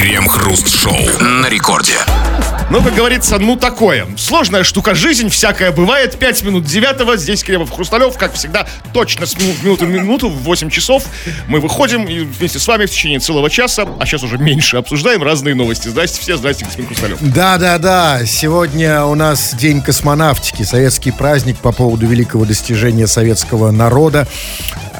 Крем-хруст-шоу 0.00 0.96
на 1.20 1.50
рекорде. 1.50 1.92
Ну, 2.70 2.82
как 2.82 2.94
говорится, 2.94 3.38
ну 3.38 3.56
такое. 3.56 4.06
Сложная 4.16 4.64
штука 4.64 4.94
жизнь, 4.94 5.28
всякое 5.28 5.72
бывает. 5.72 6.18
Пять 6.18 6.42
минут 6.42 6.64
девятого. 6.64 7.18
Здесь 7.18 7.44
Кремов 7.44 7.70
Хрусталев, 7.70 8.16
как 8.16 8.32
всегда, 8.32 8.66
точно 8.94 9.26
с 9.26 9.36
минут, 9.36 9.62
минуты 9.62 9.84
в 9.84 9.90
минуту, 9.90 10.30
в 10.30 10.42
8 10.42 10.70
часов. 10.70 11.04
Мы 11.48 11.60
выходим 11.60 12.04
и 12.04 12.20
вместе 12.20 12.58
с 12.58 12.66
вами 12.66 12.86
в 12.86 12.90
течение 12.90 13.18
целого 13.18 13.50
часа, 13.50 13.86
а 14.00 14.06
сейчас 14.06 14.22
уже 14.22 14.38
меньше, 14.38 14.78
обсуждаем 14.78 15.22
разные 15.22 15.54
новости. 15.54 15.88
Здрасте 15.88 16.18
все, 16.22 16.38
здрасте, 16.38 16.64
господин 16.64 16.86
Хрусталев. 16.86 17.18
Да-да-да, 17.20 18.24
сегодня 18.24 19.04
у 19.04 19.14
нас 19.14 19.54
День 19.54 19.82
космонавтики, 19.82 20.62
советский 20.62 21.10
праздник 21.10 21.58
по 21.58 21.72
поводу 21.72 22.06
великого 22.06 22.46
достижения 22.46 23.06
советского 23.06 23.70
народа 23.70 24.26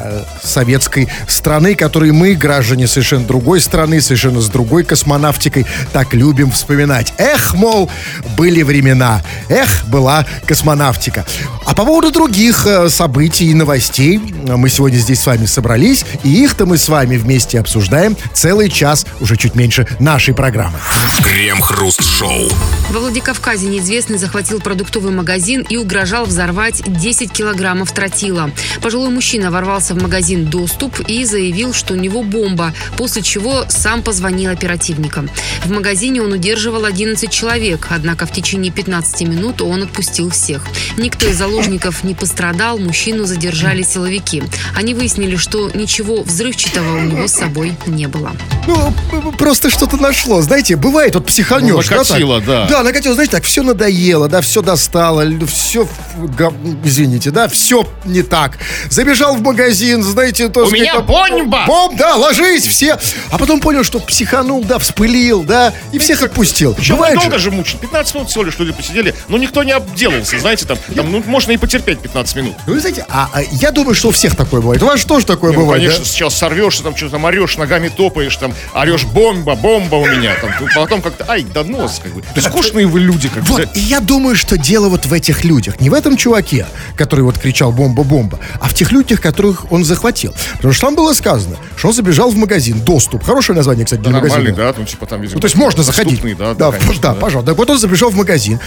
э, 0.04 0.22
советской 0.42 1.08
страны, 1.28 1.74
которой 1.74 2.12
мы, 2.12 2.34
граждане 2.34 2.86
совершенно 2.86 3.24
другой 3.24 3.60
страны, 3.60 4.00
совершенно 4.00 4.40
с 4.40 4.48
другой 4.48 4.84
космонавтикой, 4.84 5.66
так 5.92 6.14
любим 6.14 6.50
вспоминать. 6.50 7.12
Эх, 7.18 7.54
мол, 7.54 7.90
были 8.36 8.62
времена. 8.62 9.22
Эх, 9.48 9.84
была 9.86 10.26
космонавтика. 10.46 11.24
А 11.66 11.74
по 11.74 11.84
поводу 11.84 12.10
других 12.10 12.66
э, 12.66 12.88
событий 12.88 13.50
и 13.50 13.54
новостей 13.54 14.20
э, 14.46 14.56
мы 14.56 14.68
сегодня 14.68 14.98
здесь 14.98 15.20
с 15.20 15.26
вами 15.26 15.46
собрались, 15.46 16.04
и 16.24 16.42
их-то 16.42 16.66
мы 16.66 16.78
с 16.78 16.88
вами 16.88 17.16
вместе 17.16 17.60
обсуждаем 17.60 18.16
целый 18.34 18.70
час, 18.70 19.06
уже 19.20 19.36
чуть 19.36 19.54
меньше 19.54 19.86
нашей 19.98 20.34
программы. 20.34 20.78
Крем-хруст-шоу. 21.22 22.48
Во 22.90 23.00
Владикавказе 23.00 23.66
неизвестный 23.66 24.18
захватил 24.18 24.60
продуктовый 24.60 25.12
магазин 25.12 25.64
и 25.68 25.76
угрожал 25.76 26.24
взорвать 26.24 26.82
10 26.86 27.30
килограммов 27.32 27.92
тротила. 27.92 28.50
Пожилой 28.82 29.10
мужчина 29.10 29.50
ворвался 29.50 29.89
в 29.94 30.02
магазин 30.02 30.46
«Доступ» 30.46 31.00
и 31.00 31.24
заявил, 31.24 31.72
что 31.72 31.94
у 31.94 31.96
него 31.96 32.22
бомба, 32.22 32.72
после 32.96 33.22
чего 33.22 33.64
сам 33.68 34.02
позвонил 34.02 34.50
оперативникам. 34.50 35.28
В 35.64 35.70
магазине 35.70 36.22
он 36.22 36.32
удерживал 36.32 36.84
11 36.84 37.30
человек, 37.30 37.88
однако 37.90 38.26
в 38.26 38.32
течение 38.32 38.72
15 38.72 39.22
минут 39.22 39.62
он 39.62 39.82
отпустил 39.82 40.30
всех. 40.30 40.64
Никто 40.96 41.26
из 41.26 41.36
заложников 41.36 42.04
не 42.04 42.14
пострадал, 42.14 42.78
мужчину 42.78 43.24
задержали 43.24 43.82
силовики. 43.82 44.42
Они 44.76 44.94
выяснили, 44.94 45.36
что 45.36 45.70
ничего 45.74 46.22
взрывчатого 46.22 46.98
у 46.98 47.00
него 47.02 47.26
с 47.26 47.32
собой 47.32 47.74
не 47.86 48.06
было. 48.06 48.32
Ну, 48.66 49.32
просто 49.32 49.70
что-то 49.70 49.96
нашло. 49.96 50.42
Знаете, 50.42 50.76
бывает, 50.76 51.14
вот 51.14 51.26
психанешь. 51.26 51.90
Ну, 51.90 51.96
накатило, 51.96 52.40
да, 52.40 52.46
да. 52.46 52.68
Да, 52.68 52.82
накатило, 52.82 53.14
знаете, 53.14 53.32
так, 53.32 53.44
все 53.44 53.62
надоело, 53.62 54.28
да, 54.28 54.40
все 54.40 54.62
достало, 54.62 55.24
все, 55.46 55.88
извините, 56.84 57.30
да, 57.30 57.48
все 57.48 57.86
не 58.04 58.22
так. 58.22 58.58
Забежал 58.90 59.36
в 59.36 59.42
магазин, 59.42 59.79
знаете, 60.02 60.48
то... 60.48 60.66
У 60.66 60.70
меня 60.70 61.00
бомба! 61.00 61.64
Бомб, 61.66 61.96
да, 61.96 62.14
ложись 62.16 62.66
все. 62.66 62.98
А 63.30 63.38
потом 63.38 63.60
понял, 63.60 63.84
что 63.84 63.98
психанул, 63.98 64.64
да, 64.64 64.78
вспылил, 64.78 65.42
да, 65.42 65.72
и 65.92 65.98
всех 65.98 66.22
отпустил. 66.22 66.74
Причем 66.74 66.96
Бывает 66.96 67.18
долго 67.18 67.38
же. 67.38 67.50
мучить. 67.50 67.80
15 67.80 68.14
минут 68.14 68.30
всего 68.30 68.44
лишь 68.44 68.58
люди 68.58 68.72
посидели, 68.72 69.14
но 69.28 69.38
никто 69.38 69.62
не 69.62 69.72
обделался, 69.72 70.38
знаете, 70.38 70.66
там, 70.66 70.78
там 70.94 71.10
ну, 71.10 71.22
можно 71.26 71.52
и 71.52 71.56
потерпеть 71.56 72.00
15 72.00 72.36
минут. 72.36 72.54
Ну, 72.66 72.74
Вы 72.74 72.80
знаете, 72.80 73.04
а, 73.08 73.30
а 73.32 73.42
я 73.42 73.70
думаю, 73.70 73.94
что 73.94 74.08
у 74.08 74.10
всех 74.10 74.36
такое 74.36 74.60
бывает. 74.60 74.82
У 74.82 74.86
вас 74.86 75.00
же 75.00 75.06
тоже 75.06 75.26
такое 75.26 75.52
Ну, 75.52 75.60
бывает, 75.60 75.82
конечно, 75.82 76.04
да? 76.04 76.10
сейчас 76.10 76.34
сорвешься, 76.36 76.82
там 76.82 76.96
что-то 76.96 77.12
там 77.12 77.24
орешь, 77.24 77.56
ногами 77.56 77.88
топаешь, 77.88 78.36
там 78.36 78.52
орешь 78.74 79.04
бомба, 79.04 79.54
бомба 79.54 79.96
у 79.96 80.06
меня. 80.06 80.34
Там, 80.40 80.50
потом 80.74 81.02
как-то, 81.02 81.24
ай, 81.28 81.44
да 81.54 81.64
нос, 81.64 82.00
как 82.02 82.12
бы. 82.12 82.22
Да 82.34 82.40
скучные 82.40 82.86
вы 82.86 83.00
люди, 83.00 83.28
как 83.28 83.42
бы. 83.42 83.48
Вот, 83.48 83.68
и 83.74 83.80
я 83.80 84.00
думаю, 84.00 84.36
что 84.36 84.56
дело 84.56 84.88
вот 84.88 85.06
в 85.06 85.12
этих 85.12 85.44
людях. 85.44 85.80
Не 85.80 85.90
в 85.90 85.94
этом 85.94 86.16
чуваке, 86.16 86.66
который 86.96 87.24
вот 87.24 87.38
кричал 87.38 87.72
«бомба-бомба», 87.72 88.38
а 88.60 88.68
в 88.68 88.74
тех 88.74 88.92
людях, 88.92 89.20
которых 89.20 89.59
он 89.70 89.84
захватил. 89.84 90.34
Потому 90.56 90.72
что 90.72 90.86
там 90.86 90.94
было 90.96 91.12
сказано, 91.12 91.56
что 91.76 91.88
он 91.88 91.94
забежал 91.94 92.30
в 92.30 92.36
магазин. 92.36 92.80
Доступ. 92.80 93.24
Хорошее 93.24 93.56
название, 93.56 93.84
кстати, 93.84 94.00
для 94.00 94.10
Нормальный, 94.12 94.38
магазина. 94.38 94.56
да, 94.56 94.72
там 94.72 94.86
типа 94.86 95.06
там, 95.06 95.20
видимо, 95.20 95.36
Ну, 95.36 95.40
то 95.40 95.46
есть 95.46 95.56
можно 95.56 95.82
заходить. 95.82 96.20
доступный, 96.22 96.34
да, 96.34 96.54
да, 96.54 96.70
да, 96.70 96.78
конечно, 96.78 97.02
да, 97.02 97.14
пожалуйста. 97.14 97.50
Так 97.52 97.58
вот 97.58 97.70
он 97.70 97.78
забежал 97.78 98.10
в 98.10 98.16
магазин 98.16 98.58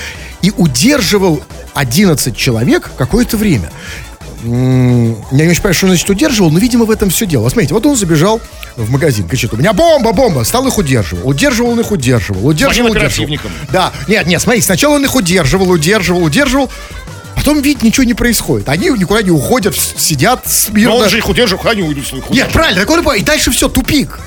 и 0.41 0.51
удерживал 0.55 1.41
11 1.73 2.35
человек 2.35 2.91
какое-то 2.97 3.37
время. 3.37 3.71
Я 4.43 4.49
не 4.49 5.49
очень 5.49 5.61
понимаю, 5.61 5.73
что 5.73 5.85
он, 5.85 5.91
значит, 5.91 6.09
удерживал, 6.09 6.51
но, 6.51 6.59
видимо, 6.59 6.83
в 6.83 6.91
этом 6.91 7.09
все 7.09 7.25
дело. 7.25 7.47
Смотрите, 7.47 7.73
вот 7.73 7.85
он 7.85 7.95
забежал 7.95 8.41
в 8.75 8.89
магазин, 8.89 9.25
кричит, 9.27 9.53
у 9.53 9.57
меня 9.57 9.71
бомба, 9.71 10.11
бомба, 10.11 10.43
стал 10.43 10.67
их 10.67 10.77
удерживал, 10.77 11.29
удерживал 11.29 11.69
он 11.71 11.79
их, 11.79 11.91
удерживал, 11.91 12.45
удерживал, 12.47 12.89
Звонил 12.89 13.05
удерживал. 13.05 13.29
Да, 13.71 13.93
нет, 14.09 14.25
нет, 14.27 14.41
смотри, 14.41 14.59
сначала 14.61 14.95
он 14.95 15.05
их 15.05 15.15
удерживал, 15.15 15.69
удерживал, 15.69 16.23
удерживал, 16.23 16.69
потом, 17.35 17.61
видит, 17.61 17.83
ничего 17.83 18.03
не 18.03 18.13
происходит. 18.13 18.69
Они 18.69 18.87
никуда 18.89 19.21
не 19.21 19.31
уходят, 19.31 19.75
с- 19.75 19.93
сидят 19.97 20.47
смирно. 20.47 20.95
Но 20.95 20.97
он 21.03 21.09
же 21.09 21.17
их 21.17 21.27
удерживал, 21.29 21.59
куда 21.61 21.71
они 21.71 21.83
уйдут 21.83 22.05
Нет, 22.29 22.51
правильно, 22.51 22.81
так 22.81 22.89
он 22.89 22.99
и 23.01 23.03
по- 23.03 23.15
и 23.17 23.21
дальше 23.23 23.51
все, 23.51 23.69
тупик. 23.69 24.19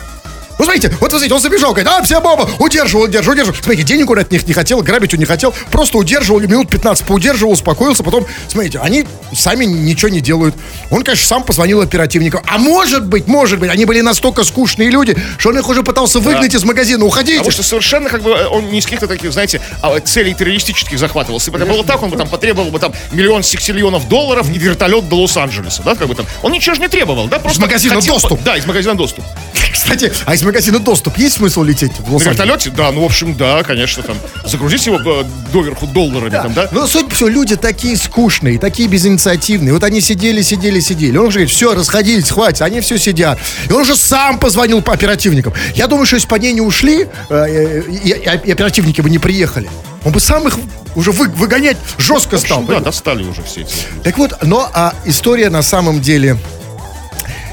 Ну, 0.59 0.65
смотрите, 0.65 0.89
вот, 1.01 1.11
смотрите, 1.11 1.35
он 1.35 1.41
забежал, 1.41 1.73
говорит, 1.73 1.89
а, 1.89 2.03
вся 2.03 2.21
баба, 2.21 2.49
удерживал, 2.59 3.05
удерживал, 3.05 3.35
удерживал. 3.35 3.59
Смотрите, 3.61 3.83
денег 3.83 4.11
он 4.11 4.19
от 4.19 4.31
них 4.31 4.47
не 4.47 4.55
хотел, 4.55 4.81
грабить 4.83 5.13
он 5.13 5.21
не 5.21 5.27
хотел, 5.27 5.55
просто 5.71 5.99
удерживал, 5.99 6.41
минут 6.41 6.71
15 6.71 7.05
поудерживал, 7.05 7.53
успокоился, 7.53 8.03
потом, 8.03 8.27
смотрите, 8.49 8.79
они 8.79 9.05
сами 9.35 9.67
ничего 9.67 10.09
не 10.09 10.21
делают. 10.21 10.55
Он, 10.91 11.03
конечно, 11.03 11.27
сам 11.27 11.43
позвонил 11.43 11.83
оперативникам. 11.83 12.43
А 12.47 12.59
может 12.59 13.07
быть, 13.07 13.27
может 13.27 13.59
быть, 13.59 13.71
они 13.71 13.85
были 13.85 14.01
настолько 14.01 14.45
скучные 14.45 14.91
люди, 14.91 15.17
что 15.39 15.51
он 15.51 15.59
их 15.59 15.69
уже 15.69 15.83
пытался 15.83 16.21
выгнать 16.21 16.55
из 16.55 16.65
магазина, 16.65 17.05
уходите. 17.05 17.39
Потому 17.39 17.53
что 17.53 17.63
совершенно 17.63 18.09
как 18.09 18.23
бы 18.23 18.33
он 18.49 18.71
не 18.71 18.79
из 18.79 18.85
каких-то 18.85 19.07
таких, 19.07 19.33
знаете, 19.33 19.61
а, 19.83 20.01
целей 20.01 20.35
террористических 20.35 20.99
захватывался. 20.99 21.51
Если 21.51 21.59
бы 21.59 21.59
это 21.59 21.71
было 21.71 21.85
так, 21.85 22.03
он 22.03 22.11
бы 22.11 22.17
там 22.17 22.29
потребовал 22.29 22.71
бы 22.71 22.79
там 22.79 22.93
миллион 23.13 23.43
сексиллионов 23.43 24.09
долларов 24.09 24.49
и 24.51 24.59
вертолет 24.59 25.09
до 25.09 25.17
Лос-Анджелеса, 25.17 25.83
да, 25.83 25.95
как 25.95 26.09
бы 26.09 26.15
там. 26.15 26.27
Он 26.43 26.53
ничего 26.53 26.75
же 26.75 26.81
не 26.81 26.89
требовал, 26.89 27.29
да, 27.29 27.39
просто 27.39 27.61
магазина 27.61 27.97
хотел 27.97 28.15
доступ. 28.15 28.43
Да, 28.43 28.57
из 28.57 28.65
магазина 28.65 28.95
доступ. 28.95 29.25
Кстати, 29.73 30.13
а 30.25 30.35
из 30.35 30.43
магазина 30.47 30.79
доступ 30.79 31.19
есть 31.19 31.37
смысл 31.37 31.63
лететь 31.63 31.93
в 31.99 32.07
На 32.09 32.15
Лос-Анджелес? 32.15 32.39
вертолете, 32.39 32.71
да, 32.71 32.93
ну, 32.93 33.03
в 33.03 33.05
общем, 33.05 33.35
да, 33.37 33.63
конечно, 33.63 34.03
там, 34.03 34.17
загрузить 34.45 34.87
его 34.87 34.99
э, 34.99 35.25
доверху 35.53 35.87
долларами, 35.87 36.31
там, 36.31 36.55
да. 36.55 36.69
Но 36.73 36.87
суть 36.87 37.13
все, 37.13 37.29
люди 37.29 37.57
такие 37.57 37.97
скучные, 37.97 38.59
такие 38.59 38.89
безинициативные. 38.89 39.73
Вот 39.75 39.85
они 39.85 40.01
сидели, 40.01 40.43
сидели, 40.43 40.81
сидели. 40.81 41.17
Он 41.17 41.27
же 41.31 41.39
говорит, 41.39 41.51
все, 41.51 41.75
расходились, 41.75 42.31
хватит. 42.31 42.63
Они 42.63 42.81
все 42.81 42.99
сидят. 42.99 43.39
И 43.69 43.73
он 43.73 43.85
же 43.85 43.97
сам 43.97 44.39
позвонил 44.39 44.83
по 44.83 44.93
оперативникам. 44.93 45.53
Я 45.75 45.87
думаю, 45.87 46.07
что 46.07 46.17
если 46.17 46.29
бы 46.29 46.37
они 46.37 46.53
не 46.53 46.61
ушли, 46.61 47.07
э, 47.29 47.35
э, 47.49 47.83
и, 47.91 48.09
и 48.11 48.51
оперативники 48.53 49.01
бы 49.01 49.11
не 49.11 49.19
приехали, 49.19 49.69
он 50.05 50.13
бы 50.13 50.21
сам 50.21 50.47
их 50.47 50.57
уже 50.95 51.11
вы- 51.13 51.29
выгонять 51.29 51.77
жестко 51.99 52.37
В 52.37 52.41
стал. 52.41 52.61
общем, 52.61 52.75
да, 52.75 52.81
достали 52.81 53.23
уже 53.25 53.43
все 53.43 53.63
эти. 53.63 53.75
Так 54.03 54.17
вот, 54.19 54.43
но 54.43 54.71
а, 54.73 54.95
история 55.05 55.51
на 55.51 55.63
самом 55.63 56.01
деле... 56.01 56.39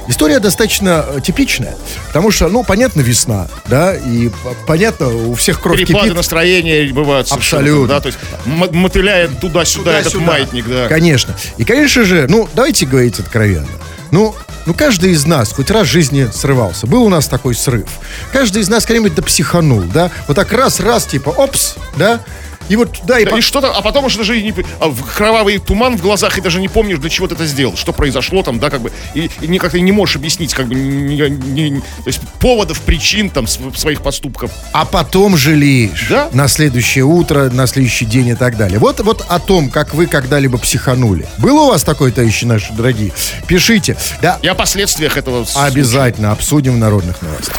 История 0.07 0.39
достаточно 0.39 1.05
э, 1.07 1.19
типичная, 1.21 1.75
потому 2.07 2.31
что, 2.31 2.49
ну, 2.49 2.63
понятно, 2.63 3.01
весна, 3.01 3.47
да, 3.67 3.95
и 3.95 4.29
понятно, 4.67 5.07
у 5.07 5.33
всех 5.35 5.61
кровь 5.61 5.77
Перепады 5.77 6.05
кипит. 6.05 6.17
настроения 6.17 6.91
бывают 6.91 7.31
Абсолютно. 7.31 7.87
Да, 7.87 8.01
то 8.01 8.07
есть 8.07 8.19
мотыляет 8.45 9.39
туда-сюда 9.39 9.99
этот 9.99 10.13
Туда-сюда. 10.13 10.31
маятник, 10.31 10.67
да. 10.67 10.87
Конечно. 10.87 11.35
И, 11.57 11.63
конечно 11.63 12.03
же, 12.03 12.25
ну, 12.27 12.49
давайте 12.53 12.85
говорить 12.85 13.19
откровенно. 13.19 13.67
Ну, 14.11 14.35
ну, 14.65 14.73
каждый 14.73 15.11
из 15.11 15.25
нас 15.25 15.51
хоть 15.51 15.71
раз 15.71 15.87
в 15.87 15.91
жизни 15.91 16.29
срывался. 16.33 16.85
Был 16.87 17.03
у 17.03 17.09
нас 17.09 17.27
такой 17.27 17.55
срыв. 17.55 17.87
Каждый 18.31 18.61
из 18.61 18.69
нас 18.69 18.85
когда-нибудь 18.85 19.15
да 19.15 19.21
психанул, 19.21 19.81
да? 19.81 20.11
Вот 20.27 20.35
так 20.35 20.51
раз-раз, 20.53 21.05
типа, 21.05 21.29
опс, 21.29 21.75
да? 21.97 22.21
И 22.69 22.75
вот, 22.75 22.99
да, 23.03 23.19
и... 23.19 23.25
Да, 23.25 23.31
по- 23.31 23.35
И 23.37 23.41
что-то, 23.41 23.71
а 23.71 23.81
потом 23.81 24.05
уже 24.05 24.17
даже 24.17 24.39
и 24.39 24.43
не, 24.43 24.53
а, 24.79 24.87
в 24.89 25.03
кровавый 25.15 25.57
туман 25.59 25.97
в 25.97 26.01
глазах, 26.01 26.37
и 26.37 26.41
даже 26.41 26.59
не 26.61 26.67
помнишь, 26.69 26.97
для 26.99 27.09
чего 27.09 27.27
ты 27.27 27.35
это 27.35 27.45
сделал, 27.45 27.75
что 27.77 27.93
произошло 27.93 28.43
там, 28.43 28.59
да, 28.59 28.69
как 28.69 28.81
бы, 28.81 28.91
и, 29.13 29.29
и 29.41 29.47
никак 29.47 29.71
ты 29.71 29.81
не 29.81 29.91
можешь 29.91 30.15
объяснить, 30.15 30.53
как 30.53 30.67
бы, 30.67 30.75
ни- 30.75 31.15
ни- 31.29 31.69
ни- 31.69 31.79
то 31.79 31.83
есть 32.07 32.19
поводов, 32.39 32.79
причин 32.81 33.29
там 33.29 33.47
св- 33.47 33.77
своих 33.77 34.01
поступков. 34.01 34.51
А 34.71 34.85
потом 34.85 35.37
жалеешь. 35.37 36.07
Да. 36.09 36.29
На 36.33 36.47
следующее 36.47 37.03
утро, 37.05 37.49
на 37.49 37.67
следующий 37.67 38.05
день 38.05 38.27
и 38.29 38.35
так 38.35 38.57
далее. 38.57 38.79
Вот, 38.79 38.99
вот 39.01 39.25
о 39.27 39.39
том, 39.39 39.69
как 39.69 39.93
вы 39.93 40.07
когда-либо 40.07 40.57
психанули. 40.57 41.27
Было 41.37 41.61
у 41.63 41.67
вас 41.69 41.83
такое, 41.83 42.11
товарищи 42.11 42.45
наши 42.45 42.71
дорогие? 42.73 43.11
Пишите. 43.47 43.97
Да, 44.21 44.39
И 44.41 44.47
о 44.47 44.55
последствиях 44.55 45.17
этого. 45.17 45.45
обязательно 45.55 46.31
обсудим 46.31 46.73
в 46.75 46.77
народных 46.77 47.21
новостях. 47.21 47.55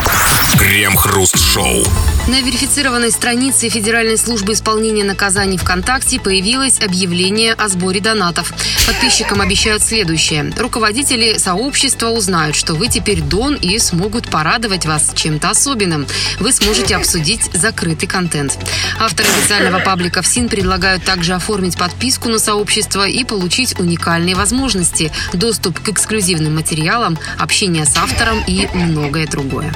Крем-хруст-шоу. 0.58 1.82
На 2.28 2.40
верифицированной 2.40 3.10
странице 3.10 3.68
Федеральной 3.68 4.16
службы 4.16 4.52
исполнения 4.52 4.93
наказаний 5.02 5.58
ВКонтакте 5.58 6.20
появилось 6.20 6.80
объявление 6.80 7.54
о 7.54 7.68
сборе 7.68 8.00
донатов. 8.00 8.52
Подписчикам 8.86 9.40
обещают 9.40 9.82
следующее. 9.82 10.52
Руководители 10.56 11.38
сообщества 11.38 12.08
узнают, 12.10 12.54
что 12.54 12.74
вы 12.74 12.88
теперь 12.88 13.20
Дон 13.22 13.54
и 13.54 13.78
смогут 13.78 14.28
порадовать 14.28 14.86
вас 14.86 15.10
чем-то 15.14 15.50
особенным. 15.50 16.06
Вы 16.38 16.52
сможете 16.52 16.96
обсудить 16.96 17.50
закрытый 17.54 18.06
контент. 18.08 18.56
Авторы 19.00 19.28
официального 19.28 19.78
паблика 19.80 20.22
ФСИН 20.22 20.48
предлагают 20.48 21.02
также 21.04 21.34
оформить 21.34 21.76
подписку 21.76 22.28
на 22.28 22.38
сообщество 22.38 23.06
и 23.08 23.24
получить 23.24 23.78
уникальные 23.80 24.34
возможности, 24.34 25.10
доступ 25.32 25.80
к 25.80 25.88
эксклюзивным 25.88 26.54
материалам, 26.54 27.18
общение 27.38 27.86
с 27.86 27.96
автором 27.96 28.42
и 28.46 28.68
многое 28.74 29.26
другое. 29.26 29.72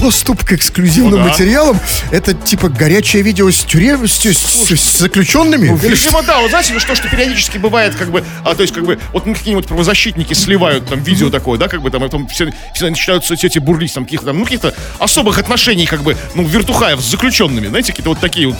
доступ 0.00 0.44
к 0.44 0.52
эксклюзивным 0.52 1.12
Ну 1.12 1.16
да. 1.18 1.30
материалам, 1.30 1.78
это 2.10 2.34
типа 2.34 2.68
горячее 2.68 3.22
видео 3.22 3.48
с 3.50 3.60
тюрем, 3.60 4.08
с, 4.08 4.18
с- 4.24 4.41
с 4.42 4.98
заключенными? 4.98 5.68
Ну, 5.68 5.76
видимо, 5.76 6.22
да, 6.22 6.40
вот 6.40 6.50
знаете, 6.50 6.72
ну 6.74 6.80
что, 6.80 6.94
что 6.94 7.08
периодически 7.08 7.58
бывает, 7.58 7.94
как 7.94 8.10
бы, 8.10 8.24
а, 8.44 8.54
то 8.54 8.62
есть, 8.62 8.74
как 8.74 8.84
бы, 8.84 8.98
вот 9.12 9.26
ну, 9.26 9.34
какие-нибудь 9.34 9.66
правозащитники 9.66 10.34
сливают 10.34 10.88
там 10.88 11.02
видео 11.02 11.30
такое, 11.30 11.58
да, 11.58 11.68
как 11.68 11.82
бы 11.82 11.90
там, 11.90 12.00
потом 12.02 12.26
все, 12.28 12.52
все 12.74 12.88
начинают 12.90 13.24
в 13.24 13.26
соцсети 13.26 13.58
бурлить, 13.58 13.92
там, 13.94 14.04
каких-то 14.04 14.26
там, 14.26 14.38
ну, 14.38 14.44
каких-то 14.44 14.74
особых 14.98 15.38
отношений, 15.38 15.86
как 15.86 16.02
бы, 16.02 16.16
ну, 16.34 16.44
вертухаев 16.44 17.00
с 17.00 17.04
заключенными, 17.04 17.68
знаете, 17.68 17.92
какие-то 17.92 18.10
вот 18.10 18.20
такие 18.20 18.48
вот, 18.48 18.56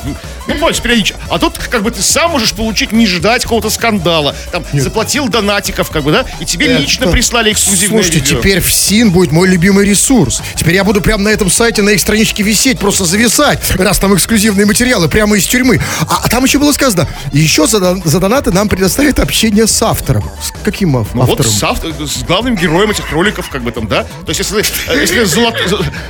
ну, 0.46 0.54
больше 0.54 0.82
периодически. 0.82 1.16
А 1.30 1.38
тут, 1.38 1.58
как 1.58 1.82
бы, 1.82 1.90
ты 1.90 2.02
сам 2.02 2.30
можешь 2.32 2.52
получить, 2.52 2.92
не 2.92 3.06
ждать 3.06 3.42
какого-то 3.42 3.70
скандала, 3.70 4.34
там, 4.50 4.64
заплатил 4.72 5.28
донатиков, 5.28 5.90
как 5.90 6.04
бы, 6.04 6.12
да, 6.12 6.24
и 6.40 6.44
тебе 6.44 6.66
Это- 6.66 6.80
лично 6.82 7.06
прислали 7.08 7.52
эксклюзивное 7.52 8.02
Слушайте, 8.02 8.20
видео. 8.20 8.40
теперь 8.40 8.60
ФСИН 8.60 9.10
будет 9.10 9.32
мой 9.32 9.48
любимый 9.48 9.86
ресурс. 9.86 10.42
Теперь 10.56 10.74
я 10.74 10.84
буду 10.84 11.00
прямо 11.00 11.24
на 11.24 11.28
этом 11.28 11.50
сайте, 11.50 11.82
на 11.82 11.90
их 11.90 12.00
страничке 12.00 12.42
висеть, 12.42 12.78
просто 12.78 13.04
зависать, 13.04 13.60
раз 13.76 13.98
там 13.98 14.14
эксклюзивные 14.14 14.66
материалы 14.66 15.08
прямо 15.08 15.36
из 15.36 15.46
тюрьмы. 15.46 15.71
А, 16.08 16.20
а 16.24 16.28
там 16.28 16.44
еще 16.44 16.58
было 16.58 16.72
сказано, 16.72 17.08
еще 17.32 17.66
за, 17.66 17.96
за 18.04 18.20
донаты 18.20 18.50
нам 18.50 18.68
предоставят 18.68 19.18
общение 19.20 19.66
с 19.66 19.82
автором. 19.82 20.22
С 20.42 20.52
каким 20.64 20.96
ав- 20.96 21.14
Ну 21.14 21.22
вот 21.22 21.40
автором? 21.40 21.52
с, 21.52 21.62
авто- 21.62 22.06
с 22.06 22.22
главным 22.24 22.54
героем 22.56 22.90
этих 22.90 23.10
роликов, 23.12 23.48
как 23.48 23.62
бы 23.62 23.72
там, 23.72 23.86
да? 23.88 24.02
То 24.04 24.28
есть, 24.28 24.40
если, 24.40 24.62
э, 24.92 25.00
если 25.00 25.24
золот- 25.24 25.56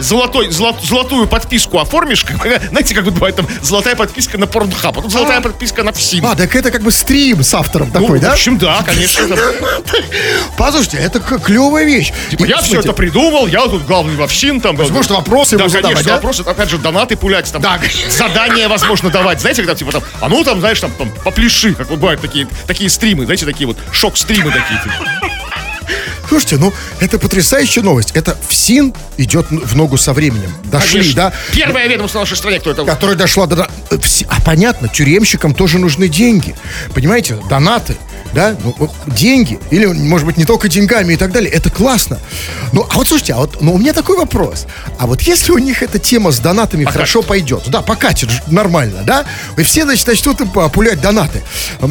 золотой, 0.00 0.49
золот- 0.49 0.82
золотую 0.85 1.26
подписку 1.26 1.79
оформишь, 1.79 2.25
как 2.25 2.37
знаете, 2.70 2.94
как 2.94 3.05
бы 3.05 3.11
бывает 3.11 3.37
там 3.37 3.47
золотая 3.62 3.97
подписка 3.97 4.38
на 4.38 4.44
Pornhub, 4.44 4.99
а 4.99 5.03
тут 5.03 5.11
золотая 5.12 5.41
подписка 5.41 5.82
на 5.82 5.93
ФСИН. 5.93 6.25
А, 6.26 6.35
так 6.35 6.55
это 6.56 6.70
как 6.70 6.82
бы 6.82 6.91
стрим 6.93 7.43
с 7.43 7.53
автором 7.55 7.88
Ну, 7.94 8.00
такой, 8.00 8.19
в 8.19 8.23
да? 8.23 8.32
общем, 8.32 8.59
да, 8.59 8.82
конечно. 8.85 9.37
Послушайте, 10.56 10.99
это 10.99 11.20
клевая 11.20 11.85
вещь. 11.85 12.12
Типа, 12.31 12.44
я 12.44 12.61
все 12.61 12.81
это 12.81 12.93
придумал, 12.93 13.47
я 13.47 13.62
тут 13.62 13.85
главный 13.87 14.17
во 14.17 14.26
ФСИН, 14.26 14.61
там. 14.61 14.76
может, 14.76 15.11
вопросы 15.11 15.56
Да, 15.56 15.69
конечно, 15.69 16.12
вопросы, 16.14 16.41
опять 16.43 16.70
же, 16.70 16.79
донаты 16.79 17.17
пулять, 17.17 17.50
там, 17.53 17.62
Да. 17.62 17.79
задания, 18.09 18.69
возможно, 18.69 19.11
давать. 19.11 19.41
Знаете, 19.54 19.62
когда, 19.69 19.75
типа, 19.78 19.93
там, 19.93 20.02
а 20.22 20.28
ну, 20.31 20.43
там, 20.44 20.60
знаешь, 20.60 20.81
там, 20.81 20.90
там 20.93 21.10
попляши, 21.25 21.75
как 21.75 21.90
вот 21.90 21.99
бывают 21.99 22.22
такие, 22.22 22.49
такие 22.66 22.88
стримы, 22.88 23.25
знаете, 23.26 23.44
такие 23.44 23.66
вот 23.66 23.76
шок-стримы 23.93 24.50
такие. 24.50 24.81
типа. 24.82 24.94
Слушайте, 26.26 26.56
ну, 26.56 26.72
это 27.00 27.19
потрясающая 27.19 27.82
новость. 27.82 28.12
Это 28.12 28.34
ФСИН 28.49 28.94
идет 29.19 29.50
в 29.50 29.76
ногу 29.76 29.99
со 29.99 30.14
временем. 30.14 30.50
Дошли, 30.64 31.00
Конечно. 31.00 31.14
да? 31.14 31.32
Первое 31.52 31.87
ведомство 31.87 32.20
в 32.20 32.22
нашей 32.22 32.38
стране, 32.38 32.60
кто 32.60 32.70
это? 32.70 32.84
которая 32.87 33.16
дошла 33.16 33.46
до... 33.46 33.69
э, 33.90 33.99
А 34.28 34.40
понятно, 34.40 34.88
тюремщикам 34.88 35.54
тоже 35.54 35.78
нужны 35.78 36.08
деньги. 36.08 36.54
Понимаете, 36.94 37.37
донаты, 37.50 37.96
да, 38.32 38.56
ну, 38.62 38.75
вот 38.79 38.90
деньги, 39.06 39.58
или, 39.70 39.87
может 39.87 40.26
быть, 40.26 40.37
не 40.37 40.44
только 40.44 40.69
деньгами 40.69 41.14
и 41.14 41.17
так 41.17 41.32
далее, 41.32 41.50
это 41.50 41.70
классно. 41.70 42.19
Ну, 42.73 42.87
а 42.88 42.94
вот 42.96 43.08
слушайте, 43.08 43.34
а 43.34 43.38
вот 43.38 43.61
ну, 43.61 43.75
у 43.75 43.79
меня 43.79 43.93
такой 43.93 44.17
вопрос. 44.17 44.67
А 44.99 45.06
вот 45.06 45.20
если 45.23 45.52
у 45.52 45.58
них 45.58 45.82
эта 45.82 45.99
тема 45.99 46.31
с 46.31 46.38
донатами 46.38 46.84
хорошо 46.84 47.23
пойдет, 47.23 47.64
да, 47.69 47.82
покатит 47.82 48.31
нормально, 48.46 49.02
да, 49.05 49.25
и 49.56 49.62
все, 49.62 49.84
значит, 49.84 50.06
начнут 50.06 50.40
им 50.40 50.49
пулять 50.49 51.00
донаты. 51.00 51.43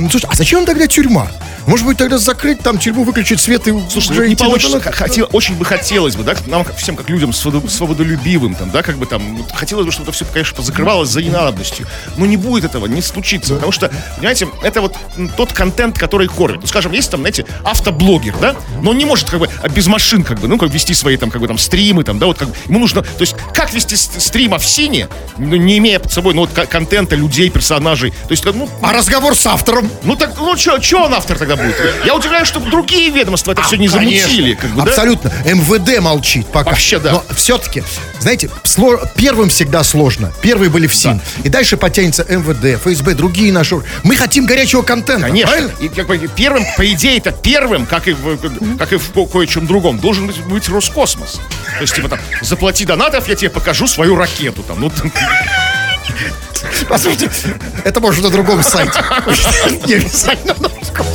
Слушай, 0.10 0.28
а 0.32 0.36
зачем 0.36 0.66
тогда 0.66 0.88
тюрьма? 0.88 1.32
Может 1.68 1.86
быть, 1.86 1.98
тогда 1.98 2.18
закрыть 2.18 2.60
там 2.62 2.80
тюрьму, 2.80 3.04
выключить 3.04 3.40
свет 3.40 3.68
и 3.68 3.74
Слушай, 3.90 4.12
уже 4.12 4.28
не 4.30 4.36
получится. 4.36 4.80
донаты? 4.80 4.92
Х- 4.98 5.06
хотел- 5.06 5.30
очень 5.32 5.56
бы 5.56 5.64
хотелось 5.64 6.16
бы, 6.16 6.24
да, 6.24 6.36
нам 6.48 6.66
всем 6.76 6.96
как 6.96 7.08
людям 7.08 7.30
свободо- 7.32 7.70
свободолюбивым, 7.70 8.56
там, 8.56 8.72
да, 8.72 8.82
как 8.82 8.98
бы 8.98 9.06
там, 9.06 9.38
вот 9.38 9.52
хотелось 9.52 9.86
бы, 9.86 9.92
чтобы 9.92 10.06
это 10.10 10.14
все, 10.14 10.26
конечно, 10.26 10.56
позакрывалось 10.56 11.10
за 11.10 11.22
ненадобностью. 11.22 11.86
Но 12.18 12.26
не 12.26 12.38
будет 12.38 12.64
этого, 12.64 12.88
не 12.88 13.02
случится. 13.02 13.54
Потому 13.54 13.72
что, 13.72 13.92
понимаете, 14.18 14.48
это 14.64 14.82
вот 14.82 14.96
тот 15.38 15.54
контент, 15.54 16.00
который 16.00 16.28
кормит. 16.32 16.62
Ну, 16.62 16.68
скажем, 16.68 16.92
есть 16.92 17.10
там, 17.12 17.22
знаете, 17.22 17.46
автоблогер, 17.64 18.36
да, 18.40 18.56
но 18.82 18.92
он 18.92 18.98
не 18.98 19.06
может 19.06 19.30
как 19.30 19.40
бы 19.40 19.50
а 19.62 19.70
без 19.70 19.88
машин, 19.88 20.24
как 20.24 20.40
бы, 20.40 20.48
ну, 20.48 20.58
как 20.58 20.72
вести 20.72 20.94
свои 20.94 21.18
там, 21.18 21.30
как 21.32 21.42
бы 21.42 21.48
там 21.48 21.58
стримы, 21.58 22.04
там, 22.04 22.20
да, 22.20 22.26
вот 22.28 22.38
как 22.38 22.50
бы, 22.50 22.56
ему 22.68 22.80
нужно, 22.80 23.02
то 23.02 23.22
есть, 23.22 23.36
как 23.54 23.74
вести 23.74 23.96
стрим 23.96 24.58
в 24.58 24.66
сине, 24.66 25.08
ну, 25.38 25.56
не 25.56 25.78
имея 25.78 26.00
под 26.00 26.12
собой, 26.12 26.34
ну, 26.34 26.42
вот 26.42 26.52
ко- 26.52 26.66
контента, 26.66 27.16
людей, 27.16 27.50
персонажей. 27.50 28.12
То 28.12 28.32
есть, 28.32 28.44
ну, 28.46 28.70
А 28.82 28.92
разговор 28.94 29.36
с 29.36 29.46
автором? 29.46 29.90
ну 30.04 30.16
так, 30.16 30.34
ну 30.38 30.56
что, 30.58 30.80
он 31.04 31.14
автор 31.14 31.38
тогда 31.38 31.56
будет? 31.56 31.76
Я 32.06 32.16
удивляюсь, 32.16 32.48
что 32.48 32.60
другие 32.60 33.10
ведомства 33.10 33.52
это 33.54 33.62
все 33.64 33.78
не 33.78 33.88
замутили. 33.88 34.54
Как 34.56 34.70
бы, 34.72 34.78
да? 34.84 34.84
Абсолютно. 34.92 35.32
МВД 35.46 36.00
молчит 36.02 36.48
пока. 36.48 36.72
Вообще, 36.72 37.00
да. 37.00 37.12
Но 37.12 37.24
все-таки, 37.36 37.84
знаете, 38.20 38.50
сло- 38.64 39.08
первым 39.16 39.50
всегда 39.50 39.84
сложно. 39.84 40.32
Первые 40.42 40.70
были 40.70 40.88
в 40.88 40.96
СИН. 40.96 41.22
И 41.44 41.50
дальше 41.50 41.78
потянется 41.78 42.24
МВД, 42.28 42.82
ФСБ, 42.84 43.14
другие 43.16 43.52
наши. 43.54 43.78
Мы 44.04 44.16
хотим 44.16 44.46
горячего 44.46 44.82
контента. 44.82 45.28
Конечно. 45.28 45.48
правильно? 45.52 45.72
И 45.80 45.88
как 45.90 46.08
бы 46.08 46.18
первым, 46.28 46.64
по 46.78 46.86
идее, 46.92 47.18
это 47.18 47.32
первым, 47.32 47.86
как 47.86 48.08
и 48.08 48.14
в, 48.14 48.38
как 48.78 48.94
и 48.94 48.98
в 48.98 49.12
ко- 49.12 49.26
кое-чем 49.26 49.68
другом, 49.68 50.00
должен 50.00 50.28
быть, 50.28 50.42
быть 50.46 50.70
Роскосмос. 50.70 51.40
То 51.76 51.82
есть, 51.82 51.96
типа 51.96 52.10
там, 52.10 52.20
заплати 52.42 52.86
донатов, 52.86 53.28
я 53.28 53.36
тебе 53.36 53.50
покажу 53.50 53.88
свою 53.88 54.16
ракету. 54.16 54.64
Там, 54.64 54.80
ну, 54.82 54.90
там, 54.90 55.12
Послушайте, 56.90 57.30
это 57.84 58.00
может 58.00 58.24
на 58.24 58.30
другом 58.30 58.64
сайте. 58.64 59.00
Не 59.88 59.96
обязательно 59.96 60.56
на 60.60 60.70
русском. 60.70 61.06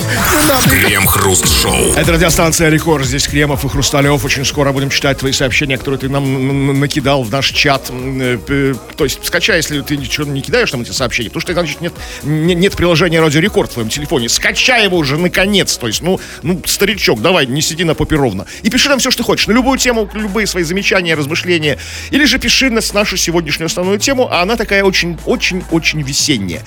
Крем-хруст-шоу. 0.69 1.93
Это 1.97 2.13
радиостанция 2.13 2.69
Рекорд. 2.71 3.05
Здесь 3.05 3.27
Кремов 3.29 3.65
и 3.65 3.69
Хрусталев. 3.69 4.25
Очень 4.25 4.45
скоро 4.45 4.73
будем 4.73 4.91
читать 4.91 5.19
твои 5.19 5.33
сообщения, 5.33 5.77
которые 5.79 5.99
ты 6.01 6.09
нам 6.09 6.79
накидал 6.81 7.23
в 7.23 7.31
наш 7.31 7.51
чат. 7.51 7.91
Э, 7.91 8.75
То 8.97 9.05
есть, 9.05 9.25
скачай, 9.25 9.57
если 9.59 9.81
ты 9.81 9.97
ничего 9.97 10.27
не 10.27 10.41
кидаешь 10.43 10.73
нам 10.73 10.83
эти 10.83 10.91
сообщения, 10.93 11.31
потому 11.31 11.41
что 11.43 11.53
значит, 11.53 11.81
нет, 11.81 11.93
не- 12.23 12.55
нет 12.55 12.75
приложения 12.77 13.21
Радио 13.21 13.41
Рекорд 13.41 13.71
в 13.71 13.75
твоем 13.75 13.89
телефоне. 13.89 14.29
Скачай 14.29 14.85
его 14.85 14.97
уже 14.97 15.17
наконец. 15.17 15.77
То 15.77 15.87
есть, 15.87 16.03
ну, 16.03 16.21
ну, 16.43 16.61
старичок, 16.65 17.21
давай, 17.21 17.47
не 17.47 17.61
сиди 17.63 17.85
на 17.85 17.95
попе 17.95 18.17
ровно. 18.17 18.47
И 18.63 18.71
пиши 18.71 18.89
нам 18.89 18.99
все, 18.99 19.11
что 19.11 19.23
хочешь. 19.23 19.47
На 19.47 19.53
любую 19.53 19.79
тему, 19.79 20.09
любые 20.15 20.47
свои 20.47 20.63
замечания, 20.63 21.15
размышления. 21.15 21.79
Или 22.11 22.25
же 22.25 22.39
пиши 22.39 22.71
нас 22.71 22.93
нашу 22.93 23.17
сегодняшнюю 23.17 23.67
основную 23.67 23.99
тему, 23.99 24.29
а 24.31 24.43
она 24.43 24.57
такая 24.57 24.83
очень, 24.85 25.19
очень, 25.27 25.36
очень 25.71 26.03
весенняя. 26.03 26.63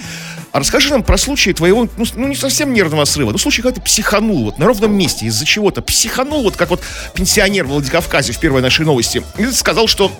А 0.51 0.59
расскажи 0.59 0.89
нам 0.89 1.03
про 1.03 1.17
случай 1.17 1.53
твоего, 1.53 1.87
ну, 1.95 2.05
ну, 2.15 2.27
не 2.27 2.35
совсем 2.35 2.73
нервного 2.73 3.05
срыва, 3.05 3.31
ну, 3.31 3.37
случай, 3.37 3.61
когда 3.61 3.75
ты 3.75 3.81
психанул 3.81 4.45
вот 4.45 4.57
на 4.57 4.65
ровном 4.65 4.93
месте 4.97 5.27
из-за 5.27 5.45
чего-то. 5.45 5.81
Психанул, 5.81 6.43
вот 6.43 6.55
как 6.55 6.71
вот 6.71 6.81
пенсионер 7.13 7.65
в 7.65 7.69
Владикавказе 7.69 8.33
в 8.33 8.39
первой 8.39 8.61
нашей 8.61 8.85
новости. 8.85 9.23
И 9.37 9.45
ты 9.45 9.53
сказал, 9.53 9.87
что 9.87 10.11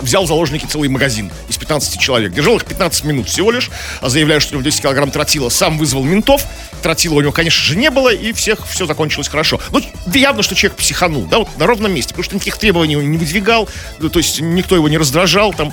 взял 0.00 0.24
в 0.24 0.28
заложники 0.28 0.66
целый 0.66 0.88
магазин 0.88 1.30
из 1.48 1.56
15 1.56 1.98
человек. 1.98 2.32
Держал 2.32 2.56
их 2.56 2.64
15 2.64 3.04
минут 3.04 3.28
всего 3.28 3.50
лишь, 3.50 3.70
а 4.00 4.08
заявляю, 4.08 4.40
что 4.40 4.52
у 4.52 4.54
него 4.54 4.64
10 4.64 4.82
килограмм 4.82 5.10
тротила. 5.10 5.48
Сам 5.48 5.78
вызвал 5.78 6.04
ментов. 6.04 6.44
Тротила 6.82 7.14
у 7.14 7.20
него, 7.20 7.32
конечно 7.32 7.64
же, 7.64 7.76
не 7.76 7.90
было, 7.90 8.12
и 8.12 8.32
всех 8.32 8.66
все 8.68 8.86
закончилось 8.86 9.28
хорошо. 9.28 9.60
Ну, 9.70 9.80
явно, 10.12 10.42
что 10.42 10.54
человек 10.54 10.78
психанул, 10.78 11.24
да, 11.24 11.38
вот 11.38 11.56
на 11.56 11.66
ровном 11.66 11.92
месте, 11.94 12.10
потому 12.10 12.24
что 12.24 12.34
никаких 12.34 12.58
требований 12.58 12.96
он 12.96 13.10
не 13.10 13.16
выдвигал, 13.16 13.68
то 13.98 14.18
есть 14.18 14.40
никто 14.40 14.74
его 14.74 14.88
не 14.88 14.98
раздражал, 14.98 15.54
там, 15.54 15.72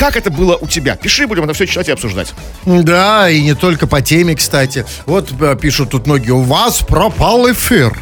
как 0.00 0.16
это 0.16 0.30
было 0.30 0.56
у 0.56 0.66
тебя? 0.66 0.96
Пиши, 0.96 1.26
будем 1.26 1.44
это 1.44 1.52
все 1.52 1.66
читать 1.66 1.88
и 1.88 1.92
обсуждать. 1.92 2.32
Да, 2.64 3.28
и 3.28 3.42
не 3.42 3.54
только 3.54 3.86
по 3.86 4.00
теме, 4.00 4.34
кстати. 4.34 4.86
Вот 5.04 5.30
э, 5.38 5.56
пишут 5.60 5.90
тут 5.90 6.06
многие, 6.06 6.30
у 6.30 6.40
вас 6.40 6.78
пропал 6.80 7.52
эфир. 7.52 7.94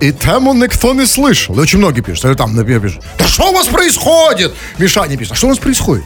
И 0.00 0.10
тему 0.10 0.52
никто 0.52 0.92
не 0.94 1.06
слышал. 1.06 1.56
И 1.56 1.60
очень 1.60 1.78
многие 1.78 2.00
пишут. 2.00 2.24
Или 2.24 2.34
там, 2.34 2.56
например, 2.56 2.80
пишут, 2.80 3.04
да 3.16 3.28
что 3.28 3.50
у 3.50 3.54
вас 3.54 3.68
происходит? 3.68 4.52
Мишаня 4.78 5.16
пишет, 5.16 5.34
а 5.34 5.36
что 5.36 5.46
у 5.46 5.50
нас 5.50 5.58
происходит? 5.58 6.04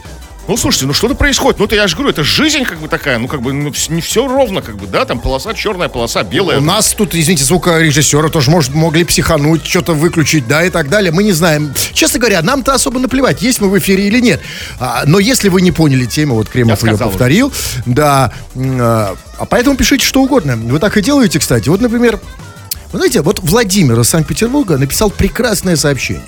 Ну, 0.49 0.57
слушайте, 0.57 0.87
ну 0.87 0.93
что-то 0.93 1.13
происходит. 1.13 1.59
Ну, 1.59 1.65
это 1.65 1.75
я 1.75 1.87
же 1.87 1.95
говорю, 1.95 2.09
это 2.09 2.23
жизнь 2.23 2.63
как 2.63 2.79
бы 2.79 2.87
такая, 2.87 3.19
ну, 3.19 3.27
как 3.27 3.39
бы, 3.39 3.53
ну, 3.53 3.71
не 3.89 4.01
все 4.01 4.27
ровно, 4.27 4.63
как 4.63 4.77
бы, 4.77 4.87
да, 4.87 5.05
там 5.05 5.19
полоса 5.19 5.53
черная, 5.53 5.89
полоса 5.89 6.23
белая. 6.23 6.57
У 6.57 6.61
нас 6.61 6.91
тут, 6.93 7.13
извините, 7.13 7.43
звукорежиссеры 7.43 8.31
тоже, 8.31 8.49
может, 8.49 8.73
могли 8.73 9.03
психануть, 9.03 9.63
что-то 9.63 9.93
выключить, 9.93 10.47
да, 10.47 10.65
и 10.65 10.71
так 10.71 10.89
далее. 10.89 11.11
Мы 11.11 11.21
не 11.21 11.33
знаем. 11.33 11.71
Честно 11.93 12.17
говоря, 12.17 12.41
нам-то 12.41 12.73
особо 12.73 12.99
наплевать, 12.99 13.43
есть 13.43 13.61
мы 13.61 13.69
в 13.69 13.77
эфире 13.77 14.07
или 14.07 14.19
нет. 14.19 14.41
А, 14.79 15.03
но 15.05 15.19
если 15.19 15.49
вы 15.49 15.61
не 15.61 15.71
поняли 15.71 16.05
тему, 16.05 16.33
вот 16.33 16.49
Кремов 16.49 16.81
Я 16.81 16.87
ее 16.89 16.95
сказал 16.95 17.09
уже. 17.09 17.17
повторил, 17.19 17.53
да, 17.85 18.33
а, 18.55 19.15
а 19.37 19.45
поэтому 19.45 19.77
пишите 19.77 20.03
что 20.03 20.23
угодно. 20.23 20.55
Вы 20.55 20.79
так 20.79 20.97
и 20.97 21.03
делаете, 21.03 21.37
кстати. 21.37 21.69
Вот, 21.69 21.79
например, 21.79 22.19
вы 22.91 22.97
знаете, 22.97 23.21
вот 23.21 23.39
Владимир 23.43 23.99
из 23.99 24.09
Санкт-Петербурга 24.09 24.79
написал 24.79 25.11
прекрасное 25.11 25.75
сообщение. 25.75 26.25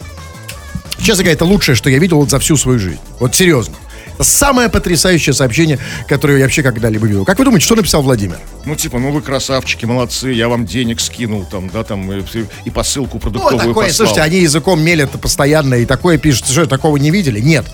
Честно 0.99 1.23
говоря, 1.23 1.33
это 1.33 1.45
лучшее, 1.45 1.75
что 1.75 1.89
я 1.89 1.97
видел 1.97 2.17
вот 2.17 2.29
за 2.29 2.37
всю 2.37 2.55
свою 2.55 2.77
жизнь. 2.77 2.99
Вот 3.19 3.33
серьезно. 3.33 3.73
Это 4.21 4.29
самое 4.29 4.69
потрясающее 4.69 5.33
сообщение, 5.33 5.79
которое 6.07 6.37
я 6.37 6.43
вообще 6.43 6.61
когда-либо 6.61 7.07
видел. 7.07 7.25
Как 7.25 7.39
вы 7.39 7.45
думаете, 7.45 7.65
что 7.65 7.75
написал 7.75 8.03
Владимир? 8.03 8.37
Ну, 8.65 8.75
типа, 8.75 8.99
ну 8.99 9.09
вы 9.11 9.23
красавчики, 9.23 9.85
молодцы, 9.85 10.29
я 10.31 10.47
вам 10.47 10.67
денег 10.67 11.01
скинул, 11.01 11.43
там, 11.43 11.71
да, 11.71 11.83
там, 11.83 12.11
и, 12.11 12.23
и 12.63 12.69
посылку 12.69 13.15
Ну, 13.15 13.19
продуктовую 13.19 13.69
такое, 13.69 13.87
послал. 13.87 14.05
слушайте, 14.05 14.21
они 14.21 14.41
языком 14.41 14.79
мелят 14.79 15.09
постоянно 15.19 15.73
и 15.73 15.85
такое 15.87 16.19
пишут, 16.19 16.45
что 16.49 16.67
такого 16.67 16.97
не 16.97 17.09
видели. 17.09 17.39
Нет. 17.39 17.65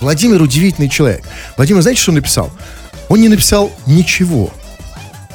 Владимир 0.00 0.40
удивительный 0.40 0.88
человек. 0.88 1.24
Владимир, 1.56 1.82
знаете, 1.82 2.00
что 2.00 2.12
он 2.12 2.16
написал? 2.18 2.52
Он 3.08 3.20
не 3.20 3.28
написал 3.28 3.72
ничего. 3.86 4.52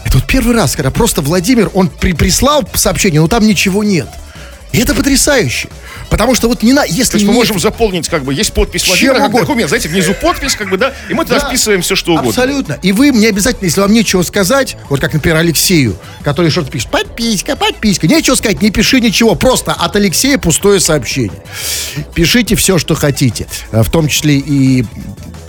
Это 0.06 0.20
вот 0.20 0.28
первый 0.28 0.56
раз, 0.56 0.78
когда 0.78 0.92
просто 0.92 1.20
Владимир, 1.20 1.72
он 1.74 1.90
при- 1.90 2.14
прислал 2.14 2.64
сообщение, 2.74 3.20
но 3.20 3.28
там 3.28 3.46
ничего 3.46 3.84
нет. 3.84 4.08
И 4.72 4.78
это 4.80 4.96
потрясающе. 4.96 5.68
Потому 6.10 6.36
что 6.36 6.48
вот 6.48 6.64
не 6.64 6.74
на, 6.74 6.84
если 6.84 7.12
То 7.14 7.18
есть 7.18 7.28
мы 7.28 7.34
можем 7.34 7.60
заполнить, 7.60 8.08
как 8.08 8.24
бы, 8.24 8.34
есть 8.34 8.54
подпись 8.54 8.88
Владимира, 8.88 9.20
как 9.20 9.32
документ, 9.32 9.70
знаете, 9.70 9.90
внизу 9.90 10.14
подпись, 10.14 10.56
как 10.56 10.70
бы, 10.70 10.78
да, 10.78 10.94
и 11.10 11.14
мы 11.14 11.24
туда 11.26 11.40
Да. 11.40 11.48
вписываем 11.48 11.82
все, 11.82 11.96
что 11.96 12.14
угодно. 12.14 12.30
Абсолютно. 12.30 12.80
И 12.82 12.92
вы 12.92 13.12
мне 13.12 13.30
обязательно, 13.30 13.66
если 13.66 13.82
вам 13.82 13.92
нечего 13.94 14.22
сказать, 14.22 14.78
вот 14.90 15.00
как, 15.00 15.14
например, 15.14 15.38
Алексею, 15.38 15.96
который 16.24 16.52
что-то 16.52 16.72
пишет, 16.72 16.90
подписка, 16.90 17.56
подписка, 17.56 18.08
нечего 18.08 18.36
сказать, 18.36 18.62
не 18.62 18.70
пиши 18.72 19.00
ничего, 19.00 19.36
просто 19.36 19.74
от 19.74 19.96
Алексея 19.96 20.38
пустое 20.38 20.80
сообщение. 20.80 21.44
Пишите 22.14 22.56
все, 22.56 22.78
что 22.78 22.96
хотите, 22.96 23.48
э, 23.72 23.82
в 23.82 23.90
том 23.90 24.08
числе 24.08 24.38
и 24.38 24.86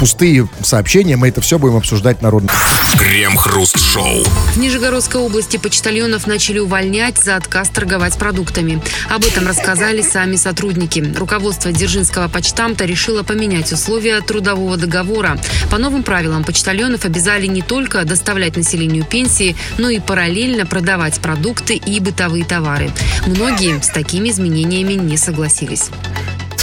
пустые 0.04 0.46
сообщения, 0.60 1.16
мы 1.16 1.28
это 1.28 1.40
все 1.40 1.58
будем 1.58 1.76
обсуждать 1.76 2.20
народно. 2.20 2.52
Крем-хруст-шоу. 2.98 4.22
В 4.52 4.58
Нижегородской 4.58 5.18
области 5.18 5.56
почтальонов 5.56 6.26
начали 6.26 6.58
увольнять 6.58 7.16
за 7.16 7.36
отказ 7.36 7.70
торговать 7.70 8.18
продуктами. 8.18 8.82
Об 9.08 9.24
этом 9.24 9.46
рассказали 9.46 10.02
сами 10.02 10.36
сотрудники. 10.36 11.02
Руководство 11.16 11.72
Дзержинского 11.72 12.28
почтамта 12.28 12.84
решило 12.84 13.22
поменять 13.22 13.72
условия 13.72 14.20
трудового 14.20 14.76
договора. 14.76 15.38
По 15.70 15.78
новым 15.78 16.02
правилам 16.02 16.44
почтальонов 16.44 17.06
обязали 17.06 17.46
не 17.46 17.62
только 17.62 18.04
доставлять 18.04 18.58
населению 18.58 19.04
пенсии, 19.06 19.56
но 19.78 19.88
и 19.88 20.00
параллельно 20.00 20.66
продавать 20.66 21.18
продукты 21.18 21.76
и 21.76 21.98
бытовые 21.98 22.44
товары. 22.44 22.90
Многие 23.26 23.80
с 23.80 23.88
такими 23.88 24.28
изменениями 24.28 24.92
не 24.92 25.16
согласились. 25.16 25.88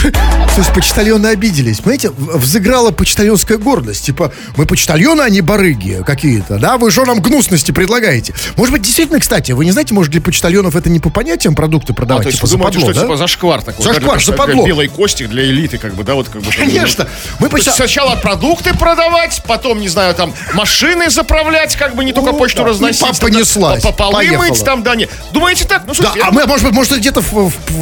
То 0.01 0.57
есть 0.57 0.73
почтальоны 0.73 1.27
обиделись. 1.27 1.77
Понимаете, 1.77 2.11
взыграла 2.17 2.91
почтальонская 2.91 3.57
гордость. 3.57 4.05
Типа, 4.05 4.33
мы 4.57 4.65
почтальоны, 4.65 5.21
а 5.21 5.29
не 5.29 5.41
барыги 5.41 6.03
какие-то, 6.05 6.57
да? 6.57 6.77
Вы 6.77 6.91
что 6.91 7.05
нам 7.05 7.21
гнусности 7.21 7.71
предлагаете? 7.71 8.33
Может 8.57 8.73
быть, 8.73 8.81
действительно, 8.81 9.19
кстати, 9.19 9.51
вы 9.51 9.65
не 9.65 9.71
знаете, 9.71 9.93
может, 9.93 10.11
для 10.11 10.21
почтальонов 10.21 10.75
это 10.75 10.89
не 10.89 10.99
по 10.99 11.09
понятиям 11.09 11.55
продукты 11.55 11.93
А, 11.93 11.95
продавать, 11.95 12.23
то 12.23 12.29
есть 12.29 12.39
типа 12.39 12.47
вы 12.47 12.57
думаете, 12.57 12.79
западло, 12.79 12.93
что 12.93 13.01
да? 13.01 13.05
типа 13.07 13.17
зашквар 13.17 13.61
такой? 13.61 13.85
Зашквар, 13.85 14.03
да, 14.17 14.25
для- 14.25 14.25
западло. 14.25 14.63
для 14.63 14.65
Белой 14.73 14.87
кости 14.87 15.25
для 15.25 15.43
элиты, 15.43 15.77
как 15.77 15.93
бы, 15.95 16.03
да, 16.03 16.15
вот 16.15 16.27
как 16.29 16.41
бы. 16.41 16.51
Конечно. 16.51 17.07
Мы 17.39 17.47
почта- 17.49 17.71
Сначала 17.71 18.15
продукты 18.15 18.73
продавать, 18.73 19.41
потом, 19.47 19.79
не 19.79 19.87
знаю, 19.87 20.15
там, 20.15 20.33
машины 20.53 21.09
заправлять, 21.09 21.75
как 21.75 21.95
бы, 21.95 22.03
не 22.03 22.11
только 22.13 22.31
Ну, 22.31 22.37
почту 22.37 22.63
да. 22.63 22.69
разносить. 22.69 23.01
Да, 23.01 23.13
понеслась. 23.19 23.83
по- 23.83 23.91
Полы 23.91 24.25
мыть 24.37 24.63
там, 24.65 24.83
да, 24.83 24.95
не. 24.95 25.07
Думаете 25.31 25.65
так? 25.65 25.83
Ну, 25.85 25.89
Да, 25.89 25.95
слушайте, 25.95 26.21
а 26.23 26.25
я- 26.27 26.31
мы, 26.31 26.45
может 26.47 26.65
быть, 26.65 26.73
может, 26.73 26.97
где-то 26.97 27.21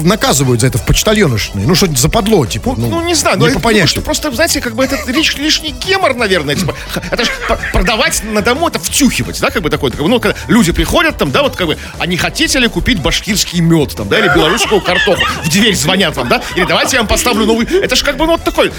наказывают 0.04 0.62
за 0.62 0.68
это 0.68 0.78
в 0.78 0.86
почтальоночные. 0.86 1.66
Ну, 1.66 1.76
что-нибудь 1.76 2.00
западло, 2.10 2.46
типа. 2.46 2.74
Ну, 2.78 2.88
Ну, 2.90 3.02
не 3.02 3.14
знаю, 3.14 3.38
не 3.38 3.48
но 3.48 3.54
по 3.54 3.60
понятию. 3.60 3.88
что 3.88 4.02
просто, 4.02 4.32
знаете, 4.32 4.62
как 4.62 4.76
бы 4.76 4.84
это 4.84 4.96
лиш- 5.12 5.38
лишний 5.40 5.70
гемор, 5.72 6.16
наверное, 6.16 6.56
типа, 6.56 6.76
это 7.12 7.24
ж 7.26 7.30
п- 7.48 7.58
продавать 7.72 8.24
на 8.24 8.42
дому, 8.42 8.68
это 8.68 8.80
втюхивать, 8.80 9.40
да, 9.40 9.50
как 9.52 9.62
бы 9.62 9.70
бы, 9.70 9.92
ну, 10.10 10.20
когда 10.20 10.38
люди 10.48 10.72
приходят 10.72 11.18
там, 11.18 11.32
да, 11.32 11.44
вот 11.44 11.56
как 11.56 11.68
бы, 11.68 11.78
а 12.00 12.08
не 12.08 12.18
хотите 12.18 12.60
ли 12.60 12.68
купить 12.68 13.00
башкирский 13.02 13.60
мед, 13.62 13.96
там, 13.96 14.10
да, 14.10 14.20
или 14.20 14.28
белорусскую 14.28 14.82
картоху, 14.82 15.22
в 15.46 15.50
дверь 15.50 15.76
звонят 15.76 16.16
вам, 16.18 16.28
да, 16.30 16.42
или 16.56 16.66
давайте 16.66 16.96
я 16.96 17.02
вам 17.02 17.08
поставлю 17.08 17.46
новый, 17.46 17.68
это 17.68 17.96
же 17.96 18.04
как 18.04 18.18
бы, 18.18 18.26
ну, 18.26 18.32
вот 18.34 18.44
такой, 18.44 18.72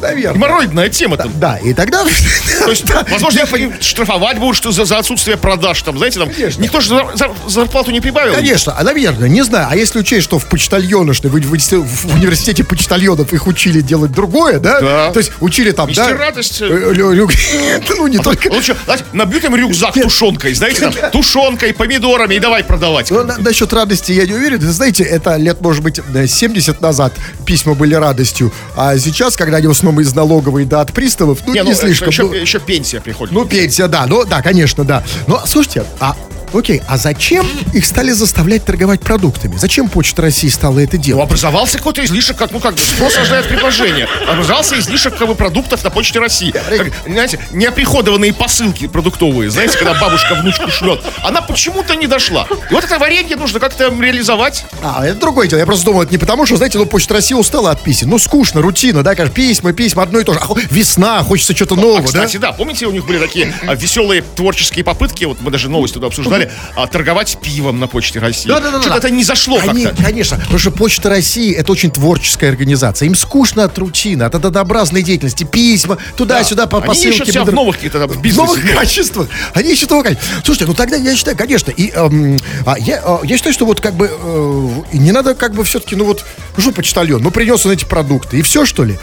наверное. 0.00 0.34
геморроидная 0.34 0.88
тема 0.88 1.16
там. 1.16 1.32
Да, 1.38 1.56
и 1.58 1.74
тогда... 1.74 2.04
То 2.64 2.70
есть, 2.70 2.84
возможно, 3.10 3.40
их 3.40 3.82
штрафовать 3.82 4.38
будут 4.38 4.56
что 4.56 4.70
за, 4.70 4.84
за 4.84 4.98
отсутствие 4.98 5.36
продаж, 5.36 5.82
там, 5.82 5.98
знаете, 5.98 6.20
там, 6.20 6.30
Конечно. 6.30 6.62
никто 6.62 6.80
же 6.80 6.94
зар- 6.94 7.14
зар- 7.16 7.34
зарплату 7.48 7.90
не 7.90 8.00
прибавил. 8.00 8.34
Конечно, 8.34 8.74
а, 8.78 8.82
наверное, 8.84 9.28
не 9.28 9.42
знаю. 9.42 9.66
А 9.70 9.76
если 9.76 9.98
учесть, 9.98 10.24
что 10.24 10.38
в 10.38 10.46
почтальоночной, 10.48 11.30
вы, 11.30 11.40
вы 11.40 11.58
в 11.58 12.14
университете 12.14 12.51
почтальонов 12.60 13.32
их 13.32 13.46
учили 13.46 13.80
делать 13.80 14.12
другое, 14.12 14.58
да? 14.58 14.80
Да. 14.80 15.10
То 15.12 15.18
есть 15.20 15.32
учили 15.40 15.70
там, 15.70 15.88
Вести 15.88 16.02
да? 16.02 16.16
радость. 16.16 16.60
Э, 16.60 16.92
Ну, 17.88 18.06
не 18.08 18.18
только... 18.18 18.48
Лучше, 18.48 18.76
знаете, 18.84 19.04
набьют 19.12 19.44
им 19.44 19.56
рюкзак 19.56 19.94
тушенкой, 19.94 20.52
знаете, 20.54 20.90
там, 20.90 21.10
тушенкой, 21.12 21.72
помидорами, 21.72 22.34
и 22.34 22.38
давай 22.38 22.64
продавать. 22.64 23.10
Ну, 23.10 23.24
на- 23.24 23.38
насчет 23.38 23.72
радости 23.72 24.12
я 24.12 24.26
не 24.26 24.34
уверен. 24.34 24.60
Знаете, 24.60 25.04
это 25.04 25.36
лет, 25.36 25.60
может 25.60 25.82
быть, 25.82 26.00
э, 26.14 26.26
70 26.26 26.80
назад 26.80 27.12
письма 27.46 27.74
были 27.74 27.94
радостью. 27.94 28.52
А 28.76 28.98
сейчас, 28.98 29.36
когда 29.36 29.56
они 29.58 29.68
в 29.68 29.70
основном 29.70 30.00
из 30.02 30.14
налоговой 30.14 30.64
да 30.64 30.80
от 30.82 30.92
приставов, 30.92 31.38
ну, 31.46 31.54
не, 31.54 31.60
Не, 31.60 31.70
ну, 31.70 31.74
слишком. 31.74 32.08
Еще, 32.08 32.22
ну, 32.24 32.32
еще 32.34 32.58
пенсия 32.58 33.00
приходит. 33.00 33.32
Ну, 33.32 33.44
пенсия, 33.46 33.86
да, 33.88 34.06
ну, 34.06 34.24
да, 34.24 34.42
конечно, 34.42 34.84
да. 34.84 35.02
Но, 35.26 35.42
слушайте, 35.46 35.84
а, 36.00 36.16
окей, 36.54 36.82
а 36.88 36.96
зачем 36.96 37.46
их 37.72 37.84
стали 37.86 38.10
заставлять 38.10 38.64
торговать 38.64 39.00
продуктами? 39.00 39.56
Зачем 39.56 39.88
Почта 39.88 40.22
России 40.22 40.48
стала 40.48 40.78
это 40.80 40.96
Ну, 40.96 41.02
делать? 41.02 41.24
образовался 41.24 41.78
какой-то 41.78 42.04
излишек, 42.04 42.36
как, 42.36 42.50
ну, 42.52 42.60
как 42.60 42.74
бы, 42.74 42.80
спрос 42.80 43.16
рождает 43.16 43.48
предложение. 43.48 44.06
Образовался 44.28 44.78
излишек, 44.78 45.16
как 45.16 45.28
бы, 45.28 45.34
продуктов 45.34 45.82
на 45.84 45.90
Почте 45.90 46.18
России. 46.18 46.50
Как, 46.52 46.92
знаете, 47.06 47.38
неоприходованные 47.52 48.32
посылки 48.34 48.86
продуктовые, 48.86 49.50
знаете, 49.50 49.78
когда 49.78 49.94
бабушка 49.94 50.34
внучку 50.34 50.70
шлет. 50.70 51.00
Она 51.22 51.40
почему-то 51.42 51.94
не 51.94 52.06
дошла. 52.06 52.46
И 52.70 52.74
вот 52.74 52.84
это 52.84 52.98
варенье 52.98 53.36
нужно 53.36 53.60
как-то 53.60 53.88
реализовать. 53.88 54.64
А, 54.82 55.06
это 55.06 55.18
другое 55.20 55.48
дело. 55.48 55.60
Я 55.60 55.66
просто 55.66 55.86
думал, 55.86 56.02
это 56.02 56.12
не 56.12 56.18
потому, 56.18 56.46
что, 56.46 56.56
знаете, 56.56 56.78
ну, 56.78 56.86
Почта 56.86 57.14
России 57.14 57.34
устала 57.34 57.70
от 57.70 57.82
писем. 57.82 58.10
Ну, 58.10 58.18
скучно, 58.18 58.60
рутина, 58.62 59.02
да, 59.02 59.14
кажется, 59.14 59.34
письма, 59.34 59.72
письма, 59.72 60.02
одно 60.02 60.18
и 60.20 60.24
то 60.24 60.34
же. 60.34 60.40
А 60.40 60.46
весна, 60.70 61.22
хочется 61.22 61.54
что-то 61.54 61.76
нового, 61.76 62.00
А, 62.00 62.02
кстати, 62.02 62.36
да? 62.36 62.52
помните, 62.52 62.86
у 62.86 62.90
них 62.92 63.06
были 63.06 63.18
такие 63.18 63.54
а, 63.66 63.74
веселые 63.74 64.22
творческие 64.36 64.84
попытки, 64.84 65.24
вот 65.24 65.38
мы 65.40 65.50
даже 65.50 65.68
новость 65.68 65.94
туда 65.94 66.08
обсуждали, 66.08 66.41
а, 66.76 66.86
торговать 66.86 67.38
пивом 67.42 67.78
на 67.80 67.86
Почте 67.86 68.18
России. 68.18 68.48
Да, 68.48 68.60
да, 68.60 68.70
да, 68.70 68.80
Что-то 68.80 68.90
да. 68.90 68.96
это 68.98 69.10
не 69.10 69.24
зашло 69.24 69.58
Они, 69.66 69.84
как-то. 69.84 70.02
конечно, 70.04 70.36
потому 70.38 70.58
что 70.58 70.70
Почта 70.70 71.08
России 71.08 71.52
это 71.54 71.72
очень 71.72 71.90
творческая 71.90 72.48
организация. 72.50 73.06
Им 73.06 73.14
скучно 73.14 73.64
от 73.64 73.76
рутины, 73.78 74.22
от 74.24 74.34
однообразной 74.34 75.02
деятельности. 75.02 75.44
Письма, 75.44 75.98
туда-сюда 76.16 76.66
по 76.66 76.78
Они 76.78 76.86
посылке. 76.88 77.10
ищут 77.10 77.28
себя 77.28 77.44
в 77.44 77.52
новых 77.52 77.76
каких-то 77.76 78.06
бизнесе. 78.06 78.36
новых 78.36 78.72
качествах. 78.72 79.28
Они 79.54 79.72
ищут 79.72 79.90
новых 79.90 80.06
качеств. 80.06 80.26
Слушайте, 80.44 80.66
ну 80.66 80.74
тогда 80.74 80.96
я 80.96 81.14
считаю, 81.16 81.36
конечно, 81.36 81.70
и 81.70 81.90
эм, 81.90 82.38
а, 82.66 82.78
я, 82.78 83.00
а, 83.04 83.20
я 83.24 83.36
считаю, 83.36 83.52
что 83.54 83.66
вот 83.66 83.80
как 83.80 83.94
бы 83.94 84.10
э, 84.10 84.68
не 84.92 85.12
надо 85.12 85.34
как 85.34 85.54
бы 85.54 85.64
все-таки, 85.64 85.96
ну 85.96 86.04
вот, 86.04 86.24
ну 86.56 86.62
что 86.62 86.72
почтальон, 86.72 87.22
ну 87.22 87.30
принес 87.30 87.64
он 87.66 87.72
эти 87.72 87.84
продукты, 87.84 88.38
и 88.38 88.42
все 88.42 88.64
что 88.64 88.84
ли? 88.84 88.98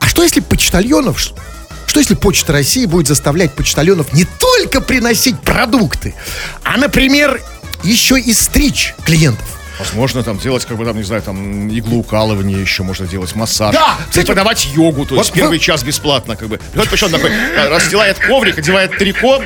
А 0.00 0.06
что 0.08 0.22
если 0.22 0.40
почтальонов, 0.40 1.18
что 1.94 2.00
если 2.00 2.14
Почта 2.16 2.52
России 2.52 2.86
будет 2.86 3.06
заставлять 3.06 3.52
почтальонов 3.52 4.12
не 4.12 4.24
только 4.24 4.80
приносить 4.80 5.38
продукты, 5.38 6.12
а, 6.64 6.76
например, 6.76 7.40
еще 7.84 8.18
и 8.18 8.32
стричь 8.32 8.96
клиентов? 9.04 9.46
Возможно, 9.78 10.24
там 10.24 10.36
делать, 10.40 10.64
как 10.64 10.76
бы 10.76 10.84
там, 10.84 10.96
не 10.96 11.04
знаю, 11.04 11.22
там 11.22 11.68
иглоукалывание 11.68 12.60
еще 12.60 12.82
можно 12.82 13.06
делать, 13.06 13.36
массаж. 13.36 13.72
Да, 13.72 13.96
кстати, 14.08 14.26
Преподавать 14.26 14.66
йогу, 14.74 15.06
то 15.06 15.14
есть 15.14 15.30
вот 15.30 15.36
первый 15.36 15.58
вы- 15.58 15.64
час 15.64 15.84
бесплатно, 15.84 16.34
как 16.34 16.48
бы. 16.48 16.58
Приходит 16.58 16.90
почему 16.90 17.10
такой, 17.10 17.30
э, 17.30 17.68
расстилает 17.68 18.18
коврик, 18.18 18.58
одевает 18.58 18.98
трико, 18.98 19.40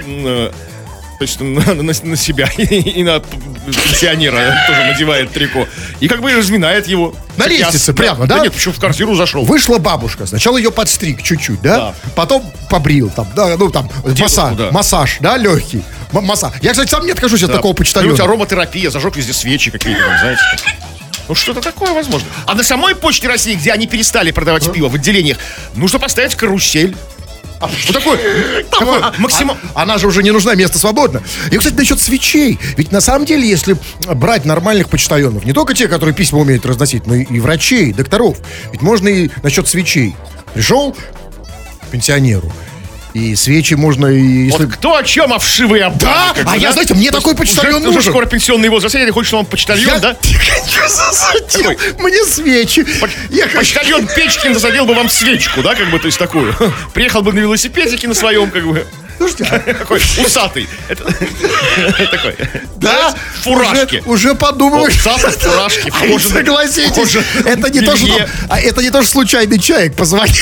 м, 1.18 1.18
то 1.18 1.24
есть 1.24 1.40
на, 1.40 1.74
на- 1.74 1.82
на 2.04 2.16
себя 2.16 2.46
и 2.56 3.02
на 3.02 3.20
пенсионера 3.20 4.54
тоже 4.66 4.84
надевает 4.86 5.32
трико. 5.32 5.66
И 6.00 6.08
как 6.08 6.20
бы 6.20 6.32
разминает 6.34 6.86
его. 6.86 7.14
На 7.36 7.46
лестнице 7.46 7.92
прямо, 7.92 8.26
да? 8.26 8.36
Да 8.38 8.42
нет, 8.44 8.52
почему 8.52 8.74
в 8.74 8.78
квартиру 8.80 9.14
зашел. 9.14 9.44
Вышла 9.44 9.78
бабушка, 9.78 10.26
сначала 10.26 10.56
ее 10.58 10.70
подстриг 10.70 11.22
чуть-чуть, 11.22 11.60
да? 11.62 11.76
Да. 11.76 11.94
Потом 12.14 12.50
побрил, 12.70 13.10
там, 13.10 13.26
да, 13.34 13.56
ну 13.56 13.70
там, 13.70 13.90
массаж, 14.18 14.56
да. 14.56 14.70
массаж, 14.70 15.16
да, 15.20 15.36
легкий. 15.36 15.82
М- 16.12 16.24
массаж. 16.24 16.52
Я, 16.62 16.72
кстати, 16.72 16.90
сам 16.90 17.04
не 17.04 17.12
откажусь 17.12 17.42
от 17.42 17.50
Да. 17.50 17.56
такого 17.56 17.72
у 17.72 17.74
тебя 18.14 18.24
ароматерапия, 18.24 18.90
зажег 18.90 19.16
везде 19.16 19.32
свечи 19.32 19.70
какие-то, 19.70 20.02
знаете. 20.20 20.40
Ну, 21.28 21.34
что-то 21.34 21.60
такое 21.60 21.92
возможно. 21.92 22.26
А 22.46 22.54
на 22.54 22.62
самой 22.64 22.94
Почте 22.94 23.28
России, 23.28 23.54
где 23.54 23.72
они 23.72 23.86
перестали 23.86 24.30
продавать 24.30 24.72
пиво 24.72 24.88
в 24.88 24.94
отделениях, 24.94 25.36
нужно 25.74 25.98
поставить 25.98 26.34
карусель. 26.34 26.96
Вот 27.60 27.70
такой, 27.94 28.18
такой 28.70 29.00
А- 29.00 29.14
максимум... 29.18 29.56
а- 29.74 29.82
Она 29.82 29.98
же 29.98 30.06
уже 30.06 30.22
не 30.22 30.30
нужна, 30.30 30.54
место 30.54 30.78
свободно. 30.78 31.22
И, 31.50 31.56
кстати, 31.58 31.74
насчет 31.74 32.00
свечей. 32.00 32.58
Ведь 32.76 32.92
на 32.92 33.00
самом 33.00 33.24
деле, 33.26 33.48
если 33.48 33.76
брать 34.14 34.44
нормальных 34.44 34.88
почтальонов, 34.88 35.44
не 35.44 35.52
только 35.52 35.74
те, 35.74 35.88
которые 35.88 36.14
письма 36.14 36.38
умеют 36.40 36.64
разносить, 36.66 37.06
но 37.06 37.14
и, 37.14 37.24
и 37.24 37.40
врачей, 37.40 37.90
и 37.90 37.92
докторов. 37.92 38.38
Ведь 38.72 38.82
можно 38.82 39.08
и 39.08 39.30
насчет 39.42 39.66
свечей. 39.68 40.14
Пришел 40.54 40.96
пенсионеру, 41.90 42.52
и 43.14 43.34
свечи 43.34 43.74
можно 43.74 44.06
и... 44.06 44.46
Если... 44.46 44.64
Вот 44.64 44.72
кто 44.72 44.96
о 44.96 45.02
чем, 45.02 45.32
а 45.32 45.38
вшивые 45.38 45.84
обманы, 45.84 46.00
Да, 46.00 46.32
как 46.34 46.44
бы, 46.44 46.52
а 46.52 46.56
я, 46.56 46.72
знаете, 46.72 46.94
мне 46.94 47.10
такой 47.10 47.34
почтальон 47.34 47.76
уже, 47.76 47.88
уже 47.88 47.96
нужен. 47.96 48.12
скоро 48.12 48.26
пенсионный 48.26 48.68
возраст, 48.68 48.94
а 48.94 48.98
ты 48.98 49.10
хочешь, 49.12 49.28
чтобы 49.28 49.40
он 49.40 49.46
почтальон, 49.46 49.94
Я 49.94 49.98
да? 49.98 50.16
хочу 50.22 50.88
засадил. 50.88 51.70
Такой. 51.70 51.78
Мне 51.98 52.24
свечи. 52.24 52.86
Я 53.30 53.44
хочу... 53.44 53.58
Почтальон 53.58 54.06
Печкин 54.06 54.54
засадил 54.54 54.84
бы 54.84 54.94
вам 54.94 55.08
свечку, 55.08 55.62
да, 55.62 55.74
как 55.74 55.90
бы, 55.90 55.98
то 55.98 56.06
есть 56.06 56.18
такую. 56.18 56.54
Приехал 56.94 57.22
бы 57.22 57.32
на 57.32 57.38
велосипедике 57.40 58.08
на 58.08 58.14
своем, 58.14 58.50
как 58.50 58.66
бы. 58.66 58.86
Слушайте, 59.18 59.44
Такой 59.78 59.98
усатый. 59.98 60.68
Это- 60.88 61.04
Такой. 62.10 62.36
да, 62.76 63.14
В 63.40 63.42
фуражке. 63.44 64.02
Уже, 64.06 64.34
подумываешь. 64.34 64.96
Усатый 64.96 65.30
в 65.32 65.38
фуражке, 65.38 65.92
Согласитесь, 66.18 67.16
это 67.44 67.70
не 67.70 67.80
то, 67.80 67.96
что 67.96 68.28
а 68.48 68.60
это 68.60 68.80
не 68.82 68.90
то, 68.90 69.02
что 69.02 69.10
случайный 69.12 69.58
человек 69.58 69.94
позвонил, 69.96 70.34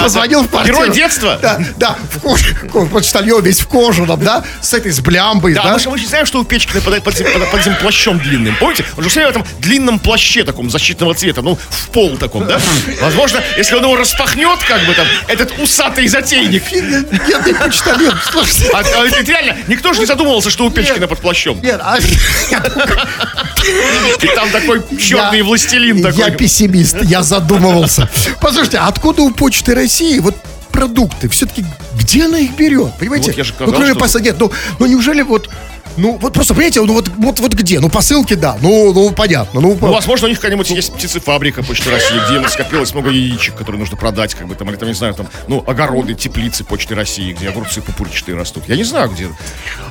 позвонил 0.00 0.42
в 0.44 0.48
квартиру. 0.48 0.76
Герой 0.78 0.90
детства. 0.94 1.38
Да, 1.42 1.60
да, 1.76 1.96
в 2.10 2.20
коже, 2.20 2.54
ко- 2.54 2.86
почтальон 2.86 3.42
весь 3.42 3.60
в 3.60 3.66
кожаном, 3.66 4.22
да, 4.24 4.44
с 4.60 4.72
этой, 4.72 4.92
с 4.92 5.00
блямбой, 5.00 5.54
Да, 5.54 5.76
мы 5.86 5.98
же 5.98 6.06
знаем, 6.06 6.26
что 6.26 6.40
у 6.40 6.44
Печкина 6.44 6.80
под, 6.80 7.02
под, 7.02 7.14
этим- 7.20 7.76
плащом 7.80 8.18
длинным. 8.18 8.56
Помните? 8.56 8.84
Он 8.96 9.02
же 9.04 9.10
все 9.10 9.26
в 9.26 9.30
этом 9.30 9.44
длинном 9.58 9.98
плаще 9.98 10.44
таком 10.44 10.70
защитного 10.70 11.14
цвета, 11.14 11.42
ну, 11.42 11.58
в 11.70 11.88
пол 11.88 12.16
таком, 12.16 12.46
да? 12.46 12.60
Возможно, 13.00 13.42
если 13.56 13.74
он 13.74 13.82
его 13.82 13.96
распахнет, 13.96 14.58
как 14.66 14.84
бы 14.86 14.94
там, 14.94 15.06
этот 15.28 15.58
усатый 15.58 16.06
затейник, 16.08 16.62
Офигенный 16.62 17.54
почтальон. 17.54 18.11
Нет, 18.14 18.22
слушайте. 18.30 18.70
А, 18.72 18.78
а 18.80 19.22
реально, 19.22 19.56
никто 19.68 19.92
же 19.92 20.00
не 20.00 20.06
задумывался, 20.06 20.50
что 20.50 20.66
у 20.66 20.70
Печкина 20.70 21.06
под 21.06 21.20
плащом. 21.20 21.60
Нет, 21.62 21.80
а- 21.82 21.98
И 24.22 24.26
там 24.34 24.50
такой 24.50 24.82
черный 24.98 25.38
Я- 25.38 25.44
властелин 25.44 25.98
Я 25.98 26.12
такой. 26.12 26.30
пессимист, 26.32 26.96
я 27.02 27.22
задумывался. 27.22 28.08
Послушайте, 28.40 28.78
а 28.78 28.88
откуда 28.88 29.22
у 29.22 29.30
Почты 29.30 29.74
России 29.74 30.18
вот 30.18 30.34
продукты? 30.72 31.28
Все-таки 31.28 31.64
где 31.94 32.24
она 32.24 32.38
их 32.38 32.56
берет? 32.56 32.92
Понимаете? 32.98 33.30
Вот 33.30 33.38
я 33.38 33.44
же 33.44 33.52
ну, 33.52 33.56
сказал, 33.56 33.74
кроме 33.74 34.08
что- 34.08 34.20
Нет, 34.20 34.36
ну, 34.38 34.52
ну 34.78 34.86
неужели 34.86 35.22
вот... 35.22 35.48
Ну, 35.96 36.16
вот 36.18 36.32
просто, 36.32 36.54
понимаете, 36.54 36.80
ну 36.82 36.94
вот, 36.94 37.08
вот, 37.08 37.40
вот 37.40 37.52
где? 37.54 37.78
Ну, 37.80 37.88
посылки, 37.88 38.34
да. 38.34 38.56
Ну, 38.60 38.92
ну 38.92 39.10
понятно. 39.12 39.60
Ну, 39.60 39.76
Ну, 39.80 39.92
возможно, 39.92 40.26
у 40.26 40.28
них 40.30 40.38
какая-нибудь 40.40 40.70
есть 40.70 40.92
птицефабрика 40.92 41.62
Почты 41.62 41.90
России, 41.90 42.14
где 42.28 42.48
скопилось 42.48 42.92
много 42.94 43.10
яичек, 43.10 43.54
которые 43.56 43.78
нужно 43.80 43.96
продать, 43.96 44.34
как 44.34 44.46
бы 44.46 44.54
там, 44.54 44.68
или 44.70 44.76
там, 44.76 44.88
не 44.88 44.94
знаю, 44.94 45.14
там, 45.14 45.26
ну, 45.48 45.62
огороды, 45.66 46.14
теплицы 46.14 46.64
Почты 46.64 46.94
России, 46.94 47.32
где 47.32 47.48
огурцы 47.50 47.80
пупырчатые 47.82 48.36
растут. 48.36 48.64
Я 48.68 48.76
не 48.76 48.84
знаю, 48.84 49.10
где. 49.10 49.28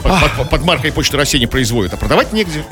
Под, 0.04 0.32
под- 0.38 0.50
под 0.50 0.64
маркой 0.64 0.92
Почты 0.92 1.18
России 1.18 1.38
не 1.38 1.48
производят, 1.48 1.94
а 1.94 1.98
продавать 1.98 2.34
негде. 2.34 2.64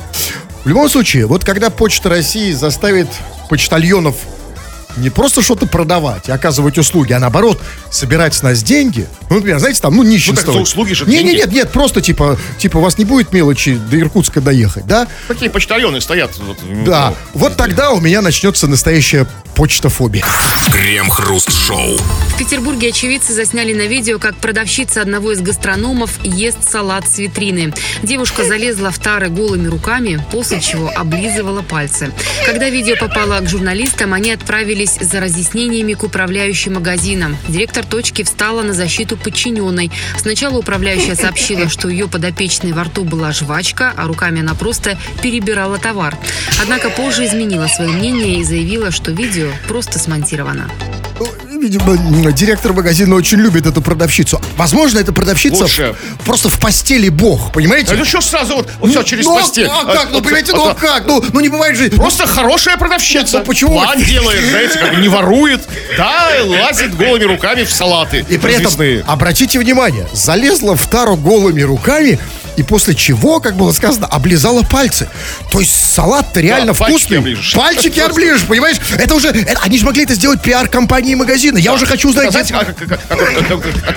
В 0.63 0.67
любом 0.67 0.89
случае, 0.89 1.25
вот 1.25 1.43
когда 1.43 1.69
Почта 1.69 2.09
России 2.09 2.51
заставит 2.51 3.07
почтальонов 3.49 4.15
не 4.97 5.09
просто 5.09 5.41
что-то 5.41 5.67
продавать 5.67 6.29
и 6.29 6.31
оказывать 6.31 6.77
услуги, 6.77 7.13
а 7.13 7.19
наоборот, 7.19 7.61
собирать 7.89 8.33
с 8.33 8.41
нас 8.41 8.63
деньги. 8.63 9.07
Ну, 9.29 9.37
например, 9.37 9.59
знаете, 9.59 9.81
там, 9.81 9.95
ну, 9.95 10.03
нищенство. 10.03 10.51
Ну, 10.51 10.61
услуги 10.61 10.93
же 10.93 11.05
не, 11.05 11.23
не, 11.23 11.33
нет, 11.33 11.51
нет, 11.51 11.71
просто 11.71 12.01
типа, 12.01 12.37
типа, 12.57 12.77
у 12.77 12.81
вас 12.81 12.97
не 12.97 13.05
будет 13.05 13.31
мелочи 13.33 13.75
до 13.75 13.99
Иркутска 13.99 14.41
доехать, 14.41 14.85
да? 14.85 15.07
Такие 15.27 15.49
почтальоны 15.51 16.01
стоят. 16.01 16.31
Вот, 16.39 16.57
Да. 16.85 17.09
метро. 17.09 17.15
Вот 17.33 17.55
тогда 17.57 17.91
у 17.91 17.99
меня 17.99 18.21
начнется 18.21 18.67
настоящая 18.67 19.27
почтофобия. 19.59 20.23
Крем-хруст-шоу. 20.71 21.97
В 21.97 22.37
Петербурге 22.37 22.89
очевидцы 22.91 23.33
засняли 23.33 23.73
на 23.73 23.87
видео, 23.87 24.17
как 24.17 24.37
продавщица 24.37 25.01
одного 25.01 25.33
из 25.33 25.41
гастрономов 25.41 26.23
ест 26.23 26.59
салат 26.63 27.05
с 27.09 27.17
витрины. 27.17 27.73
Девушка 28.01 28.45
залезла 28.45 28.89
в 28.89 28.99
тары 28.99 29.27
голыми 29.27 29.67
руками, 29.67 30.23
после 30.31 30.61
чего 30.61 30.89
облизывала 30.95 31.61
пальцы. 31.61 32.13
Когда 32.45 32.69
видео 32.69 32.95
попало 32.95 33.37
к 33.41 33.49
журналистам, 33.49 34.13
они 34.13 34.31
отправились 34.31 34.97
за 35.01 35.19
разъяснениями 35.19 35.91
к 35.91 36.03
управляющей 36.03 36.71
магазином. 36.71 37.35
Директор 37.49 37.85
точки 37.85 38.23
встала 38.23 38.61
на 38.61 38.71
защиту 38.71 39.17
подчиненной. 39.17 39.91
Сначала 40.17 40.57
управляющая 40.57 41.15
сообщила, 41.15 41.67
что 41.67 41.87
у 41.87 41.89
ее 41.89 42.07
подопечной 42.07 42.71
во 42.71 42.85
рту 42.85 43.03
была 43.03 43.33
жвачка, 43.33 43.93
а 43.97 44.07
руками 44.07 44.39
она 44.39 44.53
просто 44.53 44.97
перебирала 45.21 45.77
товар. 45.79 46.17
Однако 46.61 46.89
позже 46.89 47.25
изменила 47.25 47.67
свое 47.67 47.91
мнение 47.91 48.39
и 48.39 48.43
заявила, 48.45 48.91
что 48.91 49.11
видео 49.11 49.48
просто 49.67 49.99
смонтировано. 49.99 50.69
Ну, 51.19 51.27
Видимо, 51.59 52.31
директор 52.31 52.71
магазина 52.71 53.15
очень 53.15 53.37
любит 53.37 53.65
эту 53.65 53.81
продавщицу. 53.81 54.41
Возможно, 54.55 54.99
эта 54.99 55.11
продавщица 55.11 55.63
Лучше. 55.63 55.93
в- 56.19 56.23
просто 56.25 56.47
в 56.47 56.57
постели 56.57 57.09
бог, 57.09 57.51
понимаете? 57.51 57.93
А 57.93 57.97
ну 57.97 58.05
что 58.05 58.21
сразу 58.21 58.55
вот, 58.55 58.69
вот 58.79 58.91
все 58.91 59.03
через 59.03 59.25
ну, 59.25 59.35
а- 59.35 59.41
постель? 59.41 59.67
а 59.67 59.83
как? 59.83 60.09
Ну, 60.11 60.21
понимаете, 60.21 60.53
вот- 60.53 60.63
ну 60.63 60.69
а 60.69 60.73
как? 60.75 61.05
Ну, 61.05 61.21
ну 61.33 61.39
не 61.41 61.49
бывает 61.49 61.75
же... 61.75 61.89
Просто 61.89 62.25
хорошая 62.27 62.77
продавщица. 62.77 63.39
Ну, 63.39 63.45
почему? 63.45 63.73
План 63.73 64.01
делает, 64.01 64.49
знаете, 64.49 64.79
как 64.79 64.95
бы 64.95 65.01
не 65.01 65.09
ворует. 65.09 65.67
Да, 65.97 66.29
и 66.37 66.47
лазит 66.47 66.95
голыми 66.95 67.25
руками 67.25 67.65
в 67.65 67.71
салаты. 67.71 68.25
И 68.29 68.37
при 68.37 68.53
этом, 68.53 68.71
обратите 69.05 69.59
внимание, 69.59 70.07
залезла 70.13 70.77
в 70.77 70.89
тару 70.89 71.17
голыми 71.17 71.61
руками, 71.61 72.19
и 72.59 72.63
после 72.63 72.93
чего, 72.93 73.39
как 73.39 73.55
было 73.55 73.71
сказано, 73.71 74.05
облизала 74.07 74.63
пальцы. 74.63 75.07
То 75.49 75.61
есть 75.61 75.71
салат-то 75.93 76.41
реально 76.41 76.73
пальчики 76.73 76.99
вкусный. 76.99 77.17
оближешь. 77.19 77.53
Пальчики 77.53 77.99
оближешь, 78.01 78.45
понимаешь? 78.45 78.75
Это 78.97 79.15
уже, 79.15 79.29
это- 79.29 79.61
они 79.61 79.77
же 79.77 79.85
могли 79.85 80.03
это 80.03 80.13
сделать 80.13 80.41
пиар-компании 80.41 81.15
магазина. 81.15 81.57
Я 81.57 81.73
уже 81.73 81.85
хочу 81.85 82.09
узнать, 82.09 82.31
Знаете, 82.31 82.53
как, 82.53 82.75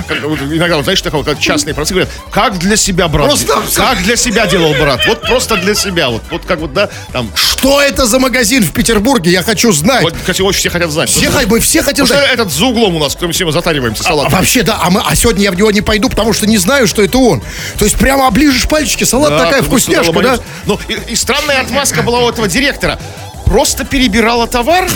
иногда, 0.09 0.83
знаешь, 0.83 1.02
такого, 1.02 1.25
как 1.25 1.38
частные 1.40 1.75
продавцы 1.75 1.95
говорят, 1.95 2.11
как 2.31 2.59
для 2.59 2.76
себя, 2.76 3.09
брат. 3.09 3.26
Просто- 3.26 3.62
Как 3.75 4.02
для 4.04 4.14
себя 4.16 4.47
делал 4.47 4.73
брат. 4.75 5.00
Вот 5.07 5.23
просто 5.23 5.57
для 5.57 5.75
себя. 5.75 6.09
Вот, 6.11 6.23
вот 6.31 6.45
как 6.45 6.61
вот, 6.61 6.73
да, 6.73 6.88
там. 7.12 7.31
что 7.35 7.81
это 7.81 8.07
за 8.07 8.19
магазин 8.19 8.62
в 8.62 8.73
Петербурге, 8.73 9.31
я 9.33 9.42
хочу 9.42 9.73
знать. 9.73 10.02
Вот, 10.02 10.14
кстати, 10.16 10.40
очень 10.42 10.61
все 10.61 10.71
хотят 10.71 10.90
знать. 10.90 11.11
Все, 11.11 11.31
мы 11.47 11.59
все 11.61 11.83
хотим 11.83 12.07
знать. 12.07 12.28
этот 12.33 12.52
за 12.52 12.64
углом 12.66 12.97
у 12.97 12.99
нас, 12.99 13.14
кто 13.16 13.26
мы 13.26 13.33
все 13.33 13.50
затариваемся 13.50 14.02
А 14.04 14.07
салатом. 14.09 14.33
вообще, 14.33 14.62
да, 14.62 14.78
а, 14.81 14.90
мы, 14.90 15.02
а 15.04 15.14
сегодня 15.16 15.42
я 15.45 15.50
в 15.52 15.57
него 15.57 15.71
не 15.71 15.81
пойду, 15.81 16.09
потому 16.09 16.33
что 16.33 16.47
не 16.47 16.59
знаю, 16.59 16.87
что 16.87 17.02
это 17.02 17.19
он. 17.19 17.42
То 17.78 17.85
есть 17.85 17.97
прямо 17.97 18.26
оближешь 18.28 18.51
пальчики, 18.68 19.04
салат 19.04 19.30
Да, 19.30 19.44
такая 19.44 19.62
вкусняшка, 19.62 20.21
да? 20.21 20.38
Ну, 20.66 20.78
и, 20.88 21.12
и 21.12 21.16
странная 21.16 21.61
отмазка 21.61 22.02
была 22.02 22.21
у 22.21 22.28
этого 22.28 22.49
директора. 22.49 22.99
Просто 23.44 23.85
перебирала 23.85 24.47
товар. 24.47 24.88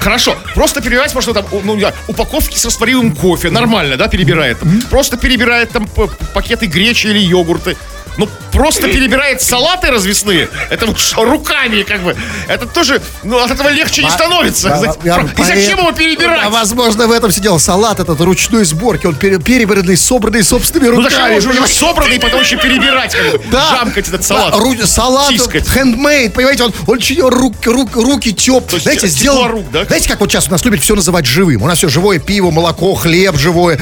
Хорошо, 0.00 0.36
просто 0.54 0.80
перебирать, 0.80 1.14
может, 1.14 1.34
там, 1.34 1.44
ну, 1.64 1.76
я, 1.76 1.92
упаковки 2.08 2.56
с 2.56 2.64
растворимым 2.64 3.14
кофе. 3.14 3.50
Нормально, 3.50 3.96
да, 3.96 4.08
перебирает. 4.08 4.58
Просто 4.88 5.16
перебирает 5.16 5.70
там 5.70 5.86
пакеты 6.34 6.66
гречи 6.66 7.08
или 7.08 7.18
йогурты. 7.18 7.76
Ну, 8.18 8.28
просто 8.52 8.88
перебирает 8.88 9.40
салаты 9.40 9.90
развесные. 9.90 10.48
Это 10.70 10.86
руками, 11.16 11.82
как 11.82 12.02
бы. 12.02 12.14
Это 12.48 12.66
тоже, 12.66 13.00
ну, 13.22 13.38
от 13.42 13.50
этого 13.50 13.68
легче 13.70 14.02
не 14.04 14.10
становится. 14.10 14.68
Да, 14.68 14.76
Знаете, 14.78 14.98
я- 15.04 15.28
И 15.38 15.44
зачем 15.44 15.78
его 15.78 15.88
А, 15.88 15.92
перебирать? 15.92 16.50
возможно, 16.50 17.06
в 17.06 17.12
этом 17.12 17.30
сидел 17.32 17.58
салат 17.58 18.00
этот 18.00 18.20
ручной 18.20 18.64
сборки. 18.66 19.06
Он 19.06 19.14
пере- 19.14 19.38
перебранный, 19.38 19.96
собранный 19.96 20.42
собственными 20.44 20.90
Ну, 20.90 20.96
руками. 21.02 21.10
зачем 21.14 21.36
уже, 21.38 21.48
понимаете? 21.48 21.74
собранный, 21.74 22.20
потом 22.20 22.40
еще 22.40 22.56
перебирать, 22.58 23.14
как 23.14 23.32
бы, 23.32 23.40
Да. 23.50 23.76
жамкать 23.78 24.08
этот 24.08 24.22
салат. 24.24 24.52
Да, 24.52 24.58
ру- 24.58 24.86
салат, 24.86 25.30
Тискать. 25.30 25.68
хендмейд, 25.68 26.34
понимаете, 26.34 26.64
он, 26.64 26.74
он 26.86 26.98
чьи- 26.98 27.20
руки 27.20 28.32
теп. 28.32 28.70
есть 28.72 28.82
Знаете, 28.82 29.08
тепло 29.08 29.18
сделал, 29.18 29.48
рук, 29.48 29.70
да? 29.72 29.84
знаете, 29.86 30.08
как 30.08 30.20
вот 30.20 30.30
сейчас 30.30 30.48
у 30.48 30.50
нас 30.50 30.64
любят 30.64 30.82
все 30.82 30.94
называть 30.94 31.24
живым. 31.26 31.62
У 31.62 31.66
нас 31.66 31.78
все 31.78 31.88
живое 31.88 32.18
пиво, 32.18 32.50
молоко, 32.50 32.94
хлеб 32.94 33.36
живое. 33.38 33.80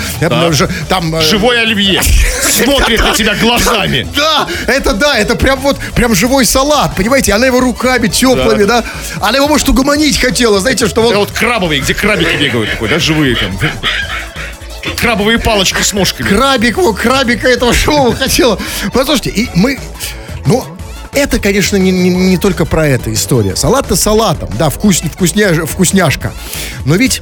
Там, 0.88 1.16
э, 1.16 1.22
Живой 1.22 1.60
оливье. 1.60 2.00
Смотрит 2.64 3.00
на 3.00 3.12
тебя 3.12 3.34
глазами. 3.34 4.06
Да, 4.16 4.48
это 4.66 4.92
да, 4.92 5.18
это 5.18 5.36
прям 5.36 5.60
вот, 5.60 5.78
прям 5.94 6.14
живой 6.14 6.44
салат, 6.44 6.94
понимаете? 6.96 7.32
Она 7.32 7.46
его 7.46 7.60
руками 7.60 8.08
теплыми, 8.08 8.64
да. 8.64 8.84
Она 9.20 9.38
его, 9.38 9.48
может, 9.48 9.68
угомонить 9.68 10.20
хотела, 10.20 10.60
знаете, 10.60 10.88
что 10.88 11.02
вот... 11.02 11.10
Это 11.10 11.18
вот 11.20 11.30
крабовые, 11.30 11.80
где 11.80 11.94
крабики 11.94 12.36
бегают 12.36 12.70
такой, 12.72 12.88
да, 12.88 12.98
живые 12.98 13.36
там. 13.36 13.58
Крабовые 14.96 15.38
палочки 15.38 15.82
с 15.82 15.92
ножками. 15.92 16.28
крабик, 16.28 16.76
его, 16.78 16.92
крабика 16.92 17.48
этого 17.48 17.72
шоу 17.72 18.12
хотела. 18.12 18.58
Послушайте, 18.92 19.30
и 19.30 19.50
мы, 19.54 19.78
ну, 20.46 20.64
это, 21.12 21.38
конечно, 21.38 21.76
не, 21.76 21.90
не, 21.90 22.10
не 22.10 22.38
только 22.38 22.64
про 22.64 22.86
это 22.86 23.12
история. 23.12 23.56
Салат-то 23.56 23.96
салатом, 23.96 24.48
да, 24.58 24.70
вкус, 24.70 25.00
вкусня, 25.00 25.66
вкусняшка. 25.66 26.32
Но 26.84 26.96
ведь 26.96 27.20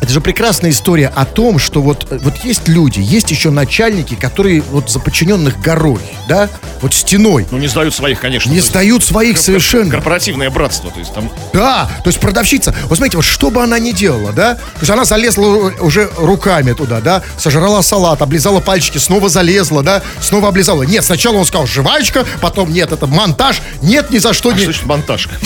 это 0.00 0.12
же 0.12 0.20
прекрасная 0.20 0.70
история 0.70 1.08
о 1.08 1.24
том, 1.24 1.58
что 1.58 1.82
вот, 1.82 2.06
вот 2.10 2.36
есть 2.44 2.68
люди, 2.68 3.00
есть 3.00 3.30
еще 3.30 3.50
начальники, 3.50 4.14
которые 4.14 4.60
вот 4.60 4.90
за 4.90 5.00
подчиненных 5.00 5.60
горой, 5.60 6.00
да, 6.28 6.48
вот 6.80 6.94
стеной. 6.94 7.46
Ну, 7.50 7.58
не 7.58 7.68
сдают 7.68 7.94
своих, 7.94 8.20
конечно. 8.20 8.50
Не 8.50 8.60
сдают 8.60 9.04
своих 9.04 9.38
совершенно. 9.38 9.90
Корпоративное 9.90 10.50
братство, 10.50 10.90
то 10.90 10.98
есть 10.98 11.12
там... 11.14 11.30
Да, 11.52 11.88
то 12.02 12.08
есть 12.08 12.20
продавщица, 12.20 12.74
вот 12.84 12.96
смотрите, 12.96 13.16
вот 13.16 13.26
что 13.26 13.50
бы 13.50 13.62
она 13.62 13.78
ни 13.78 13.92
делала, 13.92 14.32
да, 14.32 14.54
то 14.54 14.80
есть 14.80 14.90
она 14.90 15.04
залезла 15.04 15.72
уже 15.80 16.10
руками 16.16 16.72
туда, 16.72 17.00
да, 17.00 17.22
сожрала 17.38 17.82
салат, 17.82 18.22
облизала 18.22 18.60
пальчики, 18.60 18.98
снова 18.98 19.28
залезла, 19.28 19.82
да, 19.82 20.02
снова 20.20 20.48
облизала. 20.48 20.82
Нет, 20.82 21.04
сначала 21.04 21.36
он 21.36 21.46
сказал 21.46 21.66
жвачка, 21.66 22.24
потом 22.40 22.72
нет, 22.72 22.92
это 22.92 23.06
монтаж, 23.06 23.60
нет, 23.82 24.10
ни 24.10 24.18
за 24.18 24.32
что 24.32 24.50
А 24.50 24.52
не... 24.52 24.58
что 24.58 24.66
значит 24.66 24.86
монтаж? 24.86 25.28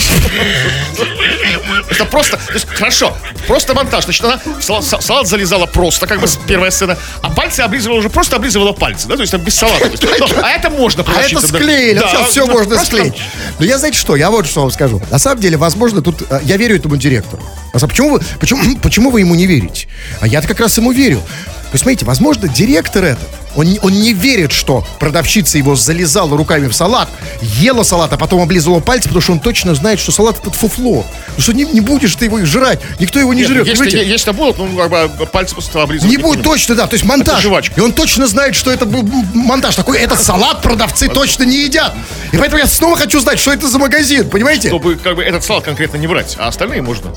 Это 1.89 2.05
просто, 2.05 2.37
то 2.37 2.53
есть, 2.53 2.67
хорошо, 2.67 3.15
просто 3.47 3.73
монтаж. 3.73 4.05
Значит, 4.05 4.23
она 4.23 4.40
в 4.45 4.61
сала- 4.61 4.81
са- 4.81 5.01
салат 5.01 5.27
залезала 5.27 5.65
просто, 5.65 6.07
как 6.07 6.19
бы 6.21 6.27
первая 6.47 6.71
сцена, 6.71 6.97
а 7.21 7.29
пальцы 7.29 7.61
облизывала 7.61 7.99
уже, 7.99 8.09
просто 8.09 8.35
облизывала 8.37 8.71
пальцы, 8.71 9.07
да, 9.07 9.15
то 9.15 9.21
есть 9.21 9.31
там 9.31 9.41
без 9.41 9.55
салата. 9.55 9.89
Ну, 10.19 10.27
а 10.43 10.49
это 10.51 10.69
можно 10.69 11.03
А 11.07 11.21
это 11.21 11.45
склеили, 11.47 11.99
Да, 11.99 12.07
сейчас 12.09 12.29
все 12.29 12.45
можно 12.45 12.83
склеить. 12.83 13.13
Но 13.59 13.65
я, 13.65 13.77
знаете 13.77 13.97
что, 13.97 14.15
я 14.15 14.29
вот 14.29 14.47
что 14.47 14.61
вам 14.61 14.71
скажу. 14.71 15.01
На 15.11 15.19
самом 15.19 15.41
деле, 15.41 15.57
возможно, 15.57 16.01
тут 16.01 16.21
э, 16.29 16.39
я 16.43 16.57
верю 16.57 16.75
этому 16.75 16.97
директору. 16.97 17.41
А 17.73 17.79
почему 17.79 18.11
вы, 18.11 18.21
почему, 18.39 18.77
почему 18.79 19.11
вы 19.11 19.21
ему 19.21 19.35
не 19.35 19.45
верите? 19.47 19.87
А 20.19 20.27
я-то 20.27 20.47
как 20.47 20.59
раз 20.59 20.77
ему 20.77 20.91
верю. 20.91 21.19
То 21.19 21.75
есть, 21.75 21.83
смотрите, 21.83 22.05
возможно, 22.05 22.47
директор 22.47 23.03
этот, 23.03 23.27
он, 23.55 23.65
не- 23.65 23.79
он 23.81 23.93
не 23.93 24.13
верит, 24.13 24.51
что 24.51 24.85
продавщица 24.99 25.57
его 25.57 25.75
залезала 25.75 26.35
руками 26.37 26.67
в 26.67 26.73
салат, 26.73 27.09
ела 27.41 27.83
салат, 27.83 28.13
а 28.13 28.17
потом 28.17 28.41
облизывала 28.41 28.79
пальцы, 28.79 29.03
потому 29.07 29.21
что 29.21 29.33
он 29.33 29.39
точно 29.39 29.75
знает, 29.75 29.99
что 29.99 30.11
салат 30.11 30.39
этот 30.39 30.55
фуфло. 30.55 31.05
Ну 31.37 31.41
что 31.41 31.53
не, 31.53 31.63
не 31.65 31.81
будешь 31.81 32.15
ты 32.15 32.25
его 32.25 32.43
жрать, 32.45 32.79
никто 32.99 33.19
его 33.19 33.33
не 33.33 33.41
Нет, 33.41 33.49
жрет. 33.49 33.67
Если, 33.67 33.83
понимаете? 33.85 34.09
если 34.11 34.31
будут, 34.31 34.57
ну, 34.57 34.75
как 34.77 34.89
бы 35.17 35.25
пальцы 35.25 35.53
просто 35.53 35.81
облизывать. 35.81 36.11
Не 36.11 36.21
будет 36.21 36.43
точно, 36.43 36.75
да, 36.75 36.87
то 36.87 36.93
есть 36.95 37.05
монтаж. 37.05 37.43
Это. 37.45 37.71
И 37.77 37.79
он 37.81 37.93
точно 37.93 38.27
знает, 38.27 38.55
что 38.55 38.71
это 38.71 38.85
был 38.85 39.03
монтаж. 39.33 39.75
Такой, 39.75 39.97
это 39.99 40.15
салат 40.15 40.61
продавцы 40.61 41.07
точно 41.07 41.43
не 41.43 41.63
едят. 41.63 41.93
И 42.31 42.37
поэтому 42.37 42.59
я 42.59 42.67
снова 42.67 42.95
хочу 42.95 43.19
знать, 43.19 43.39
что 43.39 43.51
это 43.51 43.67
за 43.67 43.79
магазин, 43.79 44.29
понимаете? 44.29 44.69
Чтобы 44.69 44.95
как 44.95 45.15
бы 45.15 45.23
этот 45.23 45.43
салат 45.43 45.63
конкретно 45.63 45.97
не 45.97 46.07
брать, 46.07 46.35
а 46.39 46.47
остальные 46.47 46.81
можно. 46.81 47.13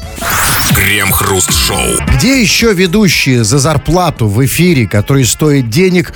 Крем-хруст-шоу. 0.74 1.78
Где 2.16 2.40
еще 2.40 2.72
ведущие 2.72 3.44
за 3.44 3.58
зарплату 3.58 4.26
в 4.28 4.44
эфире, 4.44 4.86
которые 4.86 5.24
стоят 5.26 5.68
денег, 5.70 6.12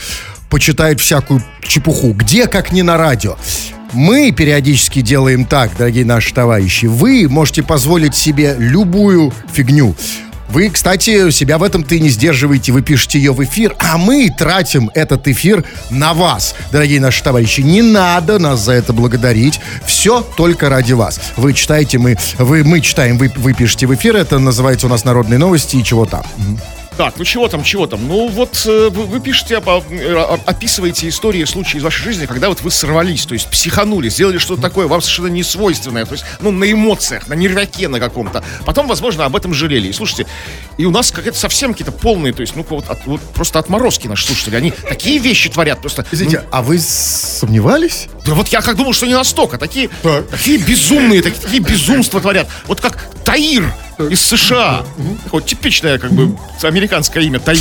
почитают 0.48 1.00
всякую 1.00 1.42
чепуху? 1.62 2.12
Где, 2.12 2.46
как 2.46 2.72
не 2.72 2.82
на 2.82 2.96
радио? 2.96 3.36
Мы 3.92 4.32
периодически 4.32 5.00
делаем 5.00 5.46
так, 5.46 5.76
дорогие 5.76 6.04
наши 6.04 6.34
товарищи. 6.34 6.86
Вы 6.86 7.26
можете 7.28 7.62
позволить 7.62 8.14
себе 8.14 8.54
любую 8.58 9.32
фигню. 9.52 9.94
Вы, 10.50 10.70
кстати, 10.70 11.30
себя 11.30 11.58
в 11.58 11.62
этом-то 11.62 11.94
и 11.94 12.00
не 12.00 12.08
сдерживаете, 12.08 12.72
вы 12.72 12.80
пишете 12.80 13.18
ее 13.18 13.32
в 13.32 13.44
эфир, 13.44 13.76
а 13.78 13.98
мы 13.98 14.30
тратим 14.30 14.90
этот 14.94 15.28
эфир 15.28 15.64
на 15.90 16.14
вас, 16.14 16.54
дорогие 16.72 17.00
наши 17.00 17.22
товарищи. 17.22 17.60
Не 17.60 17.82
надо 17.82 18.38
нас 18.38 18.60
за 18.60 18.72
это 18.72 18.94
благодарить, 18.94 19.60
все 19.84 20.22
только 20.22 20.70
ради 20.70 20.94
вас. 20.94 21.20
Вы 21.36 21.52
читаете, 21.52 21.98
мы, 21.98 22.16
вы, 22.38 22.64
мы 22.64 22.80
читаем, 22.80 23.18
вы, 23.18 23.30
вы 23.36 23.52
пишете 23.52 23.86
в 23.86 23.94
эфир, 23.94 24.16
это 24.16 24.38
называется 24.38 24.86
у 24.86 24.90
нас 24.90 25.04
«Народные 25.04 25.38
новости» 25.38 25.76
и 25.76 25.84
чего 25.84 26.06
там. 26.06 26.24
Так, 26.98 27.14
ну 27.16 27.24
чего 27.24 27.46
там, 27.46 27.62
чего 27.62 27.86
там? 27.86 28.08
Ну 28.08 28.26
вот 28.26 28.64
э, 28.66 28.88
вы, 28.90 29.04
вы 29.04 29.20
пишете, 29.20 29.62
э, 29.64 30.36
описываете 30.46 31.08
истории, 31.08 31.44
случаи 31.44 31.78
из 31.78 31.84
вашей 31.84 32.02
жизни, 32.02 32.26
когда 32.26 32.48
вот 32.48 32.60
вы 32.62 32.72
сорвались, 32.72 33.24
то 33.24 33.34
есть 33.34 33.46
психанули, 33.48 34.08
сделали 34.08 34.38
что-то 34.38 34.60
такое 34.60 34.88
вам 34.88 35.00
совершенно 35.00 35.28
не 35.28 35.44
свойственное, 35.44 36.04
то 36.06 36.14
есть, 36.14 36.24
ну, 36.40 36.50
на 36.50 36.70
эмоциях, 36.70 37.28
на 37.28 37.34
нервяке 37.34 37.86
на 37.86 38.00
каком-то. 38.00 38.42
Потом, 38.66 38.88
возможно, 38.88 39.24
об 39.26 39.36
этом 39.36 39.54
жалели. 39.54 39.86
И 39.86 39.92
слушайте, 39.92 40.26
и 40.76 40.84
у 40.86 40.90
нас 40.90 41.12
какие-то 41.12 41.38
совсем 41.38 41.72
какие-то 41.72 41.92
полные, 41.92 42.32
то 42.32 42.40
есть, 42.40 42.56
ну, 42.56 42.66
вот, 42.68 42.90
от- 42.90 43.06
вот 43.06 43.20
просто 43.32 43.60
отморозки 43.60 44.08
наши 44.08 44.26
слушатели, 44.26 44.56
они 44.56 44.72
такие 44.72 45.18
вещи 45.18 45.48
творят, 45.50 45.80
просто... 45.80 46.04
Извините, 46.10 46.42
а 46.50 46.62
вы 46.62 46.80
сомневались? 46.80 48.08
Да 48.26 48.34
вот 48.34 48.48
я 48.48 48.60
как 48.60 48.76
думал, 48.76 48.92
что 48.92 49.06
не 49.06 49.14
настолько. 49.14 49.56
Такие, 49.56 49.88
Так. 50.02 50.28
такие 50.30 50.58
безумные, 50.58 51.22
такие, 51.22 51.40
такие 51.40 51.62
безумства 51.62 52.20
творят. 52.20 52.48
Вот 52.66 52.80
как 52.80 53.08
Таир 53.24 53.72
из 53.98 54.20
США. 54.20 54.84
Вот 55.30 55.46
типичное, 55.46 55.98
как 55.98 56.12
бы, 56.12 56.36
американское 56.62 57.22
имя 57.24 57.40
Таир. 57.40 57.60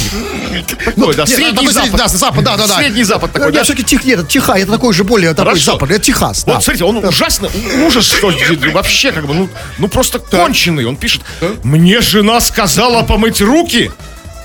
Такое, 0.86 1.16
да, 1.16 1.26
Средний 1.26 1.68
Запад. 1.70 1.98
Да, 1.98 2.08
запад, 2.08 2.44
да, 2.44 2.58
да, 2.58 2.68
да. 2.68 2.78
Средний 2.78 3.04
Запад 3.04 3.32
такой, 3.32 3.52
да. 3.52 3.64
все-таки 3.64 3.84
Тих, 3.84 4.06
нет, 4.06 4.28
Тиха, 4.28 4.54
это 4.54 4.72
такой 4.72 4.94
же 4.94 5.04
более 5.04 5.34
такой 5.34 5.60
запад, 5.60 5.92
это 5.92 6.00
Техас. 6.00 6.46
Вот, 6.46 6.64
смотрите, 6.64 6.86
он 6.86 6.98
ужасно, 6.98 7.50
ужас, 7.86 8.08
что 8.08 8.32
вообще, 8.74 9.12
как 9.12 9.26
бы, 9.28 9.34
ну, 9.34 9.50
ну 9.78 9.88
просто 9.88 10.20
конченый. 10.20 10.86
Он 10.86 10.96
пишет, 10.96 11.22
мне 11.64 12.02
жена 12.02 12.40
сказала 12.40 13.04
помыть 13.04 13.42
руки, 13.42 13.92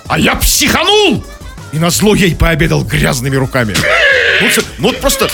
а 0.09 0.19
я 0.19 0.35
психанул. 0.37 1.25
И 1.73 1.79
на 1.79 1.89
зло 1.89 2.15
ей 2.15 2.35
пообедал 2.35 2.85
грязными 2.85 3.37
руками. 3.37 3.75
Ну, 4.43 4.49
ну, 4.79 4.89
вот 4.89 5.01
просто, 5.01 5.31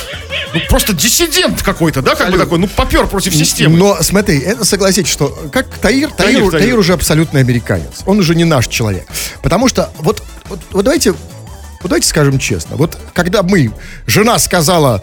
ну, 0.59 0.69
просто 0.69 0.93
диссидент 0.93 1.63
какой-то, 1.63 2.03
да, 2.03 2.15
как 2.15 2.31
бы 2.31 2.39
такой, 2.39 2.59
ну, 2.59 2.69
попер 2.69 3.07
против 3.07 3.35
системы. 3.35 3.77
Но 3.77 3.99
смотри, 4.03 4.39
это 4.39 4.65
согласитесь, 4.65 5.11
что 5.11 5.29
как 5.53 5.69
Таир, 5.79 6.11
Таир, 6.11 6.17
Таир, 6.17 6.51
Таир, 6.51 6.63
Таир. 6.63 6.79
уже 6.79 6.93
абсолютный 6.93 7.41
американец. 7.41 8.03
Он 8.07 8.19
уже 8.19 8.35
не 8.35 8.45
наш 8.45 8.67
человек. 8.69 9.07
Потому 9.43 9.69
что 9.69 9.91
вот, 9.99 10.23
вот, 10.49 10.61
вот 10.71 10.85
давайте, 10.85 11.13
вот 11.13 11.19
давайте 11.83 12.09
скажем 12.09 12.39
честно. 12.39 12.77
Вот 12.77 12.99
когда 13.15 13.43
мы, 13.43 13.73
жена 14.07 14.39
сказала 14.39 15.03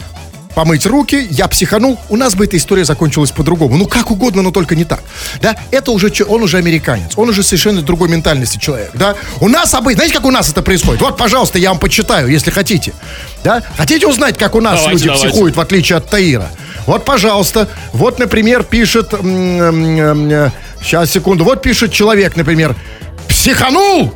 помыть 0.56 0.86
руки, 0.86 1.28
я 1.30 1.48
психанул, 1.48 2.00
у 2.10 2.16
нас 2.16 2.34
бы 2.34 2.46
эта 2.46 2.58
история 2.58 2.86
закончилась 2.86 3.32
по-другому. 3.32 3.78
Ну, 3.78 3.86
как 3.86 4.10
угодно, 4.10 4.42
но 4.42 4.52
только 4.52 4.76
не 4.76 4.86
так. 4.86 5.04
Да, 5.42 5.56
это 5.70 5.92
уже, 5.92 6.12
он 6.28 6.42
уже 6.42 6.58
американец, 6.58 7.12
он 7.18 7.30
уже 7.30 7.44
совершенно 7.44 7.82
другой 7.82 8.10
ментальности 8.10 8.58
человек, 8.58 8.92
да. 8.94 9.16
У 9.42 9.50
нас 9.50 9.74
обычно, 9.74 9.98
знаете, 9.98 10.16
как 10.16 10.26
у 10.26 10.32
нас 10.32 10.50
это 10.50 10.62
происходит? 10.64 11.02
Вот, 11.02 11.18
пожалуйста, 11.18 11.60
я 11.60 11.70
вам 11.70 11.80
почитаю, 11.80 12.28
если 12.30 12.50
хотите. 12.50 12.94
Да, 13.44 13.62
хотите 13.78 14.08
узнать, 14.08 14.38
как 14.38 14.56
у 14.56 14.62
нас 14.62 14.80
Давайте, 14.80 14.92
люди 14.94 15.08
давайте. 15.08 15.28
психуют, 15.28 15.56
в 15.56 15.60
отличие 15.60 15.98
от 15.98 16.10
Таира? 16.10 16.50
Вот, 16.88 17.04
пожалуйста, 17.04 17.68
вот, 17.92 18.20
например, 18.20 18.64
пишет, 18.64 19.10
сейчас, 20.82 21.12
секунду, 21.12 21.44
вот 21.44 21.62
пишет 21.62 21.92
человек, 21.92 22.36
например, 22.36 22.76
психанул 23.28 24.14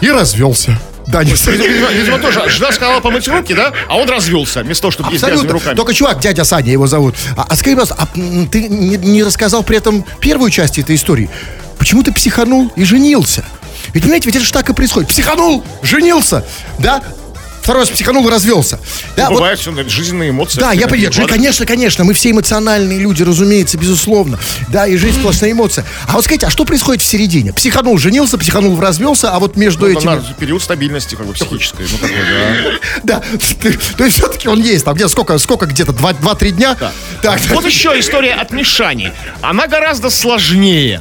и 0.00 0.10
развелся. 0.10 0.78
Да, 1.12 1.22
не 1.22 1.32
Видимо, 1.32 2.18
тоже 2.18 2.48
жена 2.48 2.72
сказала 2.72 3.00
помыть 3.00 3.28
руки, 3.28 3.52
да? 3.54 3.72
А 3.88 3.96
он 3.98 4.08
развелся, 4.08 4.62
вместо 4.62 4.82
того, 4.82 4.92
чтобы 4.92 5.12
есть 5.12 5.22
грязными 5.22 5.52
руками. 5.52 5.76
Только 5.76 5.92
чувак, 5.92 6.20
дядя 6.20 6.44
Саня 6.44 6.72
его 6.72 6.86
зовут. 6.86 7.14
А, 7.36 7.46
а 7.48 7.54
скажи, 7.54 7.76
пожалуйста, 7.76 7.96
а, 7.98 8.06
ты 8.50 8.68
не, 8.68 8.96
не 8.96 9.22
рассказал 9.22 9.62
при 9.62 9.76
этом 9.76 10.04
первую 10.20 10.50
часть 10.50 10.78
этой 10.78 10.96
истории? 10.96 11.28
Почему 11.78 12.02
ты 12.02 12.12
психанул 12.12 12.72
и 12.76 12.84
женился? 12.84 13.44
Ведь, 13.92 14.04
понимаете, 14.04 14.26
ведь 14.26 14.36
это 14.36 14.44
же 14.44 14.52
так 14.52 14.70
и 14.70 14.72
происходит. 14.72 15.10
Психанул, 15.10 15.62
женился, 15.82 16.44
да? 16.78 17.02
Второй 17.62 17.82
раз 17.82 17.90
психанул 17.90 18.26
и 18.26 18.30
развелся. 18.30 18.80
Да, 19.16 19.28
вот 19.28 19.36
Бывает 19.36 19.58
все, 19.58 19.72
жизненные 19.88 20.30
эмоции. 20.30 20.58
да, 20.58 20.72
я 20.72 20.88
понимаю. 20.88 21.12
Бывают. 21.12 21.30
Конечно, 21.30 21.64
конечно, 21.64 22.04
мы 22.04 22.12
все 22.12 22.30
эмоциональные 22.32 22.98
люди, 22.98 23.22
разумеется, 23.22 23.78
безусловно. 23.78 24.38
Да, 24.68 24.86
и 24.86 24.96
жизнь 24.96 25.18
сплошная 25.20 25.52
эмоция. 25.52 25.84
А 26.08 26.12
вот 26.14 26.24
скажите, 26.24 26.46
а 26.46 26.50
что 26.50 26.64
происходит 26.64 27.02
в 27.02 27.06
середине? 27.06 27.52
Психанул, 27.52 27.96
женился, 27.98 28.36
психанул, 28.36 28.78
развелся, 28.80 29.30
а 29.32 29.38
вот 29.38 29.56
между 29.56 29.86
Ну, 29.86 29.92
этими... 29.92 30.10
на 30.10 30.34
период 30.34 30.60
стабильности, 30.62 31.14
как 31.14 31.26
бы, 31.26 31.34
психической. 31.34 31.86
Ну, 31.90 31.98
такой, 31.98 32.16
да. 33.04 33.22
Да, 33.22 33.22
то 33.96 34.04
есть 34.04 34.18
все-таки 34.18 34.48
он 34.48 34.60
есть. 34.60 34.84
Там 34.84 34.94
где 34.94 35.08
сколько, 35.08 35.38
сколько 35.38 35.66
где-то, 35.66 35.92
два- 35.92 36.12
два-три 36.14 36.50
дня? 36.50 36.76
Так, 37.22 37.40
Вот 37.50 37.64
еще 37.64 37.94
история 37.98 38.34
от 38.34 38.50
Мишани. 38.50 39.12
Она 39.40 39.68
гораздо 39.68 40.10
сложнее. 40.10 41.00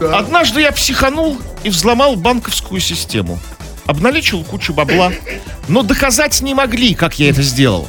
Однажды 0.00 0.62
я 0.62 0.72
психанул 0.72 1.38
и 1.62 1.68
взломал 1.70 2.16
банковскую 2.16 2.80
систему. 2.80 3.38
Обналичил 3.90 4.44
кучу 4.44 4.72
бабла, 4.72 5.12
но 5.66 5.82
доказать 5.82 6.42
не 6.42 6.54
могли, 6.54 6.94
как 6.94 7.18
я 7.18 7.28
это 7.28 7.42
сделал. 7.42 7.88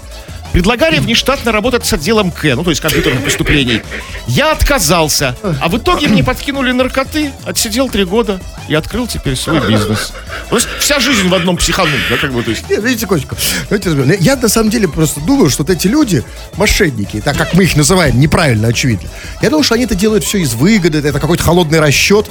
Предлагали 0.52 0.98
внештатно 0.98 1.52
работать 1.52 1.86
с 1.86 1.94
отделом 1.94 2.32
К, 2.32 2.56
ну 2.56 2.64
то 2.64 2.72
есть 2.72 2.82
компьютерных 2.82 3.24
преступлений. 3.24 3.84
Я 4.26 4.52
отказался, 4.52 5.38
а 5.62 5.70
в 5.70 5.78
итоге 5.78 6.08
мне 6.08 6.24
подкинули 6.24 6.72
наркоты, 6.72 7.32
отсидел 7.46 7.88
три 7.88 8.04
года 8.04 8.42
и 8.68 8.74
открыл 8.74 9.06
теперь 9.06 9.36
свой 9.36 9.60
бизнес. 9.68 10.12
То 10.50 10.56
есть 10.56 10.68
вся 10.80 11.00
жизнь 11.00 11.30
в 11.30 11.36
одном 11.36 11.56
психанул, 11.56 11.96
да, 12.10 12.18
как 12.18 12.34
бы, 12.34 12.42
то 12.42 12.50
есть. 12.50 12.68
Нет, 12.68 12.84
видите, 12.84 13.06
разберем. 13.70 14.12
Я 14.20 14.36
на 14.38 14.50
самом 14.50 14.72
деле 14.72 14.88
просто 14.88 15.22
думаю, 15.22 15.52
что 15.52 15.62
вот 15.62 15.70
эти 15.70 15.88
люди, 15.88 16.24
мошенники, 16.58 17.22
так 17.22 17.38
как 17.38 17.54
мы 17.54 17.66
их 17.66 17.76
называем, 17.76 18.20
неправильно, 18.20 18.70
очевидно. 18.70 19.08
Я 19.44 19.52
думаю, 19.52 19.64
что 19.64 19.76
они 19.76 19.84
это 19.84 19.94
делают 19.94 20.24
все 20.24 20.40
из 20.40 20.56
выгоды, 20.56 20.98
это 20.98 21.20
какой-то 21.20 21.44
холодный 21.44 21.80
расчет. 21.80 22.28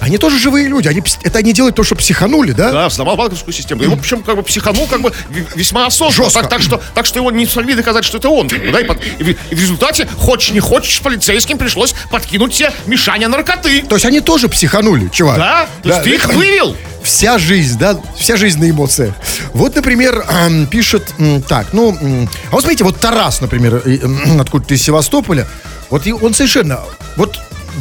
Они 0.00 0.18
тоже 0.18 0.38
живые 0.38 0.68
люди, 0.68 0.88
они, 0.88 1.02
это 1.22 1.38
они 1.38 1.52
делают 1.52 1.76
то, 1.76 1.82
что 1.84 1.94
психанули, 1.94 2.52
да? 2.52 2.70
Да, 2.72 2.88
взломал 2.88 3.16
банковскую 3.16 3.54
систему. 3.54 3.82
Его 3.82 3.96
причем 3.96 4.22
как 4.22 4.36
бы 4.36 4.42
психанул 4.42 4.86
как 4.86 5.00
бы 5.00 5.12
весьма 5.54 5.86
осознанно. 5.86 6.30
Так, 6.30 6.48
так, 6.50 6.62
что, 6.62 6.82
так 6.94 7.06
что 7.06 7.18
его 7.18 7.30
не 7.30 7.46
смогли 7.46 7.74
доказать, 7.74 8.04
что 8.04 8.18
это 8.18 8.28
он. 8.28 8.48
да, 8.48 8.80
и, 8.80 8.84
под- 8.84 8.98
и 9.18 9.22
в, 9.22 9.28
и 9.30 9.34
в 9.54 9.60
результате, 9.60 10.06
хочешь 10.18 10.50
не 10.52 10.60
хочешь, 10.60 11.00
полицейским 11.00 11.58
пришлось 11.58 11.94
подкинуть 12.10 12.52
тебе 12.54 12.70
Мишаня 12.86 13.28
наркоты. 13.28 13.82
То 13.82 13.96
есть 13.96 14.04
они 14.06 14.20
тоже 14.20 14.48
психанули, 14.48 15.08
чувак. 15.08 15.38
Да? 15.38 15.66
То 15.82 15.88
есть 15.88 16.02
ты 16.02 16.10
их 16.10 16.26
вывел. 16.34 16.76
Вся 17.02 17.36
жизнь, 17.38 17.78
да, 17.78 17.98
вся 18.18 18.36
жизнь 18.36 18.58
на 18.60 18.70
эмоциях. 18.70 19.14
Вот, 19.52 19.76
например, 19.76 20.24
эм, 20.26 20.66
пишет, 20.66 21.12
м, 21.18 21.42
так, 21.42 21.66
ну, 21.72 21.90
м, 22.00 22.30
а 22.50 22.52
вот 22.52 22.62
смотрите, 22.62 22.82
вот 22.84 22.98
Тарас, 22.98 23.42
например, 23.42 23.76
и, 23.84 23.98
м, 24.00 24.40
откуда-то 24.40 24.72
из 24.72 24.82
Севастополя, 24.82 25.46
вот 25.90 26.06
и 26.06 26.12
он 26.14 26.32
совершенно, 26.32 26.80
вот 27.16 27.23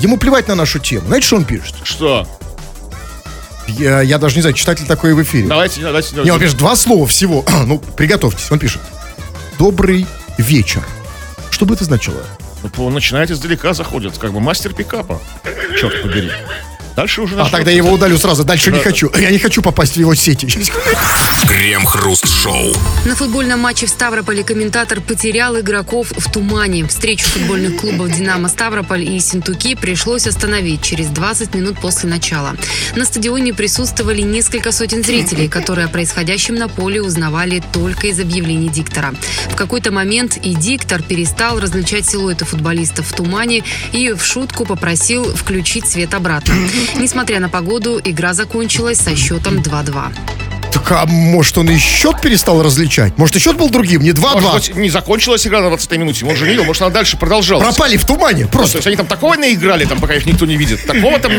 ему 0.03 0.17
плевать 0.17 0.47
на 0.47 0.55
нашу 0.55 0.79
тему. 0.79 1.07
Знаете, 1.07 1.27
что 1.27 1.37
он 1.37 1.45
пишет? 1.45 1.75
Что? 1.83 2.27
Я, 3.67 4.01
я 4.01 4.17
даже 4.17 4.35
не 4.35 4.41
знаю, 4.41 4.53
читатель 4.53 4.85
такой 4.85 5.13
в 5.13 5.23
эфире. 5.23 5.47
Давайте, 5.47 5.81
давайте. 5.81 6.15
Не, 6.17 6.31
он 6.31 6.39
пишет 6.39 6.57
два 6.57 6.75
слова 6.75 7.07
всего. 7.07 7.45
ну, 7.65 7.79
приготовьтесь. 7.79 8.51
Он 8.51 8.59
пишет. 8.59 8.81
Добрый 9.57 10.05
вечер. 10.37 10.83
Что 11.49 11.65
бы 11.65 11.75
это 11.75 11.85
значило? 11.85 12.21
Ну, 12.77 12.89
начинает 12.89 13.29
издалека, 13.29 13.73
заходит, 13.73 14.17
как 14.17 14.31
бы 14.31 14.39
мастер 14.39 14.73
пикапа. 14.73 15.21
Черт 15.79 16.01
побери. 16.01 16.31
Дальше 16.95 17.21
уже 17.21 17.39
А 17.39 17.49
тогда 17.49 17.71
я 17.71 17.77
его 17.77 17.91
удалю 17.91 18.17
сразу. 18.17 18.43
Дальше 18.43 18.71
не 18.71 18.79
хочу. 18.79 19.11
Я 19.17 19.31
не 19.31 19.39
хочу 19.39 19.61
попасть 19.61 19.93
в 19.95 19.99
его 19.99 20.13
сети. 20.15 20.47
Крем-хруст-шоу. 21.47 22.73
На 23.05 23.15
футбольном 23.15 23.59
матче 23.59 23.85
в 23.85 23.89
Ставрополе 23.89 24.43
комментатор 24.43 25.01
потерял 25.01 25.59
игроков 25.59 26.11
в 26.15 26.31
тумане. 26.31 26.87
Встречу 26.87 27.25
футбольных 27.27 27.77
клубов 27.77 28.11
«Динамо 28.11 28.47
Ставрополь» 28.47 29.03
и 29.03 29.19
«Синтуки» 29.19 29.75
пришлось 29.75 30.27
остановить 30.27 30.81
через 30.81 31.07
20 31.07 31.53
минут 31.55 31.79
после 31.79 32.09
начала. 32.09 32.55
На 32.95 33.05
стадионе 33.05 33.53
присутствовали 33.53 34.21
несколько 34.21 34.71
сотен 34.71 35.03
зрителей, 35.03 35.47
которые 35.47 35.85
о 35.85 35.89
происходящем 35.89 36.55
на 36.55 36.67
поле 36.67 37.01
узнавали 37.01 37.61
только 37.73 38.07
из 38.07 38.19
объявлений 38.19 38.69
диктора. 38.69 39.13
В 39.49 39.55
какой-то 39.55 39.91
момент 39.91 40.37
и 40.37 40.53
диктор 40.55 41.01
перестал 41.01 41.59
различать 41.59 42.05
силуэты 42.05 42.45
футболистов 42.45 43.07
в 43.07 43.13
тумане 43.15 43.63
и 43.91 44.13
в 44.13 44.23
шутку 44.23 44.65
попросил 44.65 45.23
включить 45.35 45.87
свет 45.87 46.13
обратно. 46.13 46.55
Несмотря 46.97 47.39
на 47.39 47.49
погоду, 47.49 47.99
игра 48.03 48.33
закончилась 48.33 48.99
со 48.99 49.15
счетом 49.15 49.59
2-2. 49.59 50.52
Так, 50.73 50.91
а 50.91 51.05
может, 51.05 51.55
он 51.59 51.69
и 51.69 51.77
счет 51.77 52.19
перестал 52.19 52.63
различать? 52.63 53.15
Может, 53.19 53.35
и 53.35 53.39
счет 53.39 53.55
был 53.55 53.69
другим? 53.69 54.01
Не 54.01 54.09
2-2? 54.09 54.41
Может 54.41 54.53
быть, 54.53 54.75
не 54.75 54.89
закончилась 54.89 55.45
игра 55.45 55.61
на 55.61 55.69
20 55.69 55.91
минуте. 55.91 56.25
Он 56.25 56.35
же 56.35 56.45
не 56.45 56.51
видел, 56.51 56.63
может, 56.63 56.81
она 56.81 56.89
дальше 56.89 57.15
продолжалась. 57.15 57.63
Пропали 57.63 57.95
в 57.95 58.05
тумане. 58.05 58.45
То 58.45 58.49
Просто. 58.49 58.77
есть 58.77 58.87
они 58.87 58.95
там 58.95 59.05
такого 59.05 59.35
наиграли, 59.35 59.85
там, 59.85 59.99
пока 59.99 60.15
их 60.15 60.25
никто 60.25 60.47
не 60.47 60.57
видит. 60.57 60.83
Такого 60.87 61.19
там 61.19 61.33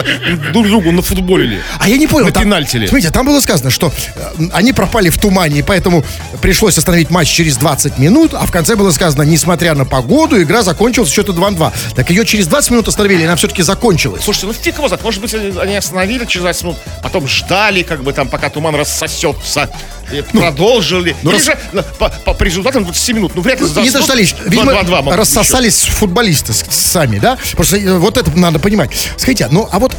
друг 0.53 0.69
другу 0.69 0.93
нафутболили. 0.93 1.61
А 1.81 1.89
я 1.89 1.97
не 1.97 2.07
понял. 2.07 2.27
На 2.27 2.33
там-? 2.33 2.65
Смотрите, 2.65 3.11
там 3.11 3.27
было 3.27 3.41
сказано, 3.41 3.71
что 3.71 3.93
э, 4.15 4.45
они 4.53 4.73
пропали 4.73 5.11
в 5.11 5.19
тумане, 5.19 5.59
и 5.59 5.63
поэтому 5.63 6.05
пришлось 6.41 6.79
остановить 6.79 7.11
матч 7.11 7.29
через 7.29 7.57
20 7.57 7.99
минут, 7.99 8.35
а 8.35 8.47
в 8.47 8.53
конце 8.53 8.77
было 8.77 8.93
сказано, 8.93 9.23
несмотря 9.23 9.75
на 9.75 9.85
погоду, 9.85 10.41
игра 10.41 10.63
закончилась 10.63 11.11
счету 11.11 11.33
2-2. 11.33 11.73
Так 11.97 12.11
ее 12.11 12.25
через 12.25 12.47
20 12.47 12.71
минут 12.71 12.87
остановили, 12.89 13.23
и 13.23 13.25
она 13.25 13.35
все-таки 13.35 13.63
закончилась. 13.63 14.23
Слушайте, 14.23 14.47
ну 14.47 14.53
фиг 14.53 14.77
его 14.77 14.87
знает. 14.87 15.03
Может 15.03 15.21
быть, 15.21 15.35
они 15.35 15.75
остановили 15.75 16.25
через 16.25 16.43
20 16.43 16.63
минут, 16.63 16.77
потом 17.03 17.27
ждали, 17.27 17.83
как 17.83 18.05
бы 18.05 18.13
там, 18.13 18.29
пока 18.29 18.49
туман 18.49 18.77
рассосется 18.77 19.24
трясется. 19.33 19.71
И 20.13 20.21
продолжили. 20.21 21.17
ну, 21.23 21.31
раз- 21.33 21.45
же 21.45 21.59
ну, 21.73 21.83
по, 21.99 22.11
по- 22.11 22.35
по 22.35 22.43
результатам 22.45 22.85
20 22.85 23.15
минут. 23.17 23.33
Ну, 23.35 23.41
вряд 23.41 23.59
ли 23.61 23.67
Не 23.67 23.73
заснут. 23.73 23.93
дождались. 23.93 24.35
Видимо, 24.45 24.73
2-2 24.73 25.03
могут 25.03 25.15
рассосались 25.19 25.81
футболисты 25.81 26.53
с- 26.53 26.65
сами, 26.71 27.19
да? 27.19 27.39
Просто 27.53 27.79
э, 27.79 27.99
вот 27.99 28.19
это 28.19 28.31
надо 28.39 28.59
понимать. 28.59 28.91
Скажите, 29.17 29.49
ну, 29.51 29.67
а 29.73 29.79
вот... 29.79 29.95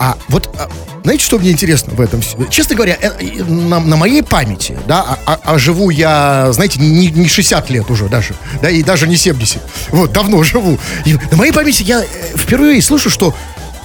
а 0.00 0.16
вот... 0.28 0.50
а, 0.58 0.68
знаете, 1.04 1.24
что 1.24 1.38
мне 1.38 1.50
интересно 1.52 1.94
в 1.94 2.00
этом? 2.00 2.20
Честно 2.50 2.74
говоря, 2.74 2.98
э, 3.00 3.42
на, 3.44 3.78
на 3.78 3.96
моей 3.96 4.22
памяти, 4.22 4.76
да, 4.86 5.00
а, 5.26 5.34
а- 5.34 5.40
а 5.54 5.58
живу 5.58 5.90
я, 5.90 6.48
знаете, 6.52 6.80
не, 6.80 7.06
не 7.08 7.28
60 7.28 7.70
лет 7.70 7.88
уже 7.90 8.06
даже, 8.06 8.34
да, 8.60 8.68
и 8.68 8.82
даже 8.82 9.06
не 9.06 9.16
70. 9.16 9.62
Вот, 9.90 10.12
давно 10.12 10.42
живу. 10.42 10.78
И 11.04 11.14
на 11.30 11.36
моей 11.36 11.52
памяти 11.52 11.82
я 11.84 12.00
э, 12.02 12.06
впервые 12.36 12.82
слышу, 12.82 13.10
что 13.10 13.32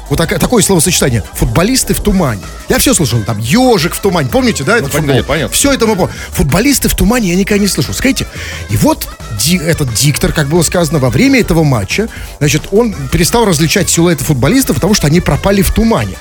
вот 0.09 0.17
такое, 0.17 0.39
такое 0.39 0.63
словосочетание. 0.63 1.23
Футболисты 1.33 1.93
в 1.93 1.99
тумане. 1.99 2.41
Я 2.69 2.79
все 2.79 2.93
слышал. 2.93 3.21
Там 3.23 3.39
ежик 3.39 3.93
в 3.93 3.99
тумане. 3.99 4.29
Помните, 4.29 4.63
да, 4.63 4.77
это 4.77 4.89
понятно, 4.89 5.13
футбол? 5.13 5.23
понятно. 5.27 5.53
Все 5.55 5.71
это 5.73 5.85
мы 5.87 5.95
помним. 5.95 6.15
Футболисты 6.31 6.87
в 6.89 6.95
тумане 6.95 7.29
я 7.29 7.35
никогда 7.35 7.61
не 7.61 7.67
слышал. 7.67 7.93
Скажите, 7.93 8.25
и 8.69 8.77
вот 8.77 9.07
ди- 9.39 9.57
этот 9.57 9.93
диктор, 9.93 10.31
как 10.33 10.47
было 10.47 10.61
сказано, 10.63 10.99
во 10.99 11.09
время 11.09 11.39
этого 11.41 11.63
матча, 11.63 12.07
значит, 12.39 12.63
он 12.71 12.93
перестал 13.11 13.45
различать 13.45 13.89
силуэты 13.89 14.23
футболистов, 14.23 14.75
потому 14.75 14.93
что 14.93 15.07
они 15.07 15.19
пропали 15.19 15.61
в 15.61 15.71
тумане. 15.71 16.15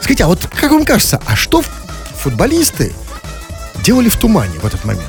Скажите, 0.00 0.24
а 0.24 0.28
вот 0.28 0.46
как 0.46 0.70
вам 0.72 0.84
кажется, 0.84 1.20
а 1.26 1.36
что 1.36 1.62
футболисты 2.16 2.92
делали 3.84 4.08
в 4.08 4.16
тумане 4.16 4.58
в 4.60 4.66
этот 4.66 4.84
момент? 4.84 5.04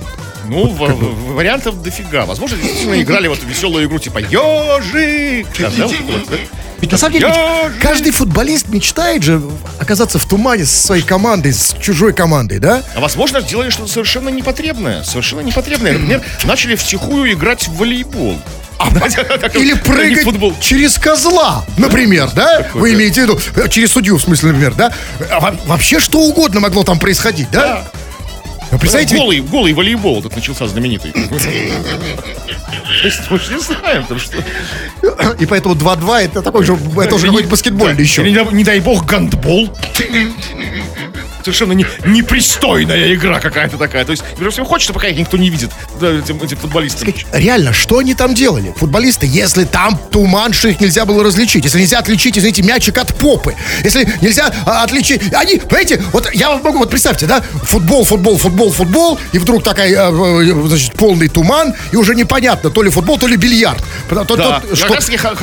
Ну, 0.49 0.67
в- 0.67 0.77
в- 0.77 1.33
вариантов 1.35 1.81
дофига. 1.81 2.25
Возможно, 2.25 2.57
действительно 2.57 3.01
играли 3.01 3.27
вот 3.27 3.39
веселую 3.43 3.85
игру 3.85 3.99
типа 3.99 4.19
ежик. 4.19 5.47
Да, 5.59 5.69
да, 5.69 5.87
да. 6.29 6.37
Ведь 6.81 6.91
на 6.93 6.97
самом 6.97 7.13
деле 7.19 7.33
каждый 7.81 8.11
футболист 8.11 8.69
мечтает 8.69 9.21
же 9.23 9.41
оказаться 9.79 10.17
в 10.17 10.25
тумане 10.25 10.65
со 10.65 10.87
своей 10.87 11.03
командой, 11.03 11.51
с 11.53 11.75
чужой 11.81 12.13
командой, 12.13 12.59
да? 12.59 12.81
А 12.95 12.99
возможно, 13.01 13.41
сделали 13.41 13.69
что-то 13.69 13.91
совершенно 13.91 14.29
непотребное. 14.29 15.03
Совершенно 15.03 15.41
непотребное. 15.41 15.93
Например, 15.93 16.21
начали 16.45 16.75
втихую 16.75 17.33
играть 17.33 17.67
в 17.67 17.75
волейбол. 17.77 18.39
Или 19.55 19.73
Не 19.73 19.75
прыгать 19.75 20.23
футбол. 20.23 20.55
через 20.61 20.97
козла, 20.97 21.65
например, 21.77 22.29
да? 22.33 22.65
Вы 22.73 22.93
имеете 22.93 23.21
в 23.21 23.23
виду, 23.25 23.39
э, 23.57 23.67
через 23.67 23.91
судью, 23.91 24.17
в 24.17 24.21
смысле, 24.21 24.49
например, 24.49 24.73
да? 24.73 24.93
А 25.29 25.41
во- 25.41 25.57
Вообще 25.65 25.99
что 25.99 26.19
угодно 26.21 26.61
могло 26.61 26.83
там 26.85 26.97
происходить, 26.97 27.51
да? 27.51 27.89
Вы 28.71 28.77
представляете, 28.77 29.15
голый, 29.15 29.39
голый 29.41 29.73
волейбол 29.73 30.19
этот 30.19 30.35
начался 30.35 30.67
знаменитый. 30.67 31.11
То 33.01 33.05
есть 33.05 33.19
мы 33.29 33.39
же 33.39 33.53
не 33.53 33.59
знаем, 33.59 34.03
потому 34.03 34.19
что... 34.19 34.37
и 35.39 35.45
поэтому 35.45 35.75
2-2 35.75 36.21
это 36.23 36.41
такой 36.41 36.65
же, 36.65 36.77
это 36.97 37.15
уже 37.15 37.27
какой-то 37.27 37.47
баскетбольный 37.47 38.01
еще. 38.01 38.23
Не 38.23 38.63
дай 38.63 38.79
бог, 38.79 39.05
гандбол. 39.05 39.69
Совершенно 41.43 41.73
не, 41.73 41.85
непристойная 42.05 43.13
игра 43.13 43.39
какая-то 43.39 43.77
такая. 43.77 44.05
То 44.05 44.11
есть, 44.11 44.23
во 44.37 44.49
всем 44.51 44.65
хочется, 44.65 44.93
пока 44.93 45.07
их 45.07 45.17
никто 45.17 45.37
не 45.37 45.49
видит, 45.49 45.71
да, 45.99 46.11
этим, 46.11 46.41
этим 46.41 46.57
футболистам. 46.57 47.13
Реально, 47.31 47.73
что 47.73 47.99
они 47.99 48.13
там 48.13 48.33
делали? 48.33 48.73
Футболисты, 48.77 49.25
если 49.25 49.63
там 49.65 49.97
туман, 50.11 50.53
что 50.53 50.67
их 50.69 50.79
нельзя 50.79 51.05
было 51.05 51.23
различить, 51.23 51.63
если 51.65 51.79
нельзя 51.79 51.99
отличить, 51.99 52.37
извините, 52.37 52.61
мячик 52.63 52.97
от 52.97 53.15
попы, 53.15 53.55
если 53.83 54.07
нельзя 54.21 54.51
а, 54.65 54.83
отличить... 54.83 55.21
Они, 55.33 55.57
понимаете, 55.57 56.01
вот 56.11 56.29
я 56.33 56.51
вот 56.51 56.63
могу, 56.63 56.79
вот 56.79 56.89
представьте, 56.89 57.25
да, 57.25 57.41
футбол, 57.63 58.03
футбол, 58.03 58.37
футбол, 58.37 58.71
футбол, 58.71 59.19
и 59.31 59.39
вдруг 59.39 59.63
такая, 59.63 59.89
э, 59.89 60.41
э, 60.41 60.67
значит, 60.67 60.93
полный 60.93 61.27
туман, 61.27 61.73
и 61.91 61.95
уже 61.95 62.15
непонятно, 62.15 62.69
то 62.69 62.81
ли 62.83 62.89
футбол, 62.89 63.17
то 63.17 63.27
ли 63.27 63.35
бильярд. 63.37 63.83
То- 64.09 64.35
Да. 64.35 64.59
то- 64.61 64.75
что- 64.75 64.87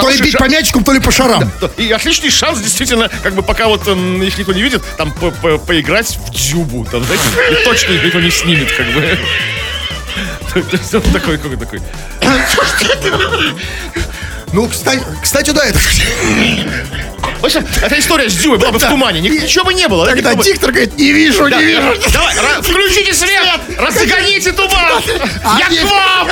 то 0.02 0.08
ли 0.10 0.20
бить 0.20 0.36
по 0.38 0.48
мячикам, 0.48 0.84
то 0.84 0.92
ли 0.92 1.00
по 1.00 1.10
шарам. 1.10 1.50
И 1.76 1.90
отличный 1.90 2.30
шанс, 2.30 2.60
действительно, 2.60 3.10
как 3.22 3.34
бы 3.34 3.42
пока 3.42 3.66
вот 3.68 3.86
м, 3.88 4.22
их 4.22 4.36
никто 4.38 4.52
не 4.52 4.62
видит, 4.62 4.82
там 4.96 5.12
по- 5.12 5.30
по- 5.30 5.58
поиграть 5.86 6.16
в 6.16 6.30
дзюбу, 6.32 6.84
там, 6.84 7.04
знаете, 7.04 7.24
и 7.52 7.64
точно 7.64 7.92
никто 7.92 8.20
не 8.20 8.30
снимет, 8.30 8.72
как 8.72 8.86
бы. 8.92 9.18
То 10.52 10.76
есть 10.76 10.94
он 10.94 11.02
такой, 11.02 11.38
какой 11.38 11.56
такой. 11.56 11.80
Ну, 14.52 14.66
кстати, 14.68 15.02
кстати, 15.22 15.50
да, 15.50 15.64
это... 15.64 15.78
В 17.40 17.44
общем, 17.44 17.64
эта 17.82 17.98
история 17.98 18.30
с 18.30 18.34
дзюбой 18.34 18.58
была 18.58 18.72
бы 18.72 18.78
в 18.78 18.82
тумане, 18.84 19.20
ни- 19.20 19.28
ничего 19.28 19.64
бы 19.66 19.74
не 19.74 19.86
было. 19.86 20.06
да, 20.06 20.12
Тогда 20.14 20.34
диктор 20.34 20.70
говорит, 20.72 20.96
не 20.96 21.12
вижу, 21.12 21.46
не 21.46 21.62
вижу. 21.62 21.94
Давай, 22.12 22.34
включите 22.62 23.12
свет! 23.12 23.60
Разгоните 23.78 24.52
туман! 24.52 25.02
А 25.44 25.58
Я 25.58 25.68
к 25.68 25.84
вам! 25.84 26.28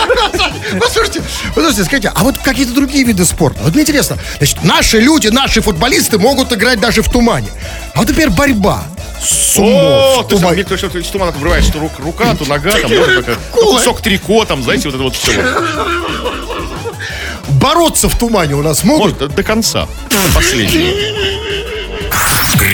Послушайте, 0.81 1.23
послушайте, 1.55 1.85
скажите, 1.85 2.13
а 2.15 2.25
вот 2.25 2.39
какие-то 2.39 2.73
другие 2.73 3.05
виды 3.05 3.25
спорта? 3.25 3.61
Вот 3.63 3.75
мне 3.75 3.83
интересно, 3.83 4.19
значит, 4.39 4.65
наши 4.65 4.99
люди, 4.99 5.29
наши 5.29 5.61
футболисты 5.61 6.19
могут 6.19 6.53
играть 6.53 6.81
даже 6.81 7.03
в 7.03 7.09
тумане. 7.11 7.49
А 7.95 7.99
вот 8.01 8.09
теперь 8.09 8.31
борьба. 8.31 8.85
Сумо 9.25 9.69
О, 9.69 10.23
в 10.23 10.29
то 10.29 10.35
есть, 10.35 10.41
тумане. 10.43 10.55
мне 10.55 10.65
то, 10.65 10.77
что 10.77 10.99
из 10.99 11.07
тумана 11.07 11.33
вырывается 11.33 11.73
то 11.73 11.79
рук- 11.79 11.99
рука, 11.99 12.35
то 12.35 12.45
нога, 12.47 12.73
там, 12.73 12.95
может, 12.95 13.25
как, 13.25 13.39
кусок 13.51 14.01
трико, 14.01 14.45
там, 14.45 14.63
знаете, 14.63 14.89
вот 14.89 14.95
это 14.95 15.05
вот 15.05 15.17
все. 15.17 15.33
Бороться 17.61 18.09
в 18.09 18.19
тумане 18.19 18.55
у 18.55 18.63
нас 18.63 18.85
могут? 18.85 19.13
Может, 19.15 19.19
до, 19.19 19.29
до 19.29 19.43
конца. 19.43 19.89
Последний. 20.35 20.95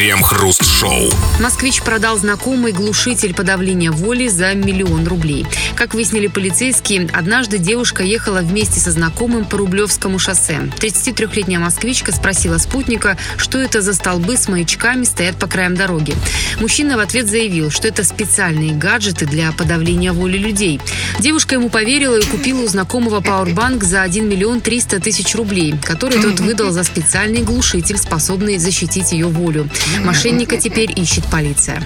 Крем-хруст-шоу. 0.00 1.10
Москвич 1.40 1.82
продал 1.82 2.16
знакомый 2.16 2.72
глушитель 2.72 3.34
подавления 3.34 3.90
воли 3.90 4.28
за 4.28 4.54
миллион 4.54 5.06
рублей. 5.06 5.44
Как 5.76 5.92
выяснили 5.92 6.26
полицейские, 6.26 7.10
однажды 7.12 7.58
девушка 7.58 8.02
ехала 8.02 8.38
вместе 8.38 8.80
со 8.80 8.92
знакомым 8.92 9.44
по 9.44 9.58
Рублевскому 9.58 10.18
шоссе. 10.18 10.70
33-летняя 10.78 11.58
москвичка 11.58 12.12
спросила 12.12 12.56
спутника, 12.56 13.18
что 13.36 13.58
это 13.58 13.82
за 13.82 13.92
столбы 13.92 14.38
с 14.38 14.48
маячками 14.48 15.04
стоят 15.04 15.36
по 15.36 15.46
краям 15.46 15.74
дороги. 15.74 16.14
Мужчина 16.60 16.96
в 16.96 17.00
ответ 17.00 17.28
заявил, 17.28 17.70
что 17.70 17.86
это 17.86 18.02
специальные 18.02 18.72
гаджеты 18.72 19.26
для 19.26 19.52
подавления 19.52 20.14
воли 20.14 20.38
людей. 20.38 20.80
Девушка 21.18 21.56
ему 21.56 21.68
поверила 21.68 22.16
и 22.16 22.24
купила 22.24 22.62
у 22.62 22.66
знакомого 22.68 23.20
пауэрбанк 23.20 23.84
за 23.84 24.00
1 24.00 24.26
миллион 24.26 24.62
300 24.62 25.00
тысяч 25.00 25.34
рублей, 25.34 25.74
который 25.84 26.22
тот 26.22 26.40
выдал 26.40 26.70
за 26.70 26.84
специальный 26.84 27.42
глушитель, 27.42 27.98
способный 27.98 28.56
защитить 28.56 29.12
ее 29.12 29.26
волю. 29.26 29.68
Мошенника 29.98 30.56
теперь 30.56 30.90
ищет 30.98 31.24
полиция. 31.26 31.82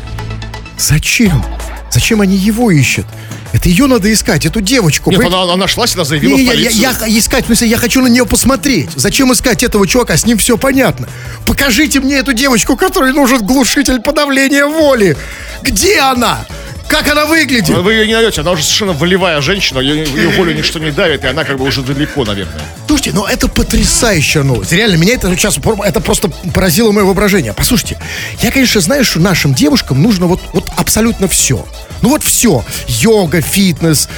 Зачем? 0.79 1.45
Зачем 1.90 2.21
они 2.21 2.37
его 2.37 2.71
ищут? 2.71 3.07
Это 3.53 3.69
ее 3.69 3.87
надо 3.87 4.12
искать, 4.12 4.45
эту 4.47 4.61
девочку. 4.61 5.12
Нет, 5.12 5.25
она, 5.25 5.43
она 5.43 5.55
нашлась, 5.57 5.95
она 5.95 6.05
заявила 6.05 6.37
Не, 6.37 6.43
в 6.43 6.47
я, 6.47 6.53
я- 6.53 6.90
полицию. 6.90 7.09
я 7.12 7.19
искать, 7.21 7.45
в 7.45 7.47
смысле, 7.47 7.69
я 7.69 7.77
хочу 7.79 8.03
на 8.03 8.09
нее 8.09 8.27
посмотреть. 8.27 8.90
Зачем 8.97 9.33
искать 9.33 9.62
этого 9.62 9.87
чувака? 9.87 10.17
С 10.17 10.27
ним 10.27 10.38
все 10.38 10.59
понятно. 10.59 11.09
Покажите 11.47 12.01
мне 12.01 12.17
эту 12.17 12.33
девочку, 12.33 12.77
которой 12.77 13.12
нужен 13.12 13.47
глушитель 13.47 14.01
подавления 14.01 14.67
воли. 14.67 15.17
Где 15.62 16.01
она? 16.01 16.45
Как 16.88 17.09
она 17.09 17.27
выглядит? 17.27 17.68
Вы 17.68 17.92
ее 17.94 18.07
не 18.07 18.14
найдете, 18.14 18.40
она 18.42 18.53
уже 18.53 18.62
совершенно 18.62 18.92
волевая 18.92 19.40
женщина, 19.40 19.79
ее, 19.79 20.05
ее 20.05 20.29
волю 20.31 20.55
ничто 20.55 20.79
не 20.79 20.90
давит, 20.90 21.25
и 21.25 21.27
она 21.27 21.44
как 21.44 21.59
бы 21.59 21.64
уже 21.64 21.83
далеко, 21.83 22.25
наверное. 22.25 22.61
Слушайте, 22.87 23.12
ну 23.12 23.25
это 23.25 23.49
потрясающая 23.49 24.42
новость. 24.42 24.73
Реально, 24.73 24.97
меня 24.97 25.14
это 25.14 25.35
сейчас 25.35 25.59
это 25.85 26.01
просто 26.01 26.29
поразило 26.29 26.92
мое 26.92 27.05
воображение. 27.05 27.53
Послушайте, 27.53 27.99
я, 28.40 28.51
конечно, 28.51 28.81
знаю, 28.81 29.05
что 29.05 29.20
нашим 29.20 29.55
девушкам 29.55 30.03
нужно 30.03 30.27
вот, 30.27 30.40
вот 30.53 30.64
абсолютно 30.77 31.29
все. 31.29 31.66
Ну 32.03 32.11
вот 32.11 32.23
все. 32.23 32.64
Йога, 32.87 33.40
фитнес, 33.40 34.09